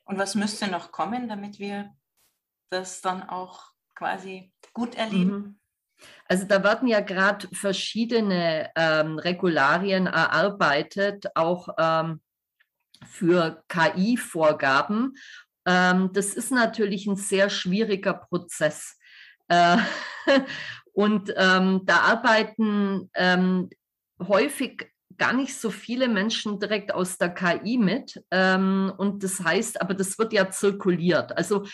Und 0.04 0.18
was 0.18 0.36
müsste 0.36 0.68
noch 0.68 0.92
kommen, 0.92 1.30
damit 1.30 1.58
wir 1.58 1.96
das 2.70 3.02
dann 3.02 3.24
auch 3.24 3.72
quasi 3.96 4.54
gut 4.74 4.96
erleben? 4.96 5.32
Mhm. 5.32 5.61
Also 6.28 6.46
da 6.46 6.64
werden 6.64 6.88
ja 6.88 7.02
gerade 7.02 7.48
verschiedene 7.52 8.70
ähm, 8.76 9.18
Regularien 9.18 10.08
erarbeitet, 10.08 11.28
auch 11.36 11.70
ähm, 11.78 12.22
für 13.06 13.64
KI-Vorgaben. 13.68 15.14
Ähm, 15.66 16.10
das 16.14 16.34
ist 16.34 16.52
natürlich 16.52 17.06
ein 17.08 17.16
sehr 17.16 17.50
schwieriger 17.50 18.14
Prozess. 18.14 18.98
Äh, 19.48 19.78
und 20.94 21.34
ähm, 21.36 21.82
da 21.86 21.98
arbeiten 21.98 23.10
ähm, 23.14 23.70
häufig 24.20 24.92
gar 25.18 25.34
nicht 25.34 25.56
so 25.56 25.70
viele 25.70 26.08
Menschen 26.08 26.60
direkt 26.60 26.94
aus 26.94 27.18
der 27.18 27.30
KI 27.30 27.78
mit. 27.78 28.24
Ähm, 28.32 28.92
und 28.98 29.24
das 29.24 29.40
heißt, 29.40 29.82
aber 29.82 29.94
das 29.94 30.18
wird 30.18 30.34
ja 30.34 30.50
zirkuliert. 30.50 31.38
Also 31.38 31.66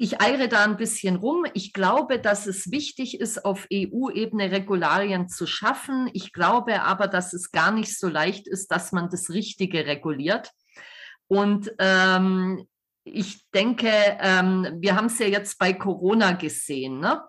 ich 0.00 0.20
eire 0.20 0.48
da 0.48 0.64
ein 0.64 0.76
bisschen 0.76 1.16
rum. 1.16 1.44
Ich 1.54 1.72
glaube, 1.72 2.20
dass 2.20 2.46
es 2.46 2.70
wichtig 2.70 3.20
ist, 3.20 3.44
auf 3.44 3.66
EU-Ebene 3.72 4.52
Regularien 4.52 5.28
zu 5.28 5.44
schaffen. 5.44 6.08
Ich 6.12 6.32
glaube 6.32 6.82
aber, 6.82 7.08
dass 7.08 7.32
es 7.32 7.50
gar 7.50 7.72
nicht 7.72 7.98
so 7.98 8.08
leicht 8.08 8.46
ist, 8.46 8.68
dass 8.68 8.92
man 8.92 9.10
das 9.10 9.28
Richtige 9.28 9.86
reguliert. 9.86 10.52
Und 11.26 11.72
ähm, 11.80 12.64
ich 13.02 13.44
denke, 13.52 13.90
ähm, 14.20 14.68
wir 14.78 14.94
haben 14.94 15.06
es 15.06 15.18
ja 15.18 15.26
jetzt 15.26 15.58
bei 15.58 15.72
Corona 15.72 16.32
gesehen. 16.32 17.00
Ne? 17.00 17.20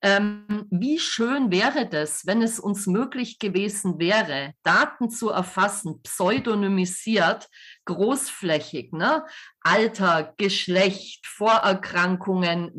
Ähm, 0.00 0.66
wie 0.70 0.98
schön 0.98 1.50
wäre 1.50 1.86
das, 1.88 2.26
wenn 2.26 2.42
es 2.42 2.58
uns 2.58 2.86
möglich 2.86 3.38
gewesen 3.38 3.98
wäre, 3.98 4.52
Daten 4.62 5.10
zu 5.10 5.30
erfassen, 5.30 6.02
pseudonymisiert, 6.02 7.48
großflächig, 7.84 8.92
ne? 8.92 9.24
Alter, 9.66 10.34
Geschlecht, 10.36 11.26
Vorerkrankungen, 11.26 12.70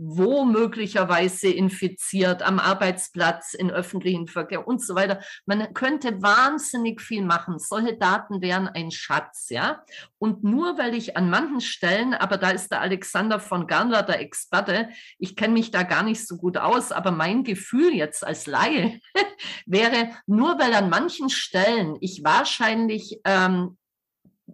wo 0.00 0.44
möglicherweise 0.44 1.48
infiziert, 1.48 2.42
am 2.42 2.58
Arbeitsplatz, 2.58 3.54
in 3.54 3.70
öffentlichen 3.70 4.26
Verkehr 4.26 4.66
und 4.66 4.84
so 4.84 4.96
weiter. 4.96 5.20
Man 5.46 5.72
könnte 5.72 6.20
wahnsinnig 6.20 7.00
viel 7.00 7.24
machen. 7.24 7.60
Solche 7.60 7.96
Daten 7.96 8.42
wären 8.42 8.66
ein 8.66 8.90
Schatz, 8.90 9.50
ja. 9.50 9.84
Und 10.18 10.42
nur 10.42 10.78
weil 10.78 10.94
ich 10.94 11.16
an 11.16 11.30
manchen 11.30 11.60
Stellen, 11.60 12.12
aber 12.12 12.38
da 12.38 12.50
ist 12.50 12.72
der 12.72 12.80
Alexander 12.80 13.38
von 13.38 13.68
Garnler 13.68 14.02
der 14.02 14.20
Experte, 14.20 14.88
ich 15.18 15.36
kenne 15.36 15.54
mich 15.54 15.70
da 15.70 15.84
gar 15.84 16.02
nicht 16.02 16.26
so 16.26 16.36
gut 16.36 16.56
aus, 16.56 16.90
aber 16.90 17.12
mein 17.12 17.44
Gefühl 17.44 17.94
jetzt 17.94 18.26
als 18.26 18.46
Laie 18.46 18.98
wäre, 19.66 20.10
nur 20.26 20.58
weil 20.58 20.74
an 20.74 20.90
manchen 20.90 21.30
Stellen 21.30 21.96
ich 22.00 22.24
wahrscheinlich 22.24 23.20
ähm, 23.24 23.76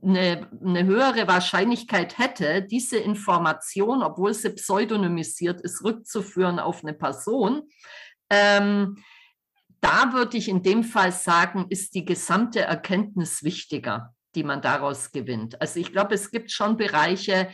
eine, 0.03 0.49
eine 0.65 0.85
höhere 0.85 1.27
Wahrscheinlichkeit 1.29 2.19
hätte, 2.19 2.63
diese 2.63 2.99
Information, 2.99 4.03
obwohl 4.03 4.35
sie 4.35 4.51
pseudonymisiert 4.51 5.61
ist, 5.61 5.83
rückzuführen 5.85 6.59
auf 6.59 6.83
eine 6.83 6.95
Person, 6.95 7.63
ähm, 8.31 9.03
da 9.81 10.13
würde 10.13 10.37
ich 10.37 10.49
in 10.49 10.63
dem 10.63 10.83
Fall 10.83 11.13
sagen, 11.13 11.67
ist 11.69 11.95
die 11.95 12.05
gesamte 12.05 12.61
Erkenntnis 12.61 13.43
wichtiger, 13.43 14.15
die 14.35 14.43
man 14.43 14.61
daraus 14.61 15.13
gewinnt. 15.13 15.61
Also 15.61 15.79
ich 15.81 15.93
glaube, 15.93 16.15
es 16.15 16.31
gibt 16.31 16.51
schon 16.51 16.77
Bereiche, 16.77 17.49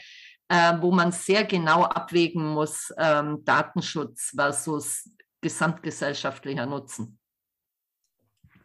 äh, 0.49 0.75
wo 0.81 0.91
man 0.91 1.13
sehr 1.13 1.45
genau 1.45 1.83
abwägen 1.83 2.47
muss, 2.47 2.93
ähm, 2.99 3.45
Datenschutz 3.45 4.33
versus 4.35 5.11
gesamtgesellschaftlicher 5.41 6.67
Nutzen. 6.67 7.19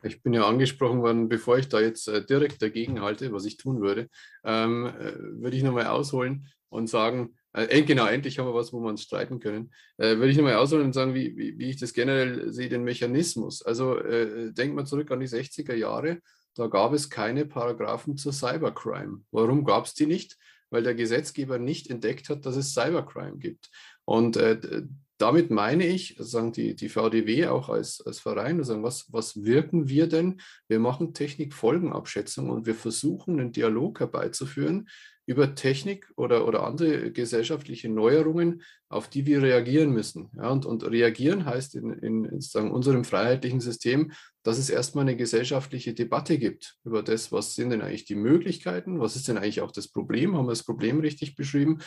Ich 0.03 0.21
bin 0.23 0.33
ja 0.33 0.47
angesprochen 0.47 1.01
worden, 1.01 1.29
bevor 1.29 1.57
ich 1.57 1.67
da 1.67 1.79
jetzt 1.79 2.07
äh, 2.07 2.25
direkt 2.25 2.61
dagegen 2.61 3.01
halte, 3.01 3.31
was 3.31 3.45
ich 3.45 3.57
tun 3.57 3.81
würde, 3.81 4.09
ähm, 4.43 4.85
äh, 4.85 5.13
würde 5.41 5.57
ich 5.57 5.63
nochmal 5.63 5.87
ausholen 5.87 6.47
und 6.69 6.87
sagen, 6.87 7.35
äh, 7.53 7.81
genau, 7.83 8.05
endlich 8.05 8.39
haben 8.39 8.47
wir 8.47 8.53
was, 8.53 8.71
wo 8.71 8.79
wir 8.79 8.89
uns 8.89 9.03
streiten 9.03 9.39
können, 9.39 9.71
äh, 9.97 10.17
würde 10.17 10.29
ich 10.29 10.37
nochmal 10.37 10.55
ausholen 10.55 10.85
und 10.85 10.93
sagen, 10.93 11.13
wie, 11.13 11.35
wie, 11.35 11.57
wie, 11.57 11.69
ich 11.69 11.77
das 11.77 11.93
generell 11.93 12.51
sehe, 12.51 12.69
den 12.69 12.83
Mechanismus. 12.83 13.61
Also 13.61 13.97
äh, 13.97 14.53
denkt 14.53 14.75
mal 14.75 14.85
zurück 14.85 15.11
an 15.11 15.19
die 15.19 15.27
60er 15.27 15.73
Jahre, 15.73 16.19
da 16.55 16.67
gab 16.67 16.93
es 16.93 17.09
keine 17.09 17.45
Paragraphen 17.45 18.17
zur 18.17 18.33
Cybercrime. 18.33 19.21
Warum 19.31 19.63
gab 19.63 19.85
es 19.85 19.93
die 19.93 20.05
nicht? 20.05 20.37
Weil 20.69 20.83
der 20.83 20.93
Gesetzgeber 20.93 21.57
nicht 21.57 21.89
entdeckt 21.89 22.29
hat, 22.29 22.45
dass 22.45 22.55
es 22.55 22.73
Cybercrime 22.73 23.37
gibt. 23.37 23.69
Und 24.05 24.37
äh, 24.37 24.83
damit 25.19 25.51
meine 25.51 25.85
ich, 25.85 26.15
sagen 26.17 26.53
die, 26.53 26.75
die 26.75 26.89
VDW 26.89 27.47
auch 27.47 27.69
als, 27.69 28.01
als 28.01 28.19
Verein, 28.19 28.63
sagen, 28.63 28.83
was, 28.83 29.11
was 29.11 29.43
wirken 29.43 29.89
wir 29.89 30.07
denn? 30.07 30.39
Wir 30.67 30.79
machen 30.79 31.13
Technikfolgenabschätzung 31.13 32.49
und 32.49 32.65
wir 32.65 32.73
versuchen, 32.73 33.39
einen 33.39 33.51
Dialog 33.51 33.99
herbeizuführen, 33.99 34.87
über 35.29 35.53
Technik 35.53 36.11
oder, 36.15 36.47
oder 36.47 36.63
andere 36.63 37.11
gesellschaftliche 37.11 37.87
Neuerungen, 37.87 38.63
auf 38.87 39.09
die 39.09 39.27
wir 39.27 39.43
reagieren 39.43 39.91
müssen. 39.91 40.31
Ja, 40.35 40.49
und, 40.49 40.65
und 40.65 40.83
reagieren 40.83 41.45
heißt 41.45 41.75
in, 41.75 41.91
in, 41.91 42.25
in 42.25 42.71
unserem 42.71 43.03
freiheitlichen 43.03 43.59
System, 43.59 44.11
dass 44.41 44.57
es 44.57 44.71
erstmal 44.71 45.03
eine 45.03 45.15
gesellschaftliche 45.15 45.93
Debatte 45.93 46.39
gibt 46.39 46.77
über 46.83 47.03
das, 47.03 47.31
was 47.31 47.53
sind 47.53 47.69
denn 47.69 47.83
eigentlich 47.83 48.05
die 48.05 48.15
Möglichkeiten, 48.15 48.99
was 48.99 49.15
ist 49.15 49.27
denn 49.27 49.37
eigentlich 49.37 49.61
auch 49.61 49.71
das 49.71 49.89
Problem, 49.89 50.35
haben 50.35 50.47
wir 50.47 50.53
das 50.53 50.63
Problem 50.63 50.99
richtig 50.99 51.35
beschrieben, 51.35 51.77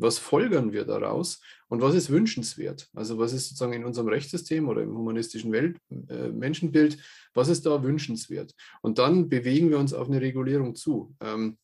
was 0.00 0.18
folgern 0.18 0.72
wir 0.72 0.84
daraus 0.84 1.40
und 1.68 1.82
was 1.82 1.94
ist 1.94 2.10
wünschenswert? 2.10 2.88
Also 2.94 3.18
was 3.18 3.32
ist 3.32 3.48
sozusagen 3.48 3.72
in 3.72 3.84
unserem 3.84 4.08
Rechtssystem 4.08 4.68
oder 4.68 4.82
im 4.82 4.96
humanistischen 4.96 5.52
Welt, 5.52 5.78
äh, 6.08 6.28
Menschenbild, 6.28 6.98
was 7.34 7.48
ist 7.48 7.66
da 7.66 7.82
wünschenswert? 7.82 8.54
Und 8.82 8.98
dann 8.98 9.28
bewegen 9.28 9.70
wir 9.70 9.78
uns 9.78 9.94
auf 9.94 10.08
eine 10.08 10.20
Regulierung 10.20 10.74
zu. 10.74 11.14
Ähm, 11.20 11.58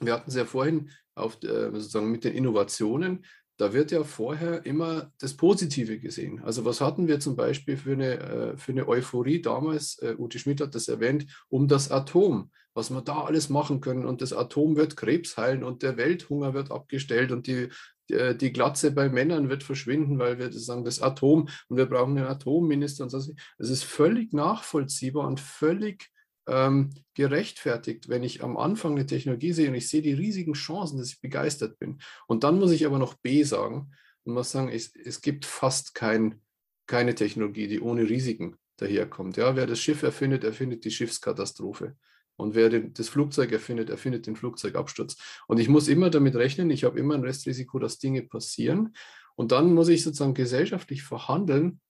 wir 0.00 0.14
hatten 0.14 0.30
es 0.30 0.36
ja 0.36 0.44
vorhin 0.44 0.90
auf, 1.14 1.42
äh, 1.42 1.70
sozusagen 1.72 2.10
mit 2.10 2.24
den 2.24 2.34
Innovationen. 2.34 3.24
Da 3.58 3.74
wird 3.74 3.90
ja 3.90 4.04
vorher 4.04 4.64
immer 4.64 5.12
das 5.18 5.36
Positive 5.36 5.98
gesehen. 5.98 6.40
Also 6.42 6.64
was 6.64 6.80
hatten 6.80 7.08
wir 7.08 7.20
zum 7.20 7.36
Beispiel 7.36 7.76
für 7.76 7.92
eine, 7.92 8.18
äh, 8.18 8.56
für 8.56 8.72
eine 8.72 8.88
Euphorie 8.88 9.42
damals, 9.42 9.98
äh, 9.98 10.14
Ute 10.18 10.38
Schmidt 10.38 10.62
hat 10.62 10.74
das 10.74 10.88
erwähnt, 10.88 11.26
um 11.50 11.68
das 11.68 11.90
Atom, 11.90 12.50
was 12.74 12.90
wir 12.90 13.02
da 13.02 13.22
alles 13.22 13.48
machen 13.48 13.80
können. 13.80 14.06
Und 14.06 14.22
das 14.22 14.32
Atom 14.32 14.76
wird 14.76 14.96
Krebs 14.96 15.36
heilen 15.36 15.64
und 15.64 15.82
der 15.82 15.96
Welthunger 15.96 16.54
wird 16.54 16.70
abgestellt 16.70 17.32
und 17.32 17.46
die, 17.46 17.68
die, 18.08 18.36
die 18.36 18.52
Glatze 18.52 18.90
bei 18.90 19.08
Männern 19.08 19.48
wird 19.48 19.62
verschwinden, 19.62 20.18
weil 20.18 20.38
wir 20.38 20.52
sagen, 20.52 20.84
das 20.84 21.00
Atom 21.00 21.48
und 21.68 21.76
wir 21.76 21.86
brauchen 21.86 22.16
einen 22.16 22.26
Atomminister 22.26 23.04
und 23.04 23.10
so. 23.10 23.18
Es 23.58 23.70
ist 23.70 23.84
völlig 23.84 24.32
nachvollziehbar 24.32 25.26
und 25.26 25.40
völlig 25.40 26.10
ähm, 26.48 26.90
gerechtfertigt, 27.14 28.08
wenn 28.08 28.24
ich 28.24 28.42
am 28.42 28.56
Anfang 28.56 28.92
eine 28.92 29.06
Technologie 29.06 29.52
sehe 29.52 29.68
und 29.68 29.74
ich 29.74 29.88
sehe 29.88 30.02
die 30.02 30.12
riesigen 30.12 30.54
Chancen, 30.54 30.98
dass 30.98 31.12
ich 31.12 31.20
begeistert 31.20 31.78
bin. 31.78 32.00
Und 32.26 32.44
dann 32.44 32.58
muss 32.58 32.72
ich 32.72 32.86
aber 32.86 32.98
noch 32.98 33.14
B 33.14 33.42
sagen 33.42 33.92
und 34.24 34.34
muss 34.34 34.50
sagen, 34.50 34.68
es, 34.68 34.94
es 34.96 35.20
gibt 35.20 35.44
fast 35.44 35.94
kein, 35.94 36.40
keine 36.86 37.14
Technologie, 37.14 37.68
die 37.68 37.80
ohne 37.80 38.08
Risiken 38.08 38.56
daherkommt. 38.78 39.36
Ja, 39.36 39.54
wer 39.54 39.66
das 39.66 39.80
Schiff 39.80 40.02
erfindet, 40.02 40.44
erfindet 40.44 40.84
die 40.84 40.90
Schiffskatastrophe. 40.90 41.96
Und 42.40 42.54
wer 42.54 42.68
den, 42.68 42.94
das 42.94 43.08
Flugzeug 43.08 43.52
erfindet, 43.52 43.90
erfindet 43.90 44.26
den 44.26 44.36
Flugzeugabsturz. 44.36 45.16
Und 45.46 45.60
ich 45.60 45.68
muss 45.68 45.88
immer 45.88 46.10
damit 46.10 46.34
rechnen, 46.36 46.70
ich 46.70 46.84
habe 46.84 46.98
immer 46.98 47.14
ein 47.14 47.22
Restrisiko, 47.22 47.78
dass 47.78 47.98
Dinge 47.98 48.22
passieren. 48.22 48.94
Und 49.36 49.52
dann 49.52 49.72
muss 49.74 49.88
ich 49.88 50.02
sozusagen 50.02 50.34
gesellschaftlich 50.34 51.02
verhandeln, 51.02 51.80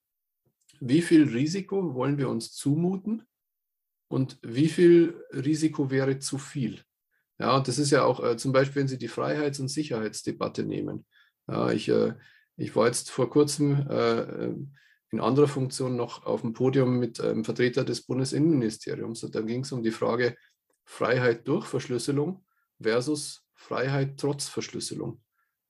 wie 0.80 1.02
viel 1.02 1.28
Risiko 1.28 1.94
wollen 1.94 2.18
wir 2.18 2.28
uns 2.28 2.52
zumuten 2.52 3.22
und 4.08 4.38
wie 4.42 4.68
viel 4.68 5.22
Risiko 5.32 5.90
wäre 5.90 6.18
zu 6.18 6.38
viel. 6.38 6.82
Ja, 7.38 7.56
und 7.56 7.68
das 7.68 7.78
ist 7.78 7.90
ja 7.90 8.04
auch 8.04 8.22
äh, 8.22 8.36
zum 8.36 8.52
Beispiel, 8.52 8.82
wenn 8.82 8.88
Sie 8.88 8.98
die 8.98 9.08
Freiheits- 9.08 9.60
und 9.60 9.68
Sicherheitsdebatte 9.68 10.62
nehmen. 10.62 11.06
Ja, 11.48 11.70
ich, 11.70 11.88
äh, 11.88 12.14
ich 12.56 12.76
war 12.76 12.86
jetzt 12.86 13.10
vor 13.10 13.30
kurzem 13.30 13.86
äh, 13.88 14.52
in 15.12 15.20
anderer 15.20 15.48
Funktion 15.48 15.96
noch 15.96 16.24
auf 16.24 16.42
dem 16.42 16.52
Podium 16.52 16.98
mit 16.98 17.20
einem 17.20 17.44
Vertreter 17.44 17.84
des 17.84 18.02
Bundesinnenministeriums. 18.02 19.24
Und 19.24 19.34
da 19.34 19.40
ging 19.40 19.62
es 19.62 19.72
um 19.72 19.82
die 19.82 19.90
Frage 19.90 20.36
Freiheit 20.84 21.46
durch 21.48 21.66
Verschlüsselung 21.66 22.44
versus 22.80 23.44
Freiheit 23.54 24.18
trotz 24.18 24.48
Verschlüsselung. 24.48 25.20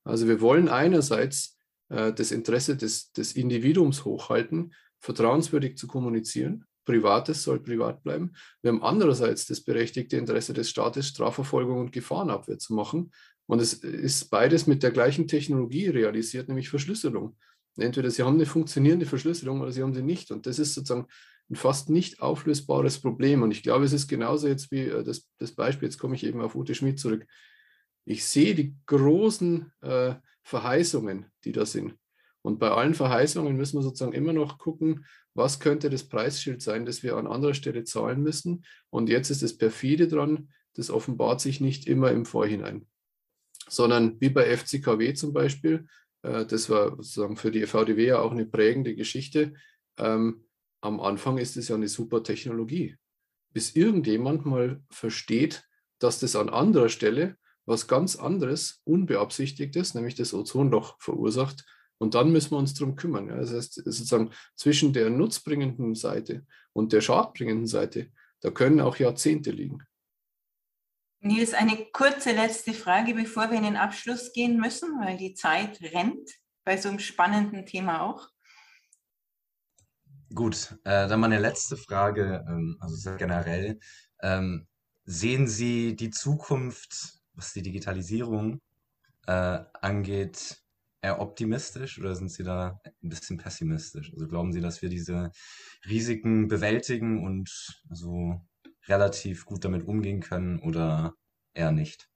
Also 0.03 0.27
wir 0.27 0.41
wollen 0.41 0.69
einerseits 0.69 1.57
äh, 1.89 2.13
das 2.13 2.31
Interesse 2.31 2.77
des, 2.77 3.11
des 3.11 3.33
Individuums 3.33 4.05
hochhalten, 4.05 4.73
vertrauenswürdig 4.99 5.77
zu 5.77 5.87
kommunizieren, 5.87 6.65
Privates 6.85 7.43
soll 7.43 7.59
privat 7.59 8.03
bleiben. 8.03 8.33
Wir 8.61 8.71
haben 8.71 8.83
andererseits 8.83 9.45
das 9.45 9.61
berechtigte 9.61 10.17
Interesse 10.17 10.53
des 10.53 10.69
Staates, 10.69 11.07
Strafverfolgung 11.07 11.79
und 11.79 11.91
Gefahrenabwehr 11.91 12.57
zu 12.57 12.73
machen. 12.73 13.11
Und 13.45 13.61
es 13.61 13.73
ist 13.73 14.29
beides 14.29 14.67
mit 14.67 14.81
der 14.81 14.91
gleichen 14.91 15.27
Technologie 15.27 15.89
realisiert, 15.89 16.47
nämlich 16.47 16.69
Verschlüsselung. 16.69 17.37
Entweder 17.77 18.11
Sie 18.11 18.23
haben 18.23 18.35
eine 18.35 18.45
funktionierende 18.45 19.05
Verschlüsselung 19.05 19.61
oder 19.61 19.71
Sie 19.71 19.81
haben 19.81 19.93
sie 19.93 20.01
nicht. 20.01 20.31
Und 20.31 20.45
das 20.45 20.59
ist 20.59 20.73
sozusagen 20.73 21.07
ein 21.49 21.55
fast 21.55 21.89
nicht 21.89 22.21
auflösbares 22.21 22.99
Problem. 22.99 23.43
Und 23.43 23.51
ich 23.51 23.63
glaube, 23.63 23.85
es 23.85 23.93
ist 23.93 24.07
genauso 24.07 24.47
jetzt 24.47 24.71
wie 24.71 24.85
äh, 24.85 25.03
das, 25.03 25.29
das 25.37 25.51
Beispiel, 25.51 25.87
jetzt 25.87 25.97
komme 25.97 26.15
ich 26.15 26.25
eben 26.25 26.41
auf 26.41 26.55
Ute 26.55 26.75
Schmidt 26.75 26.99
zurück. 26.99 27.25
Ich 28.05 28.25
sehe 28.25 28.55
die 28.55 28.75
großen 28.87 29.71
äh, 29.81 30.15
Verheißungen, 30.43 31.27
die 31.43 31.51
da 31.51 31.65
sind. 31.65 31.95
Und 32.41 32.59
bei 32.59 32.71
allen 32.71 32.95
Verheißungen 32.95 33.55
müssen 33.55 33.77
wir 33.77 33.83
sozusagen 33.83 34.13
immer 34.13 34.33
noch 34.33 34.57
gucken, 34.57 35.05
was 35.33 35.59
könnte 35.59 35.89
das 35.89 36.03
Preisschild 36.07 36.61
sein, 36.61 36.85
das 36.85 37.03
wir 37.03 37.15
an 37.15 37.27
anderer 37.27 37.53
Stelle 37.53 37.83
zahlen 37.83 38.21
müssen. 38.21 38.65
Und 38.89 39.09
jetzt 39.09 39.29
ist 39.29 39.43
das 39.43 39.57
perfide 39.57 40.07
dran, 40.07 40.49
das 40.73 40.89
offenbart 40.89 41.41
sich 41.41 41.61
nicht 41.61 41.87
immer 41.87 42.11
im 42.11 42.25
Vorhinein, 42.25 42.87
sondern 43.67 44.19
wie 44.19 44.29
bei 44.29 44.45
FCKW 44.57 45.13
zum 45.13 45.33
Beispiel, 45.33 45.85
das 46.21 46.69
war 46.69 46.91
sozusagen 46.97 47.37
für 47.37 47.51
die 47.51 47.65
VDW 47.65 48.07
ja 48.07 48.19
auch 48.19 48.31
eine 48.31 48.45
prägende 48.45 48.95
Geschichte. 48.95 49.53
Ähm, 49.97 50.45
am 50.81 50.99
Anfang 50.99 51.37
ist 51.37 51.57
es 51.57 51.67
ja 51.67 51.75
eine 51.75 51.87
super 51.87 52.23
Technologie, 52.23 52.97
bis 53.53 53.75
irgendjemand 53.75 54.45
mal 54.45 54.81
versteht, 54.89 55.63
dass 55.99 56.19
das 56.19 56.35
an 56.35 56.49
anderer 56.49 56.89
Stelle 56.89 57.37
was 57.65 57.87
ganz 57.87 58.15
anderes, 58.15 58.81
unbeabsichtigtes, 58.85 59.93
nämlich 59.93 60.15
das 60.15 60.33
Ozonloch 60.33 60.95
verursacht 60.99 61.63
und 61.99 62.15
dann 62.15 62.31
müssen 62.31 62.51
wir 62.51 62.57
uns 62.57 62.73
darum 62.73 62.95
kümmern. 62.95 63.27
Das 63.27 63.53
heißt, 63.53 63.75
sozusagen 63.75 64.31
zwischen 64.55 64.91
der 64.91 65.11
nutzbringenden 65.11 65.93
Seite 65.93 66.45
und 66.73 66.93
der 66.93 67.01
schadbringenden 67.01 67.67
Seite, 67.67 68.11
da 68.39 68.49
können 68.49 68.81
auch 68.81 68.97
Jahrzehnte 68.97 69.51
liegen. 69.51 69.83
Nils, 71.21 71.53
eine 71.53 71.85
kurze 71.93 72.31
letzte 72.31 72.73
Frage, 72.73 73.13
bevor 73.13 73.51
wir 73.51 73.57
in 73.57 73.63
den 73.63 73.77
Abschluss 73.77 74.33
gehen 74.33 74.59
müssen, 74.59 74.99
weil 74.99 75.17
die 75.17 75.35
Zeit 75.35 75.79
rennt, 75.93 76.29
bei 76.63 76.77
so 76.77 76.89
einem 76.89 76.99
spannenden 76.99 77.65
Thema 77.65 78.01
auch. 78.01 78.27
Gut, 80.33 80.79
äh, 80.83 81.07
dann 81.07 81.19
meine 81.19 81.39
letzte 81.39 81.77
Frage, 81.77 82.43
ähm, 82.47 82.77
also 82.79 83.15
generell. 83.17 83.79
Ähm, 84.21 84.67
sehen 85.05 85.47
Sie 85.47 85.95
die 85.95 86.09
Zukunft, 86.09 87.19
was 87.33 87.53
die 87.53 87.61
Digitalisierung 87.61 88.61
äh, 89.27 89.59
angeht, 89.81 90.63
eher 91.01 91.19
optimistisch 91.19 91.99
oder 91.99 92.15
sind 92.15 92.31
Sie 92.31 92.43
da 92.43 92.79
ein 93.03 93.09
bisschen 93.09 93.37
pessimistisch? 93.37 94.11
Also 94.13 94.27
glauben 94.27 94.53
Sie, 94.53 94.61
dass 94.61 94.81
wir 94.81 94.89
diese 94.89 95.31
Risiken 95.87 96.47
bewältigen 96.47 97.23
und 97.25 97.49
so 97.89 98.41
relativ 98.87 99.45
gut 99.45 99.65
damit 99.65 99.87
umgehen 99.87 100.21
können 100.21 100.59
oder 100.59 101.15
eher 101.53 101.71
nicht? 101.71 102.09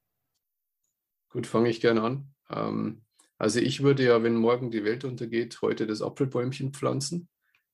Gut, 1.30 1.48
fange 1.48 1.70
ich 1.70 1.82
gerne 1.82 2.02
an. 2.02 2.34
Ähm, 2.50 3.04
also 3.38 3.60
ich 3.60 3.84
würde 3.84 4.04
ja, 4.04 4.24
wenn 4.24 4.36
morgen 4.36 4.72
die 4.72 4.86
Welt 4.86 5.04
untergeht, 5.04 5.62
heute 5.62 5.88
das 5.88 6.02
Apfelbäumchen 6.02 6.74
pflanzen. 6.74 7.28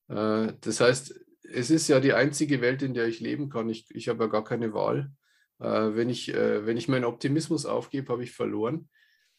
Äh, 0.08 0.54
das 0.62 0.82
heißt, 0.82 1.20
es 1.44 1.70
ist 1.70 1.88
ja 1.88 2.00
die 2.00 2.14
einzige 2.14 2.62
Welt, 2.62 2.82
in 2.82 2.94
der 2.94 3.08
ich 3.08 3.20
leben 3.20 3.50
kann. 3.50 3.70
Ich, 3.70 3.86
ich 3.92 4.10
habe 4.10 4.24
ja 4.24 4.30
gar 4.30 4.44
keine 4.44 4.74
Wahl. 4.74 5.12
Äh, 5.60 5.96
wenn, 5.96 6.10
ich, 6.10 6.34
äh, 6.34 6.66
wenn 6.66 6.78
ich 6.78 6.88
meinen 6.88 7.06
Optimismus 7.06 7.66
aufgebe, 7.66 8.12
habe 8.12 8.24
ich 8.24 8.32
verloren. 8.32 8.90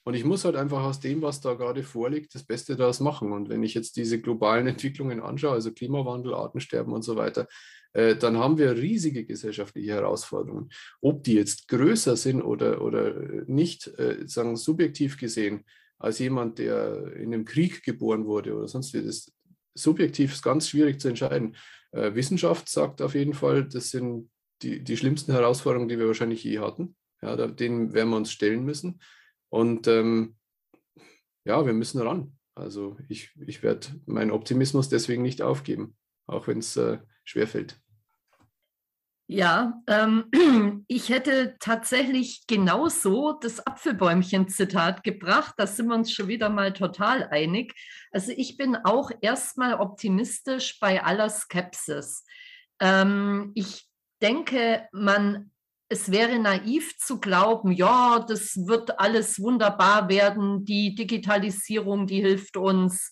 Und 0.05 0.15
ich 0.15 0.25
muss 0.25 0.45
halt 0.45 0.57
einfach 0.57 0.83
aus 0.83 1.01
dem, 1.01 1.23
was 1.23 1.41
da 1.41 1.55
gerade 1.55 1.83
vorliegt, 1.85 2.35
das 2.35 2.45
Beste 2.45 2.77
daraus 2.77 3.01
machen. 3.01 3.33
Und 3.33 3.49
wenn 3.49 3.63
ich 3.63 3.75
jetzt 3.75 3.97
diese 3.97 4.21
globalen 4.21 4.67
Entwicklungen 4.69 5.21
anschaue, 5.21 5.53
also 5.53 5.73
Klimawandel, 5.73 6.35
Artensterben 6.35 6.93
und 6.93 7.03
so 7.03 7.17
weiter, 7.17 7.47
äh, 7.93 8.17
dann 8.17 8.39
haben 8.39 8.59
wir 8.59 8.77
riesige 8.77 9.25
gesellschaftliche 9.25 9.93
Herausforderungen. 9.93 10.71
Ob 11.01 11.25
die 11.25 11.35
jetzt 11.35 11.69
größer 11.69 12.17
sind 12.17 12.43
oder, 12.43 12.83
oder 12.83 13.15
nicht, 13.47 13.87
äh, 13.99 14.27
sagen 14.27 14.57
subjektiv 14.57 15.19
gesehen, 15.19 15.65
als 15.99 16.19
jemand, 16.19 16.59
der 16.59 17.15
in 17.15 17.33
einem 17.33 17.45
Krieg 17.45 17.85
geboren 17.85 18.27
wurde 18.27 18.57
oder 18.57 18.67
sonst 18.67 18.93
wie, 18.95 19.03
das 19.03 19.33
subjektiv 19.75 20.33
ist 20.33 20.43
ganz 20.43 20.69
schwierig 20.69 21.01
zu 21.01 21.09
entscheiden. 21.09 21.57
Äh, 21.93 22.15
Wissenschaft 22.15 22.69
sagt 22.69 23.03
auf 23.03 23.15
jeden 23.15 23.35
Fall, 23.35 23.65
das 23.65 23.91
sind 23.91 24.31
die, 24.63 24.83
die 24.83 24.97
schlimmsten 24.97 25.33
Herausforderungen, 25.33 25.89
die 25.89 25.99
wir 25.99 26.07
wahrscheinlich 26.07 26.45
je 26.45 26.59
hatten. 26.59 26.97
Ja, 27.23 27.37
denen 27.37 27.93
werden 27.93 28.11
wir 28.11 28.17
uns 28.17 28.33
stellen 28.33 28.65
müssen. 28.65 29.01
Und 29.49 29.87
ähm, 29.87 30.37
ja, 31.45 31.65
wir 31.65 31.73
müssen 31.73 32.01
ran. 32.01 32.37
Also 32.55 32.97
ich, 33.09 33.31
ich 33.47 33.63
werde 33.63 33.87
meinen 34.07 34.31
Optimismus 34.31 34.89
deswegen 34.89 35.23
nicht 35.23 35.41
aufgeben, 35.41 35.97
auch 36.27 36.49
wenn 36.49 36.59
es 36.59 36.77
äh, 36.77 36.99
schwerfällt. 37.25 37.81
Ja, 39.33 39.81
ähm, 39.87 40.27
ich 40.89 41.09
hätte 41.09 41.57
tatsächlich 41.59 42.47
genauso 42.47 43.33
das 43.33 43.67
Apfelbäumchen-Zitat 43.67 45.03
gebracht. 45.03 45.55
Da 45.57 45.67
sind 45.67 45.89
wir 45.89 45.95
uns 45.95 46.13
schon 46.13 46.29
wieder 46.29 46.51
mal 46.51 46.75
total 46.75 47.29
einig. 47.31 47.73
Also 48.11 48.33
ich 48.37 48.59
bin 48.59 48.77
auch 48.77 49.11
erstmal 49.23 49.81
optimistisch 49.81 50.79
bei 50.81 51.03
aller 51.03 51.31
Skepsis. 51.31 52.27
Ähm, 52.79 53.53
ich 53.55 53.89
denke, 54.21 54.87
man 54.93 55.51
es 55.89 56.11
wäre 56.11 56.39
naiv 56.39 56.99
zu 56.99 57.21
glauben, 57.21 57.71
ja, 57.71 58.25
das 58.27 58.57
wird 58.67 58.99
alles 58.99 59.39
wunderbar 59.39 60.09
werden, 60.09 60.65
die 60.65 60.95
Digitalisierung, 60.95 62.07
die 62.07 62.23
hilft 62.23 62.57
uns, 62.57 63.11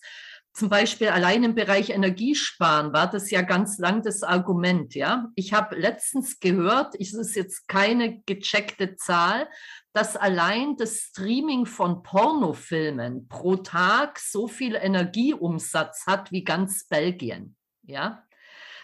zum 0.53 0.67
Beispiel 0.67 1.07
allein 1.07 1.43
im 1.43 1.55
Bereich 1.55 1.91
Energiesparen 1.91 2.91
war 2.91 3.09
das 3.09 3.31
ja 3.31 3.41
ganz 3.41 3.77
lang 3.77 4.03
das 4.03 4.21
Argument. 4.21 4.93
Ja, 4.95 5.29
ich 5.35 5.53
habe 5.53 5.75
letztens 5.75 6.39
gehört, 6.39 6.93
es 6.99 7.13
ist 7.13 7.35
jetzt 7.35 7.67
keine 7.67 8.21
gecheckte 8.25 8.95
Zahl, 8.95 9.47
dass 9.93 10.17
allein 10.17 10.75
das 10.75 10.99
Streaming 10.99 11.65
von 11.65 12.03
Pornofilmen 12.03 13.27
pro 13.29 13.55
Tag 13.57 14.19
so 14.19 14.47
viel 14.47 14.75
Energieumsatz 14.75 16.05
hat 16.05 16.31
wie 16.31 16.43
ganz 16.43 16.85
Belgien. 16.87 17.55
Ja, 17.83 18.23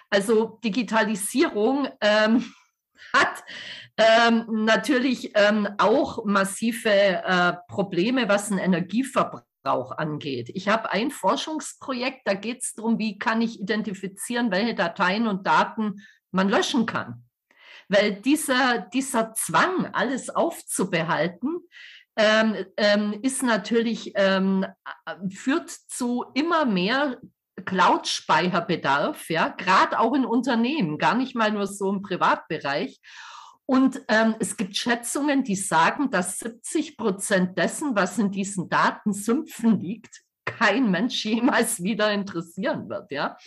also 0.09 0.59
Digitalisierung 0.63 1.89
ähm, 1.99 2.45
hat 3.13 3.43
ähm, 3.97 4.45
natürlich 4.65 5.31
ähm, 5.35 5.67
auch 5.77 6.23
massive 6.23 6.89
äh, 6.89 7.53
Probleme, 7.67 8.29
was 8.29 8.49
den 8.49 8.57
Energieverbrauch 8.57 9.46
angeht. 9.91 10.49
Ich 10.53 10.67
habe 10.67 10.91
ein 10.91 11.11
Forschungsprojekt, 11.11 12.21
da 12.25 12.33
geht 12.33 12.63
es 12.63 12.73
darum, 12.73 12.99
wie 12.99 13.17
kann 13.17 13.41
ich 13.41 13.59
identifizieren, 13.59 14.51
welche 14.51 14.75
Dateien 14.75 15.27
und 15.27 15.45
Daten 15.45 16.01
man 16.31 16.49
löschen 16.49 16.85
kann. 16.85 17.23
Weil 17.89 18.13
dieser, 18.13 18.79
dieser 18.79 19.33
Zwang, 19.33 19.87
alles 19.93 20.29
aufzubehalten, 20.29 21.59
ähm, 22.17 22.65
ähm, 22.77 23.19
ist 23.21 23.43
natürlich, 23.43 24.11
ähm, 24.15 24.65
führt 25.29 25.69
zu 25.69 26.25
immer 26.33 26.65
mehr 26.65 27.19
Cloud-Speicherbedarf, 27.65 29.29
ja, 29.29 29.49
gerade 29.49 29.99
auch 29.99 30.13
in 30.13 30.25
Unternehmen, 30.25 30.97
gar 30.97 31.15
nicht 31.15 31.35
mal 31.35 31.51
nur 31.51 31.67
so 31.67 31.89
im 31.89 32.01
Privatbereich. 32.01 32.99
Und 33.67 34.01
ähm, 34.07 34.35
es 34.39 34.55
gibt 34.55 34.77
Schätzungen, 34.77 35.43
die 35.43 35.57
sagen, 35.57 36.09
dass 36.09 36.39
70 36.39 36.95
Prozent 36.95 37.57
dessen, 37.57 37.95
was 37.95 38.17
in 38.17 38.31
diesen 38.31 38.69
Datensümpfen 38.69 39.79
liegt, 39.79 40.23
kein 40.45 40.89
Mensch 40.89 41.25
jemals 41.25 41.83
wieder 41.83 42.11
interessieren 42.11 42.89
wird. 42.89 43.11
Ja? 43.11 43.37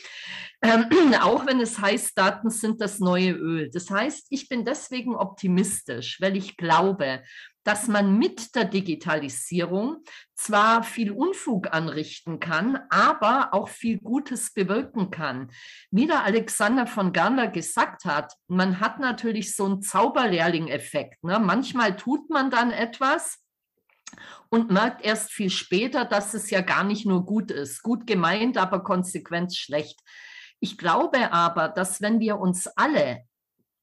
Ähm, 0.62 0.84
auch 1.22 1.46
wenn 1.46 1.58
es 1.60 1.80
heißt, 1.80 2.16
Daten 2.16 2.50
sind 2.50 2.82
das 2.82 3.00
neue 3.00 3.32
Öl. 3.32 3.70
Das 3.70 3.90
heißt, 3.90 4.26
ich 4.28 4.48
bin 4.48 4.64
deswegen 4.66 5.16
optimistisch, 5.16 6.20
weil 6.20 6.36
ich 6.36 6.58
glaube, 6.58 7.22
dass 7.64 7.88
man 7.88 8.18
mit 8.18 8.54
der 8.54 8.64
Digitalisierung 8.64 10.02
zwar 10.34 10.82
viel 10.82 11.10
Unfug 11.10 11.72
anrichten 11.72 12.40
kann, 12.40 12.78
aber 12.88 13.52
auch 13.52 13.68
viel 13.68 13.98
Gutes 13.98 14.52
bewirken 14.52 15.10
kann. 15.10 15.50
Wie 15.90 16.06
der 16.06 16.24
Alexander 16.24 16.86
von 16.86 17.12
Garner 17.12 17.48
gesagt 17.48 18.04
hat, 18.04 18.32
man 18.48 18.80
hat 18.80 18.98
natürlich 18.98 19.54
so 19.54 19.66
einen 19.66 19.82
Zauberlehrling-Effekt. 19.82 21.22
Ne? 21.22 21.38
Manchmal 21.38 21.96
tut 21.96 22.30
man 22.30 22.50
dann 22.50 22.70
etwas, 22.70 23.38
und 24.48 24.70
merkt 24.70 25.04
erst 25.04 25.30
viel 25.30 25.50
später, 25.50 26.04
dass 26.04 26.34
es 26.34 26.50
ja 26.50 26.60
gar 26.60 26.84
nicht 26.84 27.06
nur 27.06 27.24
gut 27.24 27.50
ist. 27.50 27.82
Gut 27.82 28.06
gemeint, 28.06 28.58
aber 28.58 28.82
konsequent 28.82 29.54
schlecht. 29.56 30.00
Ich 30.58 30.76
glaube 30.76 31.32
aber, 31.32 31.68
dass 31.68 32.02
wenn 32.02 32.20
wir 32.20 32.38
uns 32.38 32.66
alle 32.66 33.24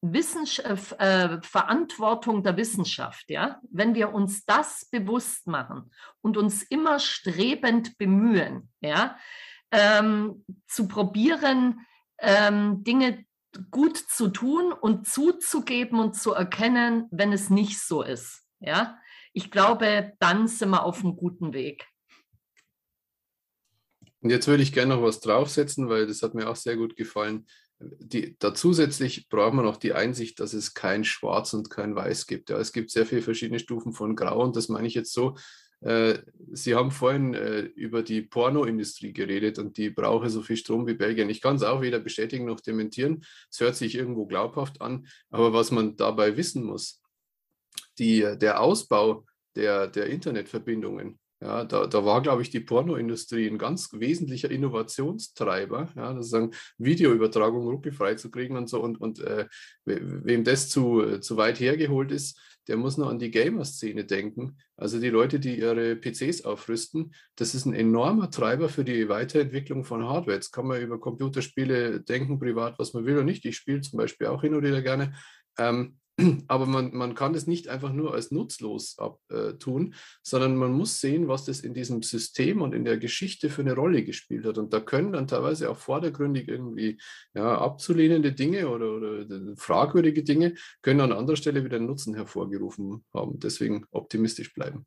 Wissenschaft, 0.00 0.92
äh, 1.00 1.40
Verantwortung 1.42 2.42
der 2.42 2.56
Wissenschaft, 2.56 3.30
ja, 3.30 3.60
wenn 3.70 3.94
wir 3.94 4.14
uns 4.14 4.44
das 4.44 4.86
bewusst 4.90 5.46
machen 5.46 5.90
und 6.20 6.36
uns 6.36 6.62
immer 6.62 7.00
strebend 7.00 7.98
bemühen, 7.98 8.70
ja, 8.80 9.18
ähm, 9.72 10.44
zu 10.66 10.86
probieren, 10.86 11.86
ähm, 12.18 12.84
Dinge 12.84 13.24
gut 13.70 13.96
zu 13.96 14.28
tun 14.28 14.72
und 14.72 15.08
zuzugeben 15.08 15.98
und 15.98 16.14
zu 16.14 16.32
erkennen, 16.32 17.06
wenn 17.10 17.32
es 17.32 17.50
nicht 17.50 17.80
so 17.80 18.02
ist, 18.02 18.44
ja. 18.60 18.98
Ich 19.32 19.50
glaube, 19.50 20.14
dann 20.20 20.48
sind 20.48 20.70
wir 20.70 20.84
auf 20.84 21.00
einem 21.00 21.14
guten 21.14 21.52
Weg. 21.52 21.86
Und 24.20 24.30
jetzt 24.30 24.48
würde 24.48 24.62
ich 24.62 24.72
gerne 24.72 24.96
noch 24.96 25.02
was 25.02 25.20
draufsetzen, 25.20 25.88
weil 25.88 26.06
das 26.06 26.22
hat 26.22 26.34
mir 26.34 26.48
auch 26.48 26.56
sehr 26.56 26.76
gut 26.76 26.96
gefallen 26.96 27.46
die, 27.80 28.36
da 28.38 28.54
zusätzlich 28.54 29.28
braucht 29.28 29.54
man 29.54 29.64
noch 29.64 29.76
die 29.76 29.92
Einsicht, 29.92 30.40
dass 30.40 30.52
es 30.52 30.74
kein 30.74 31.04
Schwarz 31.04 31.54
und 31.54 31.70
kein 31.70 31.94
Weiß 31.94 32.26
gibt. 32.26 32.50
Ja, 32.50 32.58
es 32.58 32.72
gibt 32.72 32.90
sehr 32.90 33.06
viele 33.06 33.22
verschiedene 33.22 33.58
Stufen 33.58 33.92
von 33.92 34.16
Grau 34.16 34.42
und 34.42 34.56
das 34.56 34.68
meine 34.68 34.86
ich 34.86 34.94
jetzt 34.94 35.12
so. 35.12 35.36
Äh, 35.80 36.18
Sie 36.52 36.74
haben 36.74 36.90
vorhin 36.90 37.34
äh, 37.34 37.60
über 37.60 38.02
die 38.02 38.22
Pornoindustrie 38.22 39.12
geredet 39.12 39.58
und 39.58 39.76
die 39.76 39.90
brauche 39.90 40.28
so 40.28 40.42
viel 40.42 40.56
Strom 40.56 40.86
wie 40.86 40.94
Belgien. 40.94 41.30
Ich 41.30 41.40
kann 41.40 41.56
es 41.56 41.62
auch 41.62 41.80
weder 41.80 42.00
bestätigen 42.00 42.46
noch 42.46 42.60
dementieren. 42.60 43.24
Es 43.50 43.60
hört 43.60 43.76
sich 43.76 43.94
irgendwo 43.94 44.26
glaubhaft 44.26 44.80
an, 44.80 45.06
aber 45.30 45.52
was 45.52 45.70
man 45.70 45.96
dabei 45.96 46.36
wissen 46.36 46.64
muss, 46.64 47.00
die, 47.98 48.20
der 48.40 48.60
Ausbau 48.60 49.24
der, 49.54 49.86
der 49.86 50.06
Internetverbindungen 50.06 51.18
ja, 51.40 51.64
da, 51.64 51.86
da 51.86 52.04
war, 52.04 52.20
glaube 52.20 52.42
ich, 52.42 52.50
die 52.50 52.60
Pornoindustrie 52.60 53.46
ein 53.48 53.58
ganz 53.58 53.90
wesentlicher 53.92 54.50
Innovationstreiber, 54.50 55.88
ja, 55.94 56.12
das 56.12 56.30
sagen, 56.30 56.50
Videoübertragung 56.78 57.64
ruppifrei 57.66 58.14
zu 58.14 58.30
kriegen 58.30 58.56
und 58.56 58.68
so. 58.68 58.80
Und, 58.82 59.00
und 59.00 59.20
äh, 59.20 59.46
wem 59.84 60.42
das 60.42 60.68
zu, 60.68 61.18
zu 61.20 61.36
weit 61.36 61.60
hergeholt 61.60 62.10
ist, 62.10 62.40
der 62.66 62.76
muss 62.76 62.98
nur 62.98 63.08
an 63.08 63.18
die 63.18 63.30
Gamer-Szene 63.30 64.04
denken. 64.04 64.58
Also 64.76 65.00
die 65.00 65.08
Leute, 65.08 65.40
die 65.40 65.58
ihre 65.58 65.96
PCs 65.96 66.44
aufrüsten, 66.44 67.14
das 67.36 67.54
ist 67.54 67.64
ein 67.64 67.72
enormer 67.72 68.30
Treiber 68.30 68.68
für 68.68 68.84
die 68.84 69.08
Weiterentwicklung 69.08 69.84
von 69.84 70.04
Hardware. 70.04 70.36
Jetzt 70.36 70.50
kann 70.52 70.66
man 70.66 70.80
über 70.80 71.00
Computerspiele 71.00 72.00
denken, 72.00 72.38
privat, 72.38 72.78
was 72.78 72.92
man 72.94 73.06
will 73.06 73.14
oder 73.14 73.24
nicht. 73.24 73.44
Ich 73.44 73.56
spiele 73.56 73.80
zum 73.80 73.96
Beispiel 73.96 74.26
auch 74.26 74.42
hin 74.42 74.54
und 74.54 74.64
wieder 74.64 74.82
gerne. 74.82 75.14
Ähm, 75.56 75.98
aber 76.48 76.66
man, 76.66 76.94
man 76.94 77.14
kann 77.14 77.32
das 77.32 77.46
nicht 77.46 77.68
einfach 77.68 77.92
nur 77.92 78.12
als 78.12 78.30
nutzlos 78.30 78.98
abtun, 78.98 79.92
äh, 79.92 79.96
sondern 80.22 80.56
man 80.56 80.72
muss 80.72 81.00
sehen, 81.00 81.28
was 81.28 81.44
das 81.44 81.60
in 81.60 81.74
diesem 81.74 82.02
System 82.02 82.60
und 82.60 82.74
in 82.74 82.84
der 82.84 82.98
Geschichte 82.98 83.50
für 83.50 83.62
eine 83.62 83.74
Rolle 83.74 84.02
gespielt 84.02 84.44
hat. 84.44 84.58
Und 84.58 84.72
da 84.72 84.80
können 84.80 85.12
dann 85.12 85.28
teilweise 85.28 85.70
auch 85.70 85.76
vordergründig 85.76 86.48
irgendwie 86.48 87.00
ja, 87.34 87.58
abzulehnende 87.58 88.32
Dinge 88.32 88.68
oder, 88.68 88.96
oder 88.96 89.56
fragwürdige 89.56 90.24
Dinge, 90.24 90.54
können 90.82 91.00
an 91.00 91.12
anderer 91.12 91.36
Stelle 91.36 91.64
wieder 91.64 91.78
Nutzen 91.78 92.14
hervorgerufen 92.14 93.04
haben. 93.14 93.38
Deswegen 93.38 93.86
optimistisch 93.92 94.52
bleiben. 94.52 94.86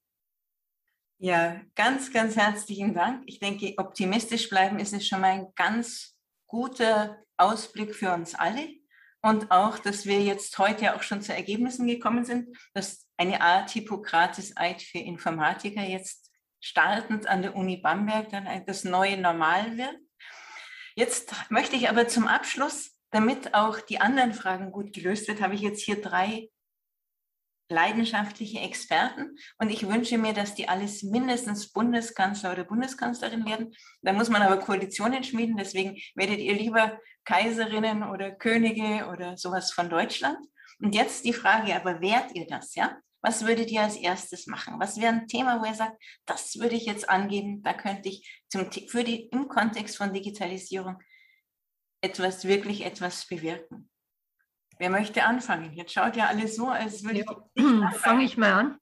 Ja, 1.17 1.61
ganz, 1.75 2.11
ganz 2.11 2.35
herzlichen 2.35 2.93
Dank. 2.93 3.23
Ich 3.27 3.39
denke, 3.39 3.73
optimistisch 3.77 4.49
bleiben 4.49 4.79
ist 4.79 4.91
es 4.91 5.07
schon 5.07 5.21
mal 5.21 5.31
ein 5.31 5.47
ganz 5.55 6.17
guter 6.47 7.23
Ausblick 7.37 7.95
für 7.95 8.13
uns 8.13 8.35
alle 8.35 8.80
und 9.21 9.51
auch, 9.51 9.77
dass 9.77 10.05
wir 10.05 10.21
jetzt 10.21 10.57
heute 10.57 10.95
auch 10.95 11.03
schon 11.03 11.21
zu 11.21 11.33
Ergebnissen 11.33 11.87
gekommen 11.87 12.25
sind, 12.25 12.57
dass 12.73 13.07
eine 13.17 13.41
Art 13.41 13.69
Hippokrates-Eid 13.69 14.81
für 14.81 14.97
Informatiker 14.97 15.83
jetzt 15.83 16.31
startend 16.59 17.27
an 17.27 17.41
der 17.41 17.55
Uni 17.55 17.77
Bamberg 17.77 18.29
dann 18.29 18.47
das 18.65 18.83
neue 18.83 19.17
Normal 19.17 19.77
wird. 19.77 19.95
Jetzt 20.95 21.33
möchte 21.49 21.75
ich 21.75 21.89
aber 21.89 22.07
zum 22.07 22.27
Abschluss, 22.27 22.97
damit 23.11 23.53
auch 23.53 23.79
die 23.79 23.99
anderen 23.99 24.33
Fragen 24.33 24.71
gut 24.71 24.93
gelöst 24.93 25.27
wird, 25.27 25.41
habe 25.41 25.55
ich 25.55 25.61
jetzt 25.61 25.81
hier 25.81 26.01
drei 26.01 26.49
leidenschaftliche 27.71 28.59
Experten 28.59 29.37
und 29.57 29.69
ich 29.69 29.87
wünsche 29.87 30.17
mir, 30.17 30.33
dass 30.33 30.53
die 30.53 30.69
alles 30.69 31.01
mindestens 31.01 31.71
Bundeskanzler 31.71 32.51
oder 32.51 32.65
Bundeskanzlerin 32.65 33.45
werden. 33.45 33.73
Da 34.01 34.13
muss 34.13 34.29
man 34.29 34.41
aber 34.41 34.57
Koalitionen 34.57 35.23
schmieden, 35.23 35.57
deswegen 35.57 35.97
werdet 36.15 36.39
ihr 36.39 36.53
lieber 36.53 36.99
Kaiserinnen 37.25 38.03
oder 38.03 38.31
Könige 38.31 39.07
oder 39.11 39.37
sowas 39.37 39.71
von 39.71 39.89
Deutschland. 39.89 40.37
Und 40.79 40.93
jetzt 40.95 41.25
die 41.25 41.33
Frage, 41.33 41.75
aber 41.75 42.01
wärt 42.01 42.35
ihr 42.35 42.47
das, 42.47 42.75
ja? 42.75 42.97
Was 43.23 43.45
würdet 43.45 43.69
ihr 43.69 43.81
als 43.81 43.97
erstes 43.97 44.47
machen? 44.47 44.79
Was 44.79 44.99
wäre 44.99 45.13
ein 45.13 45.27
Thema, 45.27 45.61
wo 45.61 45.65
ihr 45.65 45.75
sagt, 45.75 46.01
das 46.25 46.55
würde 46.57 46.75
ich 46.75 46.87
jetzt 46.87 47.07
angeben, 47.07 47.61
da 47.61 47.73
könnte 47.73 48.09
ich 48.09 48.43
zum, 48.49 48.71
für 48.71 49.03
die, 49.03 49.27
im 49.27 49.47
Kontext 49.47 49.95
von 49.95 50.11
Digitalisierung 50.11 50.97
etwas, 52.01 52.45
wirklich 52.45 52.83
etwas 52.83 53.27
bewirken? 53.27 53.90
Wer 54.81 54.89
möchte 54.89 55.23
anfangen? 55.23 55.71
Jetzt 55.75 55.93
schaut 55.93 56.15
ja 56.15 56.25
alles 56.25 56.55
so, 56.55 56.67
als 56.67 57.03
würde 57.03 57.19
ja, 57.19 57.25
ich. 57.53 57.63
Fange 57.99 58.23
ich 58.23 58.35
mal 58.35 58.51
an. 58.51 58.77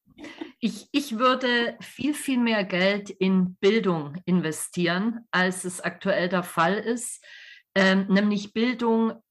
Ich, 0.61 0.87
ich 0.93 1.19
würde 1.19 1.77
viel, 1.81 2.13
viel 2.13 2.37
mehr 2.37 2.63
Geld 2.63 3.09
in 3.09 3.55
Bildung 3.55 4.15
investieren, 4.23 5.27
als 5.29 5.65
es 5.65 5.81
aktuell 5.81 6.29
der 6.29 6.43
Fall 6.43 6.75
ist, 6.75 7.21
ähm, 7.75 8.05
nämlich 8.07 8.53
Bildung 8.53 9.21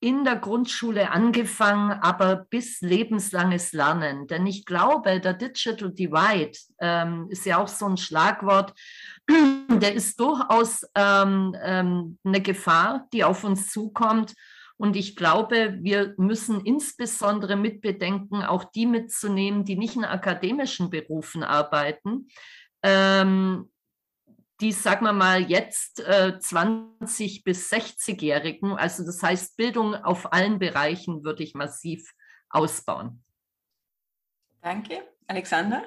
in 0.00 0.24
der 0.24 0.36
Grundschule 0.36 1.10
angefangen, 1.10 1.92
aber 1.92 2.44
bis 2.50 2.82
lebenslanges 2.82 3.72
Lernen. 3.72 4.26
Denn 4.26 4.46
ich 4.46 4.66
glaube, 4.66 5.20
der 5.20 5.32
Digital 5.32 5.90
Divide 5.90 6.58
ähm, 6.80 7.28
ist 7.30 7.46
ja 7.46 7.56
auch 7.56 7.68
so 7.68 7.86
ein 7.86 7.96
Schlagwort, 7.96 8.74
der 9.70 9.94
ist 9.94 10.20
durchaus 10.20 10.86
ähm, 10.94 11.56
ähm, 11.62 12.18
eine 12.24 12.42
Gefahr, 12.42 13.08
die 13.10 13.24
auf 13.24 13.42
uns 13.42 13.70
zukommt. 13.70 14.34
Und 14.80 14.96
ich 14.96 15.14
glaube, 15.14 15.76
wir 15.82 16.14
müssen 16.16 16.64
insbesondere 16.64 17.54
mitbedenken, 17.54 18.42
auch 18.42 18.64
die 18.64 18.86
mitzunehmen, 18.86 19.66
die 19.66 19.76
nicht 19.76 19.94
in 19.94 20.06
akademischen 20.06 20.88
Berufen 20.88 21.42
arbeiten, 21.42 22.28
ähm, 22.82 23.70
die, 24.62 24.72
sagen 24.72 25.04
wir 25.04 25.12
mal, 25.12 25.42
jetzt 25.42 26.00
äh, 26.00 26.38
20 26.40 27.44
bis 27.44 27.70
60-Jährigen, 27.70 28.72
also 28.72 29.04
das 29.04 29.22
heißt 29.22 29.58
Bildung 29.58 29.96
auf 29.96 30.32
allen 30.32 30.58
Bereichen, 30.58 31.24
würde 31.24 31.42
ich 31.42 31.52
massiv 31.52 32.14
ausbauen. 32.48 33.22
Danke. 34.62 35.02
Alexander? 35.26 35.84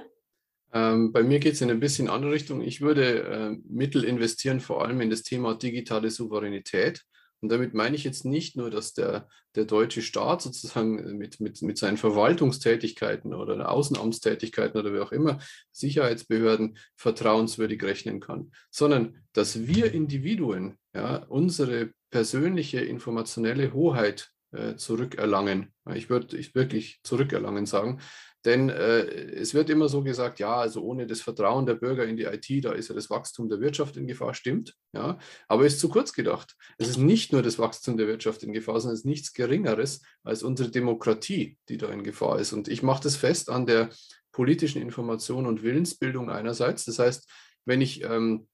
Ähm, 0.71 1.11
bei 1.11 1.23
mir 1.23 1.39
geht 1.39 1.53
es 1.53 1.61
in 1.61 1.71
ein 1.71 1.79
bisschen 1.79 2.11
andere 2.11 2.33
Richtung. 2.33 2.61
Ich 2.61 2.81
würde 2.81 3.23
äh, 3.23 3.57
Mittel 3.67 4.03
investieren, 4.03 4.59
vor 4.59 4.85
allem 4.85 5.01
in 5.01 5.09
das 5.09 5.23
Thema 5.23 5.55
digitale 5.55 6.11
Souveränität. 6.11 7.03
Und 7.43 7.49
damit 7.49 7.73
meine 7.73 7.97
ich 7.97 8.05
jetzt 8.05 8.23
nicht 8.23 8.55
nur, 8.55 8.71
dass 8.71 8.93
der, 8.93 9.27
der 9.55 9.65
deutsche 9.65 10.01
Staat 10.01 10.41
sozusagen 10.41 11.17
mit, 11.17 11.41
mit, 11.41 11.61
mit 11.61 11.77
seinen 11.77 11.97
Verwaltungstätigkeiten 11.97 13.33
oder 13.33 13.69
Außenamtstätigkeiten 13.69 14.79
oder 14.79 14.93
wie 14.93 15.01
auch 15.01 15.11
immer, 15.11 15.39
Sicherheitsbehörden 15.73 16.77
vertrauenswürdig 16.95 17.83
rechnen 17.83 18.21
kann, 18.21 18.53
sondern 18.71 19.17
dass 19.33 19.67
wir 19.67 19.93
Individuen 19.93 20.77
ja, 20.95 21.17
unsere 21.27 21.91
persönliche 22.11 22.79
informationelle 22.79 23.73
Hoheit 23.73 24.29
äh, 24.53 24.77
zurückerlangen. 24.77 25.73
Ich 25.95 26.09
würde 26.09 26.37
ich 26.37 26.55
wirklich 26.55 27.01
zurückerlangen 27.03 27.65
sagen, 27.65 27.99
denn 28.45 28.69
äh, 28.69 29.01
es 29.01 29.53
wird 29.53 29.69
immer 29.69 29.87
so 29.87 30.03
gesagt, 30.03 30.39
ja, 30.39 30.55
also 30.55 30.81
ohne 30.81 31.07
das 31.07 31.21
Vertrauen 31.21 31.65
der 31.65 31.75
Bürger 31.75 32.05
in 32.05 32.17
die 32.17 32.23
IT, 32.23 32.65
da 32.65 32.73
ist 32.73 32.89
ja 32.89 32.95
das 32.95 33.09
Wachstum 33.09 33.49
der 33.49 33.61
Wirtschaft 33.61 33.95
in 33.97 34.07
Gefahr, 34.07 34.33
stimmt, 34.33 34.75
ja, 34.93 35.17
aber 35.47 35.65
ist 35.65 35.79
zu 35.79 35.89
kurz 35.89 36.13
gedacht. 36.13 36.55
Es 36.77 36.89
ist 36.89 36.97
nicht 36.97 37.31
nur 37.31 37.41
das 37.41 37.59
Wachstum 37.59 37.97
der 37.97 38.07
Wirtschaft 38.07 38.43
in 38.43 38.53
Gefahr, 38.53 38.79
sondern 38.79 38.95
es 38.95 39.01
ist 39.01 39.05
nichts 39.05 39.33
Geringeres 39.33 40.01
als 40.23 40.43
unsere 40.43 40.69
Demokratie, 40.69 41.57
die 41.69 41.77
da 41.77 41.87
in 41.89 42.03
Gefahr 42.03 42.39
ist. 42.39 42.53
Und 42.53 42.67
ich 42.67 42.83
mache 42.83 43.03
das 43.03 43.15
fest 43.15 43.49
an 43.49 43.65
der 43.65 43.89
politischen 44.31 44.81
Information 44.81 45.45
und 45.45 45.63
Willensbildung 45.63 46.29
einerseits. 46.29 46.85
Das 46.85 46.99
heißt, 46.99 47.29
wenn 47.65 47.81
ich 47.81 48.03
ähm, 48.03 48.47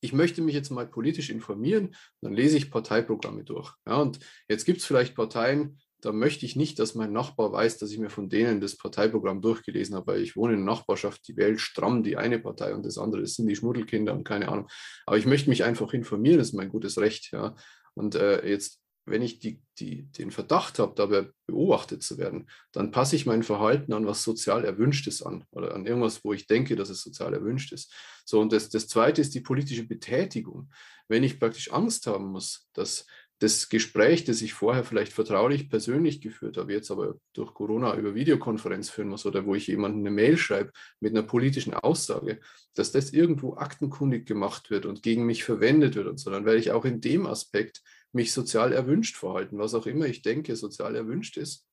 ich 0.00 0.12
möchte 0.12 0.42
mich 0.42 0.54
jetzt 0.54 0.70
mal 0.70 0.86
politisch 0.86 1.30
informieren, 1.30 1.94
dann 2.20 2.32
lese 2.32 2.56
ich 2.56 2.70
Parteiprogramme 2.70 3.44
durch. 3.44 3.74
Ja, 3.86 3.96
und 3.96 4.20
jetzt 4.48 4.64
gibt 4.64 4.78
es 4.78 4.84
vielleicht 4.84 5.14
Parteien, 5.14 5.80
da 6.00 6.12
möchte 6.12 6.46
ich 6.46 6.54
nicht, 6.54 6.78
dass 6.78 6.94
mein 6.94 7.12
Nachbar 7.12 7.52
weiß, 7.52 7.78
dass 7.78 7.90
ich 7.90 7.98
mir 7.98 8.10
von 8.10 8.28
denen 8.28 8.60
das 8.60 8.76
Parteiprogramm 8.76 9.42
durchgelesen 9.42 9.96
habe, 9.96 10.12
weil 10.12 10.22
ich 10.22 10.36
wohne 10.36 10.54
in 10.54 10.64
der 10.64 10.74
Nachbarschaft, 10.74 11.26
die 11.26 11.36
wählt 11.36 11.60
stramm 11.60 12.02
die 12.02 12.16
eine 12.16 12.38
Partei 12.38 12.74
und 12.74 12.86
das 12.86 12.98
andere, 12.98 13.22
das 13.22 13.34
sind 13.34 13.48
die 13.48 13.56
Schmuddelkinder 13.56 14.12
und 14.12 14.24
keine 14.24 14.48
Ahnung. 14.48 14.68
Aber 15.06 15.18
ich 15.18 15.26
möchte 15.26 15.50
mich 15.50 15.64
einfach 15.64 15.92
informieren, 15.92 16.38
das 16.38 16.48
ist 16.48 16.54
mein 16.54 16.68
gutes 16.68 16.98
Recht. 16.98 17.32
Ja. 17.32 17.56
Und 17.94 18.14
äh, 18.14 18.46
jetzt, 18.48 18.80
wenn 19.06 19.22
ich 19.22 19.40
die, 19.40 19.60
die, 19.80 20.04
den 20.12 20.30
Verdacht 20.30 20.78
habe, 20.78 20.94
dabei 20.94 21.30
beobachtet 21.46 22.04
zu 22.04 22.16
werden, 22.16 22.48
dann 22.70 22.92
passe 22.92 23.16
ich 23.16 23.26
mein 23.26 23.42
Verhalten 23.42 23.92
an 23.92 24.06
was 24.06 24.22
sozial 24.22 24.64
Erwünschtes 24.64 25.22
an 25.22 25.44
oder 25.50 25.74
an 25.74 25.84
irgendwas, 25.84 26.22
wo 26.22 26.32
ich 26.32 26.46
denke, 26.46 26.76
dass 26.76 26.90
es 26.90 27.02
sozial 27.02 27.34
erwünscht 27.34 27.72
ist. 27.72 27.92
So, 28.24 28.40
und 28.40 28.52
das, 28.52 28.68
das 28.68 28.86
Zweite 28.86 29.20
ist 29.20 29.34
die 29.34 29.40
politische 29.40 29.84
Betätigung. 29.84 30.70
Wenn 31.08 31.24
ich 31.24 31.40
praktisch 31.40 31.72
Angst 31.72 32.06
haben 32.06 32.26
muss, 32.26 32.68
dass 32.74 33.06
das 33.40 33.68
Gespräch, 33.68 34.24
das 34.24 34.42
ich 34.42 34.52
vorher 34.52 34.82
vielleicht 34.82 35.12
vertraulich 35.12 35.70
persönlich 35.70 36.20
geführt 36.20 36.56
habe, 36.56 36.72
jetzt 36.72 36.90
aber 36.90 37.16
durch 37.34 37.54
Corona 37.54 37.96
über 37.96 38.14
Videokonferenz 38.14 38.90
führen 38.90 39.08
muss 39.08 39.26
oder 39.26 39.46
wo 39.46 39.54
ich 39.54 39.68
jemandem 39.68 40.00
eine 40.00 40.10
Mail 40.10 40.36
schreibe 40.36 40.72
mit 40.98 41.12
einer 41.12 41.22
politischen 41.22 41.72
Aussage, 41.72 42.40
dass 42.74 42.90
das 42.90 43.12
irgendwo 43.12 43.54
aktenkundig 43.54 44.26
gemacht 44.26 44.70
wird 44.70 44.86
und 44.86 45.02
gegen 45.02 45.24
mich 45.24 45.44
verwendet 45.44 45.94
wird 45.94 46.08
und 46.08 46.18
so, 46.18 46.30
dann 46.30 46.46
werde 46.46 46.58
ich 46.58 46.72
auch 46.72 46.84
in 46.84 47.00
dem 47.00 47.26
Aspekt 47.26 47.82
mich 48.12 48.32
sozial 48.32 48.72
erwünscht 48.72 49.16
verhalten, 49.16 49.58
was 49.58 49.74
auch 49.74 49.86
immer 49.86 50.06
ich 50.06 50.22
denke, 50.22 50.56
sozial 50.56 50.96
erwünscht 50.96 51.36
ist. 51.36 51.64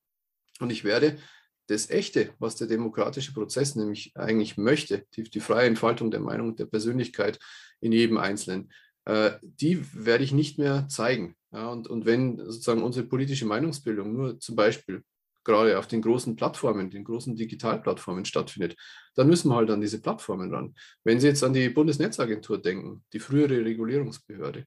Und 0.59 0.71
ich 0.71 0.83
werde 0.83 1.17
das 1.67 1.89
Echte, 1.89 2.33
was 2.37 2.55
der 2.57 2.67
demokratische 2.67 3.33
Prozess 3.33 3.75
nämlich 3.75 4.15
eigentlich 4.15 4.55
möchte, 4.55 5.05
die, 5.15 5.23
die 5.23 5.39
freie 5.39 5.67
Entfaltung 5.67 6.11
der 6.11 6.19
Meinung, 6.19 6.55
der 6.55 6.65
Persönlichkeit 6.65 7.39
in 7.81 7.91
jedem 7.91 8.17
Einzelnen, 8.17 8.71
äh, 9.05 9.31
die 9.41 9.83
werde 9.93 10.23
ich 10.23 10.31
nicht 10.31 10.57
mehr 10.59 10.87
zeigen. 10.89 11.35
Ja, 11.55 11.69
und, 11.69 11.87
und 11.87 12.05
wenn 12.05 12.37
sozusagen 12.37 12.83
unsere 12.83 13.07
politische 13.07 13.45
Meinungsbildung 13.45 14.11
nur 14.13 14.39
zum 14.41 14.57
Beispiel 14.57 15.03
gerade 15.45 15.79
auf 15.79 15.87
den 15.87 16.01
großen 16.01 16.35
Plattformen, 16.35 16.89
den 16.89 17.05
großen 17.05 17.33
Digitalplattformen 17.33 18.25
stattfindet, 18.25 18.75
dann 19.15 19.27
müssen 19.27 19.49
wir 19.49 19.55
halt 19.55 19.69
an 19.69 19.79
diese 19.79 20.01
Plattformen 20.01 20.53
ran. 20.53 20.75
Wenn 21.05 21.21
Sie 21.21 21.27
jetzt 21.27 21.45
an 21.45 21.53
die 21.53 21.69
Bundesnetzagentur 21.69 22.61
denken, 22.61 23.05
die 23.13 23.19
frühere 23.19 23.63
Regulierungsbehörde, 23.63 24.65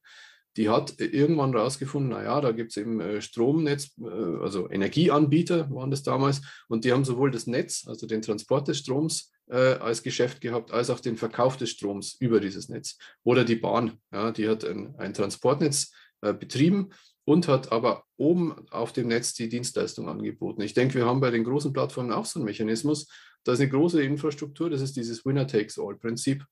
die 0.57 0.70
hat 0.70 0.99
irgendwann 0.99 1.55
rausgefunden, 1.55 2.11
naja, 2.11 2.41
da 2.41 2.53
gibt 2.53 2.70
es 2.70 2.78
eben 2.78 3.01
äh, 3.01 3.20
Stromnetz, 3.20 3.95
äh, 4.01 4.09
also 4.41 4.70
Energieanbieter 4.70 5.70
waren 5.70 5.91
das 5.91 6.03
damals, 6.03 6.41
und 6.68 6.86
die 6.86 6.93
haben 6.93 7.05
sowohl 7.05 7.30
das 7.30 7.47
Netz, 7.47 7.86
also 7.86 8.07
den 8.07 8.22
Transport 8.22 8.66
des 8.66 8.78
Stroms, 8.78 9.30
äh, 9.51 9.74
als 9.74 10.03
Geschäft 10.03 10.41
gehabt, 10.41 10.72
als 10.72 10.91
auch 10.91 11.01
den 11.01 11.16
Verkauf 11.16 11.59
des 11.59 11.70
Stroms 11.70 12.16
über 12.18 12.41
dieses 12.41 12.68
Netz. 12.68 12.97
Oder 13.24 13.45
die 13.45 13.57
Bahn, 13.57 13.99
ja, 14.11 14.30
die 14.30 14.49
hat 14.49 14.64
ein, 14.64 14.95
ein 14.97 15.12
Transportnetz 15.12 15.93
äh, 16.23 16.33
betrieben 16.33 16.91
und 17.25 17.47
hat 17.47 17.73
aber 17.73 18.05
oben 18.16 18.55
auf 18.71 18.93
dem 18.93 19.09
Netz 19.09 19.35
die 19.35 19.49
Dienstleistung 19.49 20.09
angeboten. 20.09 20.62
Ich 20.62 20.75
denke, 20.75 20.95
wir 20.95 21.07
haben 21.07 21.21
bei 21.21 21.31
den 21.31 21.45
großen 21.45 21.73
Plattformen 21.73 22.12
auch 22.12 22.25
so 22.25 22.39
einen 22.39 22.47
Mechanismus. 22.47 23.09
Da 23.45 23.53
ist 23.53 23.61
eine 23.61 23.69
große 23.69 24.03
Infrastruktur, 24.03 24.71
das 24.71 24.81
ist 24.81 24.97
dieses 24.97 25.25
Winner-Takes-all-Prinzip. 25.25 26.45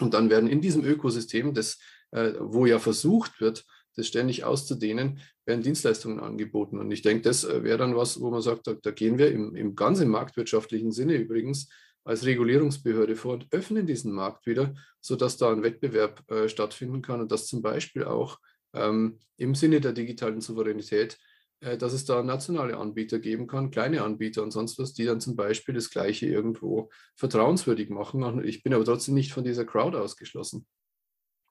Und 0.00 0.14
dann 0.14 0.30
werden 0.30 0.48
in 0.48 0.60
diesem 0.60 0.84
Ökosystem, 0.84 1.54
das, 1.54 1.78
äh, 2.10 2.32
wo 2.38 2.66
ja 2.66 2.78
versucht 2.78 3.40
wird, 3.40 3.64
das 3.96 4.06
ständig 4.06 4.44
auszudehnen, 4.44 5.20
werden 5.44 5.62
Dienstleistungen 5.62 6.20
angeboten. 6.20 6.78
Und 6.78 6.90
ich 6.90 7.02
denke, 7.02 7.22
das 7.22 7.44
äh, 7.44 7.62
wäre 7.62 7.78
dann 7.78 7.96
was, 7.96 8.20
wo 8.20 8.30
man 8.30 8.42
sagt, 8.42 8.66
da, 8.66 8.74
da 8.74 8.90
gehen 8.90 9.18
wir 9.18 9.32
im, 9.32 9.54
im 9.54 9.74
ganzen 9.74 10.08
marktwirtschaftlichen 10.08 10.92
Sinne 10.92 11.14
übrigens 11.14 11.68
als 12.04 12.26
Regulierungsbehörde 12.26 13.16
vor 13.16 13.34
und 13.34 13.46
öffnen 13.52 13.86
diesen 13.86 14.12
Markt 14.12 14.46
wieder, 14.46 14.74
sodass 15.00 15.36
da 15.36 15.52
ein 15.52 15.62
Wettbewerb 15.62 16.28
äh, 16.30 16.48
stattfinden 16.48 17.02
kann 17.02 17.20
und 17.20 17.30
dass 17.30 17.46
zum 17.46 17.62
Beispiel 17.62 18.04
auch 18.04 18.38
ähm, 18.72 19.18
im 19.36 19.54
Sinne 19.54 19.80
der 19.80 19.92
digitalen 19.92 20.40
Souveränität, 20.40 21.18
äh, 21.60 21.78
dass 21.78 21.92
es 21.92 22.04
da 22.04 22.22
nationale 22.22 22.76
Anbieter 22.76 23.18
geben 23.18 23.46
kann, 23.46 23.70
kleine 23.70 24.02
Anbieter 24.02 24.42
und 24.42 24.50
sonst 24.50 24.78
was, 24.78 24.94
die 24.94 25.04
dann 25.04 25.20
zum 25.20 25.36
Beispiel 25.36 25.74
das 25.74 25.90
Gleiche 25.90 26.26
irgendwo 26.26 26.90
vertrauenswürdig 27.16 27.90
machen. 27.90 28.44
Ich 28.44 28.62
bin 28.62 28.74
aber 28.74 28.84
trotzdem 28.84 29.14
nicht 29.14 29.32
von 29.32 29.44
dieser 29.44 29.64
Crowd 29.64 29.96
ausgeschlossen. 29.96 30.66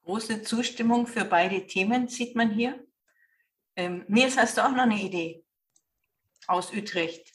Große 0.03 0.41
Zustimmung 0.41 1.07
für 1.07 1.25
beide 1.25 1.65
Themen 1.67 2.07
sieht 2.07 2.35
man 2.35 2.51
hier. 2.51 2.83
Ähm, 3.75 4.03
Nils, 4.07 4.37
hast 4.37 4.57
du 4.57 4.65
auch 4.65 4.71
noch 4.71 4.83
eine 4.83 5.01
Idee 5.01 5.43
aus 6.47 6.73
Utrecht? 6.73 7.33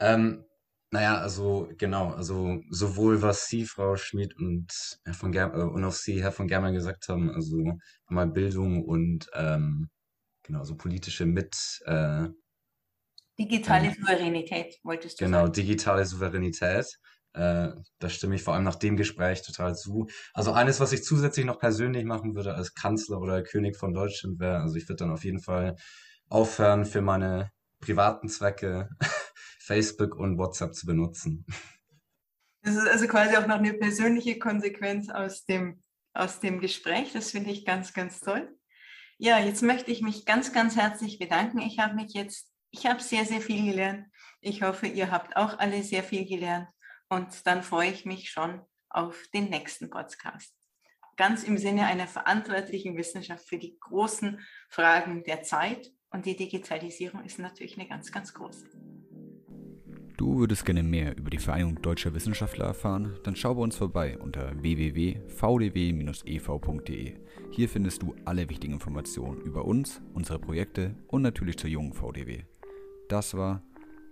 Ähm, 0.00 0.44
naja, 0.90 1.18
also 1.18 1.68
genau, 1.76 2.12
also 2.12 2.60
sowohl 2.70 3.20
was 3.22 3.46
Sie, 3.46 3.66
Frau 3.66 3.96
Schmid 3.96 4.36
und 4.36 4.72
Herr 5.04 5.14
von 5.14 5.32
Ger 5.32 5.52
äh, 5.54 5.62
und 5.62 5.84
auch 5.84 5.92
Sie, 5.92 6.22
Herr 6.22 6.32
von 6.32 6.48
Germer 6.48 6.72
gesagt 6.72 7.08
haben, 7.08 7.30
also 7.30 7.78
einmal 8.06 8.28
Bildung 8.28 8.84
und 8.84 9.28
ähm, 9.34 9.90
genau, 10.42 10.64
so 10.64 10.76
politische 10.76 11.26
mit 11.26 11.54
äh, 11.84 12.28
Digitale 13.38 13.88
ähm, 13.88 13.94
Souveränität, 13.94 14.78
wolltest 14.82 15.20
du 15.20 15.24
genau, 15.26 15.42
sagen. 15.42 15.52
digitale 15.52 16.04
Souveränität. 16.06 16.86
Äh, 17.34 17.68
da 17.98 18.08
stimme 18.08 18.34
ich 18.34 18.42
vor 18.42 18.54
allem 18.54 18.64
nach 18.64 18.74
dem 18.74 18.96
Gespräch 18.96 19.42
total 19.42 19.76
zu. 19.76 20.08
Also 20.32 20.52
eines, 20.52 20.80
was 20.80 20.92
ich 20.92 21.04
zusätzlich 21.04 21.44
noch 21.46 21.58
persönlich 21.58 22.04
machen 22.04 22.34
würde 22.34 22.54
als 22.54 22.74
Kanzler 22.74 23.20
oder 23.20 23.42
König 23.42 23.76
von 23.76 23.92
Deutschland 23.92 24.40
wäre, 24.40 24.60
also 24.60 24.76
ich 24.76 24.88
würde 24.88 25.04
dann 25.04 25.12
auf 25.12 25.24
jeden 25.24 25.40
Fall 25.40 25.76
aufhören 26.28 26.84
für 26.84 27.02
meine 27.02 27.50
privaten 27.80 28.28
Zwecke 28.28 28.88
Facebook 29.68 30.16
und 30.16 30.38
WhatsApp 30.38 30.74
zu 30.74 30.86
benutzen. 30.86 31.46
Das 32.62 32.74
ist 32.74 32.88
also 32.88 33.06
quasi 33.06 33.36
auch 33.36 33.46
noch 33.46 33.58
eine 33.58 33.72
persönliche 33.72 34.38
Konsequenz 34.38 35.08
aus 35.08 35.44
dem, 35.44 35.80
aus 36.12 36.40
dem 36.40 36.60
Gespräch. 36.60 37.12
Das 37.12 37.30
finde 37.30 37.50
ich 37.50 37.64
ganz, 37.64 37.94
ganz 37.94 38.20
toll. 38.20 38.52
Ja, 39.16 39.38
jetzt 39.38 39.62
möchte 39.62 39.92
ich 39.92 40.02
mich 40.02 40.26
ganz, 40.26 40.52
ganz 40.52 40.76
herzlich 40.76 41.20
bedanken. 41.20 41.60
Ich 41.60 41.78
habe 41.78 41.94
mich 41.94 42.12
jetzt, 42.14 42.52
ich 42.70 42.84
habe 42.84 43.00
sehr, 43.00 43.24
sehr 43.24 43.40
viel 43.40 43.64
gelernt. 43.64 44.06
Ich 44.40 44.64
hoffe, 44.64 44.88
ihr 44.88 45.12
habt 45.12 45.36
auch 45.36 45.58
alle 45.60 45.84
sehr 45.84 46.02
viel 46.02 46.26
gelernt. 46.26 46.68
Und 47.08 47.46
dann 47.46 47.62
freue 47.62 47.92
ich 47.92 48.04
mich 48.04 48.28
schon 48.28 48.60
auf 48.90 49.16
den 49.32 49.48
nächsten 49.48 49.88
Podcast. 49.88 50.52
Ganz 51.16 51.44
im 51.44 51.58
Sinne 51.58 51.86
einer 51.86 52.08
verantwortlichen 52.08 52.96
Wissenschaft 52.96 53.48
für 53.48 53.58
die 53.58 53.78
großen 53.78 54.40
Fragen 54.68 55.22
der 55.22 55.44
Zeit. 55.44 55.90
Und 56.10 56.26
die 56.26 56.36
Digitalisierung 56.36 57.24
ist 57.24 57.38
natürlich 57.38 57.78
eine 57.78 57.88
ganz, 57.88 58.10
ganz 58.10 58.34
große. 58.34 58.66
Du 60.18 60.38
würdest 60.40 60.66
gerne 60.66 60.82
mehr 60.82 61.16
über 61.16 61.30
die 61.30 61.38
Vereinigung 61.38 61.80
Deutscher 61.80 62.12
Wissenschaftler 62.12 62.64
erfahren? 62.64 63.16
Dann 63.22 63.36
schau 63.36 63.54
bei 63.54 63.62
uns 63.62 63.76
vorbei 63.76 64.18
unter 64.18 64.50
www.vdw-ev.de. 64.60 65.14
Hier 67.52 67.68
findest 67.68 68.02
du 68.02 68.16
alle 68.24 68.48
wichtigen 68.50 68.72
Informationen 68.72 69.40
über 69.42 69.64
uns, 69.64 70.00
unsere 70.14 70.40
Projekte 70.40 70.96
und 71.06 71.22
natürlich 71.22 71.56
zur 71.56 71.70
jungen 71.70 71.92
VDW. 71.92 72.42
Das 73.08 73.36
war 73.36 73.62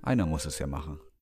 Einer 0.00 0.26
muss 0.26 0.46
es 0.46 0.60
ja 0.60 0.68
machen. 0.68 1.00